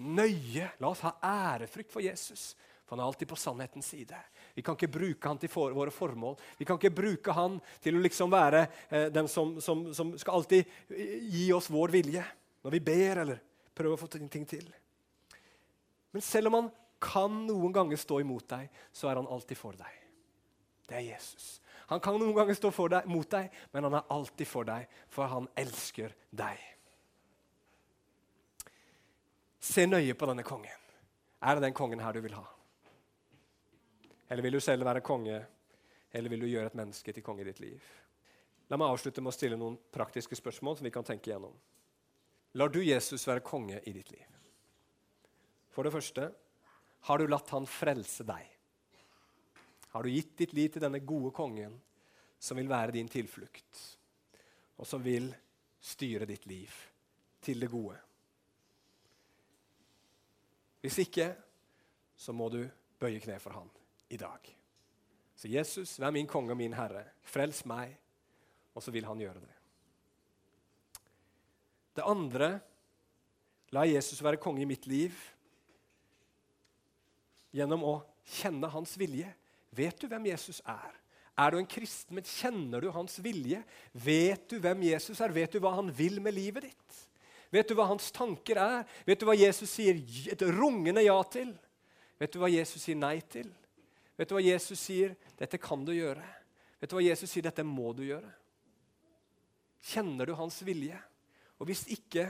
nøye. 0.00 0.68
La 0.80 0.90
oss 0.90 1.04
ha 1.06 1.14
ærefrykt 1.24 1.92
for 1.92 2.04
Jesus. 2.04 2.52
For 2.84 2.96
han 2.96 3.04
er 3.04 3.10
alltid 3.10 3.30
på 3.30 3.38
sannhetens 3.38 3.86
side. 3.92 4.18
Vi 4.54 4.64
kan 4.66 4.74
ikke 4.74 4.90
bruke 4.90 5.30
han 5.30 5.38
til 5.38 5.52
for, 5.52 5.72
våre 5.76 5.92
formål. 5.94 6.34
Vi 6.58 6.66
kan 6.66 6.78
ikke 6.80 6.90
bruke 6.90 7.34
han 7.36 7.60
til 7.82 7.96
å 7.96 8.02
liksom 8.02 8.32
være 8.32 8.64
eh, 8.88 9.06
den 9.14 9.30
som, 9.30 9.56
som, 9.62 9.84
som, 9.94 10.10
skal 10.18 10.40
alltid 10.40 10.72
eh, 10.90 11.16
gi 11.30 11.44
oss 11.54 11.70
vår 11.70 11.94
vilje 11.94 12.24
når 12.60 12.74
vi 12.74 12.82
ber 12.90 13.22
eller 13.22 13.40
prøver 13.78 13.94
å 13.94 14.00
få 14.00 14.10
ting 14.10 14.46
til. 14.48 14.66
Men 16.10 16.24
selv 16.26 16.50
om 16.50 16.58
han 16.58 16.72
kan 17.00 17.38
noen 17.46 17.72
ganger 17.72 18.00
stå 18.00 18.20
imot 18.20 18.48
deg, 18.50 18.66
så 18.92 19.08
er 19.08 19.20
han 19.20 19.30
alltid 19.30 19.58
for 19.58 19.78
deg. 19.78 20.00
Det 20.90 20.98
er 20.98 21.06
Jesus. 21.12 21.60
Han 21.90 22.00
kan 22.00 22.18
noen 22.18 22.34
ganger 22.36 22.54
stå 22.54 22.70
deg, 22.88 23.06
mot 23.10 23.30
deg, 23.30 23.50
men 23.72 23.86
han 23.88 23.96
er 23.98 24.12
alltid 24.14 24.46
for 24.46 24.66
deg, 24.68 24.86
for 25.10 25.26
han 25.26 25.48
elsker 25.58 26.14
deg. 26.30 26.60
Se 29.60 29.86
nøye 29.86 30.14
på 30.14 30.28
denne 30.30 30.46
kongen. 30.46 30.86
Er 31.42 31.56
det 31.56 31.64
den 31.66 31.74
kongen 31.74 32.00
her 32.00 32.14
du 32.14 32.20
vil 32.22 32.36
ha? 32.38 32.44
Eller 34.30 34.46
vil 34.46 34.54
du 34.54 34.60
selv 34.62 34.86
være 34.86 35.02
konge, 35.02 35.40
eller 36.12 36.30
vil 36.30 36.44
du 36.44 36.46
gjøre 36.46 36.70
et 36.70 36.78
menneske 36.78 37.12
til 37.12 37.24
konge 37.26 37.42
i 37.42 37.48
ditt 37.48 37.62
liv? 37.62 37.82
La 38.70 38.78
meg 38.78 38.92
avslutte 38.92 39.22
med 39.22 39.32
å 39.32 39.34
stille 39.34 39.58
noen 39.58 39.74
praktiske 39.90 40.38
spørsmål 40.38 40.78
som 40.78 40.86
vi 40.86 40.94
kan 40.94 41.06
tenke 41.06 41.32
igjennom. 41.32 41.56
Lar 42.54 42.70
du 42.70 42.78
Jesus 42.82 43.26
være 43.26 43.42
konge 43.46 43.80
i 43.82 43.94
ditt 43.94 44.12
liv? 44.14 44.26
For 45.74 45.86
det 45.86 45.94
første, 45.94 46.30
har 47.08 47.18
du 47.18 47.26
latt 47.26 47.50
han 47.50 47.66
frelse 47.66 48.26
deg? 48.26 48.46
Har 49.90 50.02
du 50.02 50.10
gitt 50.10 50.36
ditt 50.38 50.52
liv 50.54 50.70
til 50.70 50.82
denne 50.84 51.02
gode 51.02 51.32
kongen, 51.34 51.74
som 52.40 52.56
vil 52.56 52.70
være 52.70 52.94
din 52.94 53.08
tilflukt, 53.10 53.80
og 54.78 54.86
som 54.88 55.02
vil 55.04 55.28
styre 55.80 56.28
ditt 56.28 56.46
liv 56.48 56.72
til 57.42 57.60
det 57.60 57.70
gode? 57.72 57.98
Hvis 60.80 61.02
ikke, 61.02 61.34
så 62.16 62.32
må 62.32 62.48
du 62.52 62.62
bøye 63.00 63.20
kne 63.20 63.36
for 63.42 63.56
han 63.56 63.68
i 64.12 64.18
dag. 64.20 64.56
Så 65.36 65.48
Jesus, 65.48 65.98
vær 66.00 66.12
min 66.12 66.28
konge 66.28 66.52
og 66.52 66.60
min 66.60 66.76
herre. 66.76 67.06
Frels 67.24 67.62
meg. 67.68 67.94
Og 68.76 68.84
så 68.84 68.92
vil 68.92 69.06
han 69.08 69.20
gjøre 69.20 69.40
det. 69.40 69.54
Det 71.96 72.06
andre 72.06 72.50
La 73.74 73.84
Jesus 73.86 74.22
være 74.22 74.40
konge 74.42 74.64
i 74.64 74.68
mitt 74.68 74.86
liv 74.90 75.14
gjennom 77.54 77.84
å 77.86 77.92
kjenne 78.26 78.70
hans 78.72 78.96
vilje. 78.98 79.28
Vet 79.74 80.00
du 80.00 80.08
hvem 80.10 80.26
Jesus 80.32 80.60
er? 80.68 80.96
Er 81.40 81.52
du 81.52 81.60
en 81.60 81.68
kristen, 81.68 82.16
men 82.18 82.26
kjenner 82.26 82.82
du 82.82 82.90
hans 82.92 83.16
vilje? 83.22 83.62
Vet 83.92 84.48
du 84.50 84.58
hvem 84.60 84.82
Jesus 84.90 85.20
er? 85.22 85.32
Vet 85.32 85.54
du 85.54 85.60
hva 85.62 85.72
han 85.78 85.88
vil 85.94 86.18
med 86.20 86.36
livet 86.36 86.66
ditt? 86.68 86.98
Vet 87.50 87.70
du 87.70 87.74
hva 87.78 87.88
hans 87.90 88.10
tanker 88.14 88.60
er? 88.60 88.82
Vet 89.06 89.22
du 89.22 89.26
hva 89.26 89.38
Jesus 89.38 89.72
sier 89.72 89.98
et 90.30 90.42
rungende 90.54 91.02
ja 91.06 91.16
til? 91.32 91.54
Vet 92.20 92.34
du 92.34 92.42
hva 92.42 92.50
Jesus 92.52 92.84
sier 92.84 92.98
nei 92.98 93.16
til? 93.24 93.48
Vet 94.20 94.28
du 94.28 94.36
hva 94.36 94.44
Jesus 94.44 94.82
sier? 94.84 95.16
'Dette 95.38 95.58
kan 95.58 95.80
du 95.84 95.94
gjøre.' 95.96 96.26
Vet 96.80 96.90
du 96.92 96.96
hva 96.98 97.04
Jesus 97.04 97.30
sier? 97.30 97.42
'Dette 97.42 97.64
må 97.64 97.94
du 97.96 98.04
gjøre'. 98.04 98.34
Kjenner 99.80 100.28
du 100.28 100.34
hans 100.36 100.60
vilje? 100.66 100.98
Og 101.58 101.66
Hvis 101.66 101.86
ikke, 101.88 102.28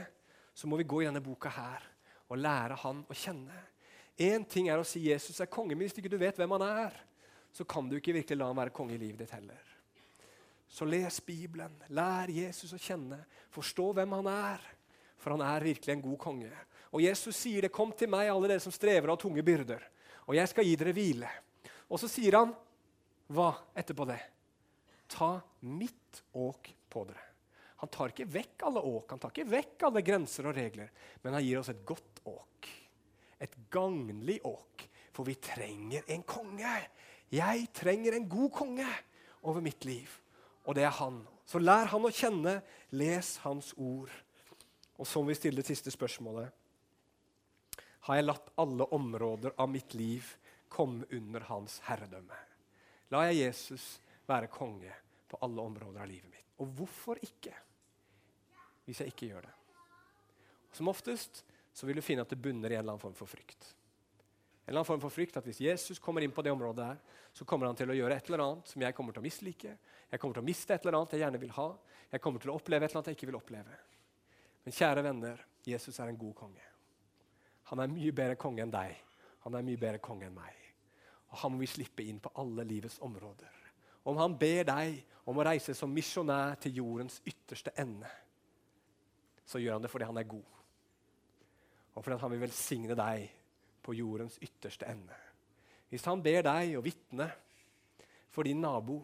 så 0.55 0.67
må 0.67 0.79
vi 0.79 0.87
gå 0.87 1.01
i 1.01 1.05
denne 1.09 1.23
boka 1.23 1.51
her 1.51 1.83
og 2.31 2.39
lære 2.39 2.77
han 2.79 3.03
å 3.11 3.15
kjenne. 3.15 3.59
Én 4.15 4.45
ting 4.47 4.69
er 4.69 4.79
å 4.79 4.87
si 4.87 5.03
Jesus 5.03 5.39
er 5.43 5.51
konge, 5.51 5.75
men 5.75 5.83
hvis 5.83 5.97
ikke 5.99 6.11
du 6.11 6.19
vet 6.19 6.37
hvem 6.39 6.51
han 6.55 6.63
er, 6.63 6.95
så 7.53 7.65
kan 7.67 7.89
du 7.89 7.97
ikke 7.97 8.15
virkelig 8.15 8.37
la 8.39 8.47
ham 8.49 8.59
være 8.61 8.73
konge 8.75 8.95
i 8.95 9.01
livet 9.01 9.23
ditt 9.23 9.35
heller. 9.35 9.61
Så 10.71 10.87
les 10.87 11.19
Bibelen, 11.25 11.73
lær 11.91 12.31
Jesus 12.31 12.71
å 12.71 12.79
kjenne, 12.79 13.19
forstå 13.51 13.89
hvem 13.97 14.13
han 14.21 14.29
er. 14.31 14.67
For 15.19 15.35
han 15.35 15.43
er 15.43 15.65
virkelig 15.67 15.93
en 15.93 16.03
god 16.05 16.19
konge. 16.21 16.51
Og 16.91 17.03
Jesus 17.03 17.35
sier 17.35 17.61
det, 17.61 17.71
'Kom 17.71 17.91
til 17.91 18.09
meg, 18.09 18.29
alle 18.29 18.47
dere 18.47 18.59
som 18.59 18.71
strever 18.71 19.09
av 19.09 19.17
tunge 19.17 19.43
byrder, 19.43 19.81
og 20.27 20.35
jeg 20.35 20.47
skal 20.47 20.65
gi 20.65 20.75
dere 20.75 20.93
hvile.' 20.93 21.29
Og 21.91 21.99
så 21.99 22.07
sier 22.07 22.37
han 22.37 22.55
hva 23.27 23.51
etterpå 23.75 24.07
det? 24.07 24.21
Ta 25.07 25.41
mitt 25.61 26.23
åk 26.33 26.73
på 26.89 27.03
dere. 27.05 27.27
Han 27.81 27.89
tar 27.89 28.13
ikke 28.13 28.29
vekk 28.29 28.63
alle 28.63 28.79
åk, 28.79 29.09
han 29.09 29.19
tar 29.19 29.31
ikke 29.33 29.49
vekk 29.49 29.83
alle 29.87 30.01
grenser 30.01 30.47
og 30.47 30.55
regler, 30.55 30.89
men 31.23 31.33
han 31.33 31.43
gir 31.43 31.59
oss 31.59 31.69
et 31.69 31.85
godt 31.85 32.21
åk. 32.29 32.69
Et 33.39 33.55
gagnlig 33.69 34.39
åk. 34.45 34.87
For 35.11 35.27
vi 35.27 35.35
trenger 35.35 36.03
en 36.07 36.23
konge. 36.23 36.75
Jeg 37.31 37.69
trenger 37.75 38.17
en 38.17 38.27
god 38.29 38.51
konge 38.51 38.87
over 39.47 39.63
mitt 39.63 39.85
liv, 39.87 40.11
og 40.67 40.75
det 40.75 40.83
er 40.83 40.97
han. 40.99 41.21
Så 41.47 41.61
lær 41.61 41.89
han 41.91 42.05
å 42.05 42.11
kjenne, 42.13 42.59
les 42.91 43.37
hans 43.45 43.71
ord. 43.79 44.11
Og 44.99 45.07
så 45.07 45.21
må 45.21 45.31
vi 45.31 45.39
stille 45.39 45.61
det 45.61 45.69
siste 45.69 45.93
spørsmålet. 45.93 46.51
Har 48.07 48.17
jeg 48.17 48.27
latt 48.27 48.51
alle 48.61 48.87
områder 48.93 49.55
av 49.57 49.69
mitt 49.71 49.95
liv 49.97 50.27
komme 50.71 51.07
under 51.11 51.47
hans 51.49 51.79
herredømme. 51.87 52.37
La 53.11 53.25
jeg 53.27 53.41
Jesus 53.41 53.85
være 54.27 54.51
konge 54.51 54.93
på 55.31 55.39
alle 55.43 55.63
områder 55.63 56.03
av 56.03 56.09
livet 56.09 56.31
mitt. 56.31 56.47
Og 56.63 56.71
hvorfor 56.77 57.19
ikke? 57.23 57.53
Hvis 58.85 59.01
jeg 59.03 59.13
ikke 59.13 59.31
gjør 59.33 59.47
det. 59.47 59.55
Som 60.75 60.91
oftest 60.91 61.43
så 61.73 61.87
vil 61.87 61.99
du 61.99 62.05
finne 62.05 62.23
at 62.23 62.31
det 62.31 62.39
bunner 62.41 62.71
i 62.71 62.77
en 62.77 62.83
eller 62.83 62.95
annen 62.95 63.03
form 63.03 63.17
for 63.17 63.29
frykt. 63.29 63.73
En 64.61 64.69
eller 64.69 64.79
annen 64.79 64.87
form 64.87 65.01
for 65.01 65.13
frykt 65.13 65.37
at 65.37 65.45
Hvis 65.45 65.61
Jesus 65.63 65.99
kommer 65.99 66.21
inn 66.21 66.31
på 66.31 66.43
det 66.45 66.51
området, 66.53 66.85
her, 66.85 66.97
så 67.33 67.45
kommer 67.45 67.67
han 67.67 67.75
til 67.75 67.89
å 67.89 67.95
gjøre 67.97 68.15
et 68.15 68.27
eller 68.29 68.43
annet 68.45 68.67
som 68.69 68.81
jeg 68.81 68.95
kommer 68.95 69.15
til 69.15 69.23
å 69.23 69.25
mislike. 69.25 69.77
Jeg 70.11 70.19
kommer 70.19 70.37
til 70.37 70.43
å 70.43 70.47
miste 70.47 70.75
et 70.75 70.85
eller 70.85 70.99
annet 70.99 71.15
jeg 71.15 71.23
gjerne 71.23 71.41
vil 71.41 71.55
ha. 71.55 71.69
Jeg 72.11 72.21
kommer 72.21 72.43
til 72.43 72.51
å 72.51 72.57
oppleve 72.59 72.85
et 72.85 72.91
eller 72.91 73.01
annet 73.01 73.11
jeg 73.11 73.17
ikke 73.17 73.31
vil 73.31 73.39
oppleve. 73.39 73.77
Men 74.63 74.77
kjære 74.77 75.05
venner, 75.07 75.41
Jesus 75.65 75.99
er 75.99 76.11
en 76.11 76.19
god 76.21 76.35
konge. 76.37 76.67
Han 77.71 77.81
er 77.81 77.89
mye 77.89 78.13
bedre 78.13 78.37
konge 78.37 78.61
enn 78.61 78.73
deg. 78.73 78.93
Han 79.47 79.57
er 79.57 79.65
mye 79.65 79.81
bedre 79.81 80.03
konge 80.03 80.27
enn 80.27 80.37
meg. 80.37 80.57
Og 81.31 81.41
Han 81.41 81.53
må 81.53 81.63
vi 81.63 81.71
slippe 81.71 82.05
inn 82.05 82.19
på 82.21 82.33
alle 82.43 82.67
livets 82.67 82.99
områder. 83.01 83.57
Om 84.03 84.17
han 84.17 84.37
ber 84.37 84.65
deg 84.65 84.97
om 85.29 85.37
å 85.37 85.45
reise 85.45 85.75
som 85.77 85.91
misjonær 85.93 86.57
til 86.61 86.79
jordens 86.81 87.19
ytterste 87.25 87.73
ende, 87.79 88.09
så 89.45 89.61
gjør 89.61 89.77
han 89.77 89.85
det 89.85 89.91
fordi 89.91 90.07
han 90.09 90.17
er 90.17 90.29
god. 90.29 90.57
Og 91.93 92.03
fordi 92.03 92.17
han 92.23 92.33
vil 92.33 92.43
velsigne 92.45 92.97
deg 92.97 93.29
på 93.83 93.95
jordens 93.97 94.37
ytterste 94.41 94.87
ende. 94.89 95.15
Hvis 95.89 96.05
han 96.07 96.21
ber 96.23 96.45
deg 96.45 96.77
å 96.77 96.83
vitne 96.85 97.27
for 98.31 98.47
din 98.47 98.61
nabo, 98.63 99.01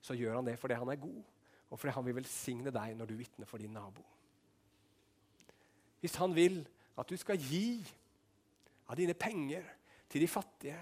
så 0.00 0.14
gjør 0.14 0.38
han 0.38 0.46
det 0.46 0.58
fordi 0.60 0.78
han 0.78 0.92
er 0.92 1.00
god, 1.02 1.22
og 1.68 1.80
fordi 1.80 1.94
han 1.96 2.06
vil 2.06 2.18
velsigne 2.20 2.72
deg 2.72 2.94
når 2.96 3.10
du 3.10 3.16
vitner 3.18 3.48
for 3.48 3.60
din 3.60 3.74
nabo. 3.74 4.04
Hvis 6.00 6.14
han 6.20 6.34
vil 6.36 6.60
at 6.98 7.08
du 7.10 7.18
skal 7.18 7.40
gi 7.40 7.80
av 8.88 8.96
dine 8.98 9.16
penger 9.18 9.66
til 10.08 10.22
de 10.22 10.30
fattige, 10.30 10.78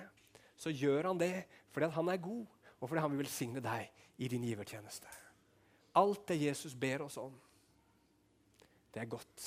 så 0.57 0.73
gjør 0.73 1.11
han 1.11 1.21
det 1.21 1.47
fordi 1.73 1.91
han 1.93 2.09
er 2.13 2.23
god, 2.23 2.45
og 2.81 2.89
fordi 2.89 3.03
han 3.03 3.13
vil 3.13 3.25
velsigne 3.25 3.63
deg 3.65 4.05
i 4.23 4.29
din 4.33 4.45
givertjeneste. 4.45 5.09
Alt 5.97 6.29
det 6.29 6.41
Jesus 6.41 6.77
ber 6.77 7.07
oss 7.07 7.17
om, 7.21 7.33
det 8.93 9.03
er 9.03 9.11
godt. 9.13 9.47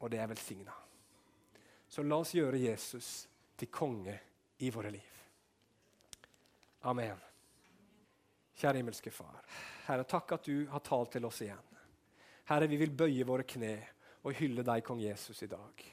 Og 0.00 0.10
det 0.12 0.20
er 0.20 0.28
velsigna. 0.28 0.81
Så 1.92 2.00
la 2.08 2.16
oss 2.22 2.32
gjøre 2.32 2.56
Jesus 2.56 3.08
til 3.60 3.68
konge 3.68 4.14
i 4.64 4.70
våre 4.72 4.94
liv. 4.94 5.18
Amen. 6.88 7.18
Kjære 8.56 8.80
himmelske 8.80 9.12
Far. 9.12 9.42
Herre, 9.90 10.06
takk 10.08 10.32
at 10.38 10.48
du 10.48 10.64
har 10.72 10.80
talt 10.86 11.12
til 11.12 11.28
oss 11.28 11.42
igjen. 11.44 11.68
Herre, 12.48 12.70
vi 12.70 12.78
vil 12.80 12.96
bøye 12.96 13.28
våre 13.28 13.44
kne 13.44 13.74
og 14.24 14.32
hylle 14.40 14.64
deg, 14.64 14.80
kong 14.86 15.04
Jesus, 15.04 15.44
i 15.44 15.50
dag. 15.52 15.84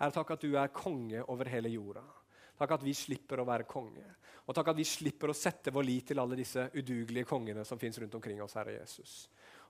Herre, 0.00 0.10
takk 0.18 0.34
at 0.34 0.42
du 0.42 0.58
er 0.58 0.74
konge 0.74 1.22
over 1.30 1.52
hele 1.52 1.70
jorda. 1.70 2.02
Takk 2.58 2.74
at 2.80 2.86
vi 2.86 2.98
slipper 2.98 3.38
å 3.38 3.46
være 3.46 3.70
konge. 3.70 4.10
Og 4.44 4.56
takk 4.56 4.74
at 4.74 4.82
vi 4.82 4.86
slipper 4.88 5.30
å 5.30 5.36
sette 5.36 5.70
vår 5.70 5.86
lit 5.86 6.10
til 6.10 6.20
alle 6.20 6.42
disse 6.42 6.66
udugelige 6.74 7.30
kongene 7.30 7.62
som 7.64 7.78
fins 7.78 8.02
rundt 8.02 8.18
omkring 8.18 8.42
oss, 8.42 8.58
Herre 8.58 8.80
Jesus. 8.80 9.28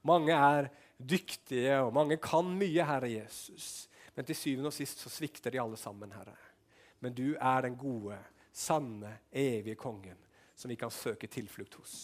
Mange 0.09 0.33
er 0.33 0.73
dyktige, 0.97 1.83
og 1.85 1.93
mange 1.97 2.17
kan 2.23 2.49
mye, 2.49 2.85
Herre 2.89 3.13
Jesus. 3.13 3.91
Men 4.15 4.27
til 4.29 4.39
syvende 4.39 4.71
og 4.71 4.77
sist 4.77 5.03
så 5.03 5.11
svikter 5.11 5.55
de 5.55 5.61
alle 5.63 5.79
sammen, 5.81 6.13
Herre. 6.15 6.37
Men 7.03 7.15
du 7.15 7.35
er 7.35 7.67
den 7.67 7.79
gode, 7.79 8.19
sanne, 8.55 9.19
evige 9.31 9.79
kongen 9.81 10.21
som 10.55 10.71
vi 10.71 10.79
kan 10.79 10.93
søke 10.95 11.27
tilflukt 11.27 11.75
hos. 11.81 11.97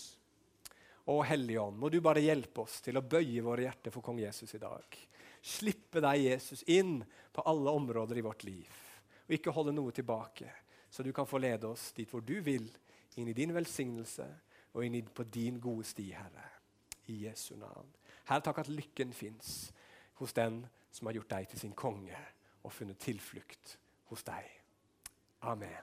Å 1.11 1.21
Hellige 1.25 1.63
Ånd, 1.63 1.79
må 1.79 1.89
du 1.89 2.01
bare 2.03 2.23
hjelpe 2.23 2.65
oss 2.65 2.81
til 2.85 2.99
å 2.99 3.07
bøye 3.07 3.43
våre 3.43 3.65
hjerter 3.65 3.95
for 3.95 4.05
kong 4.05 4.19
Jesus 4.23 4.59
i 4.59 4.63
dag 4.63 4.99
slippe 5.43 6.01
deg, 6.05 6.21
Jesus, 6.21 6.63
inn 6.69 7.01
på 7.33 7.45
alle 7.49 7.71
områder 7.71 8.19
i 8.19 8.25
vårt 8.25 8.45
liv. 8.45 8.69
Og 9.27 9.37
ikke 9.37 9.55
holde 9.55 9.75
noe 9.75 9.95
tilbake, 9.95 10.51
så 10.91 11.03
du 11.03 11.13
kan 11.17 11.29
få 11.29 11.41
lede 11.41 11.71
oss 11.71 11.91
dit 11.97 12.09
hvor 12.11 12.25
du 12.25 12.39
vil, 12.45 12.69
inn 13.19 13.31
i 13.31 13.37
din 13.37 13.55
velsignelse 13.55 14.27
og 14.75 14.85
inn 14.87 15.01
på 15.15 15.27
din 15.27 15.59
gode 15.63 15.87
sti, 15.89 16.11
Herre. 16.15 16.47
I 17.11 17.25
Jesu 17.25 17.57
navn. 17.59 17.89
Herre, 18.29 18.45
takk 18.45 18.61
at 18.63 18.71
lykken 18.71 19.15
fins 19.17 19.71
hos 20.21 20.35
den 20.37 20.61
som 20.91 21.07
har 21.07 21.15
gjort 21.19 21.31
deg 21.31 21.49
til 21.49 21.63
sin 21.63 21.77
konge 21.77 22.19
og 22.63 22.73
funnet 22.73 22.99
tilflukt 22.99 23.79
hos 24.11 24.25
deg. 24.27 24.49
Amen. 25.49 25.79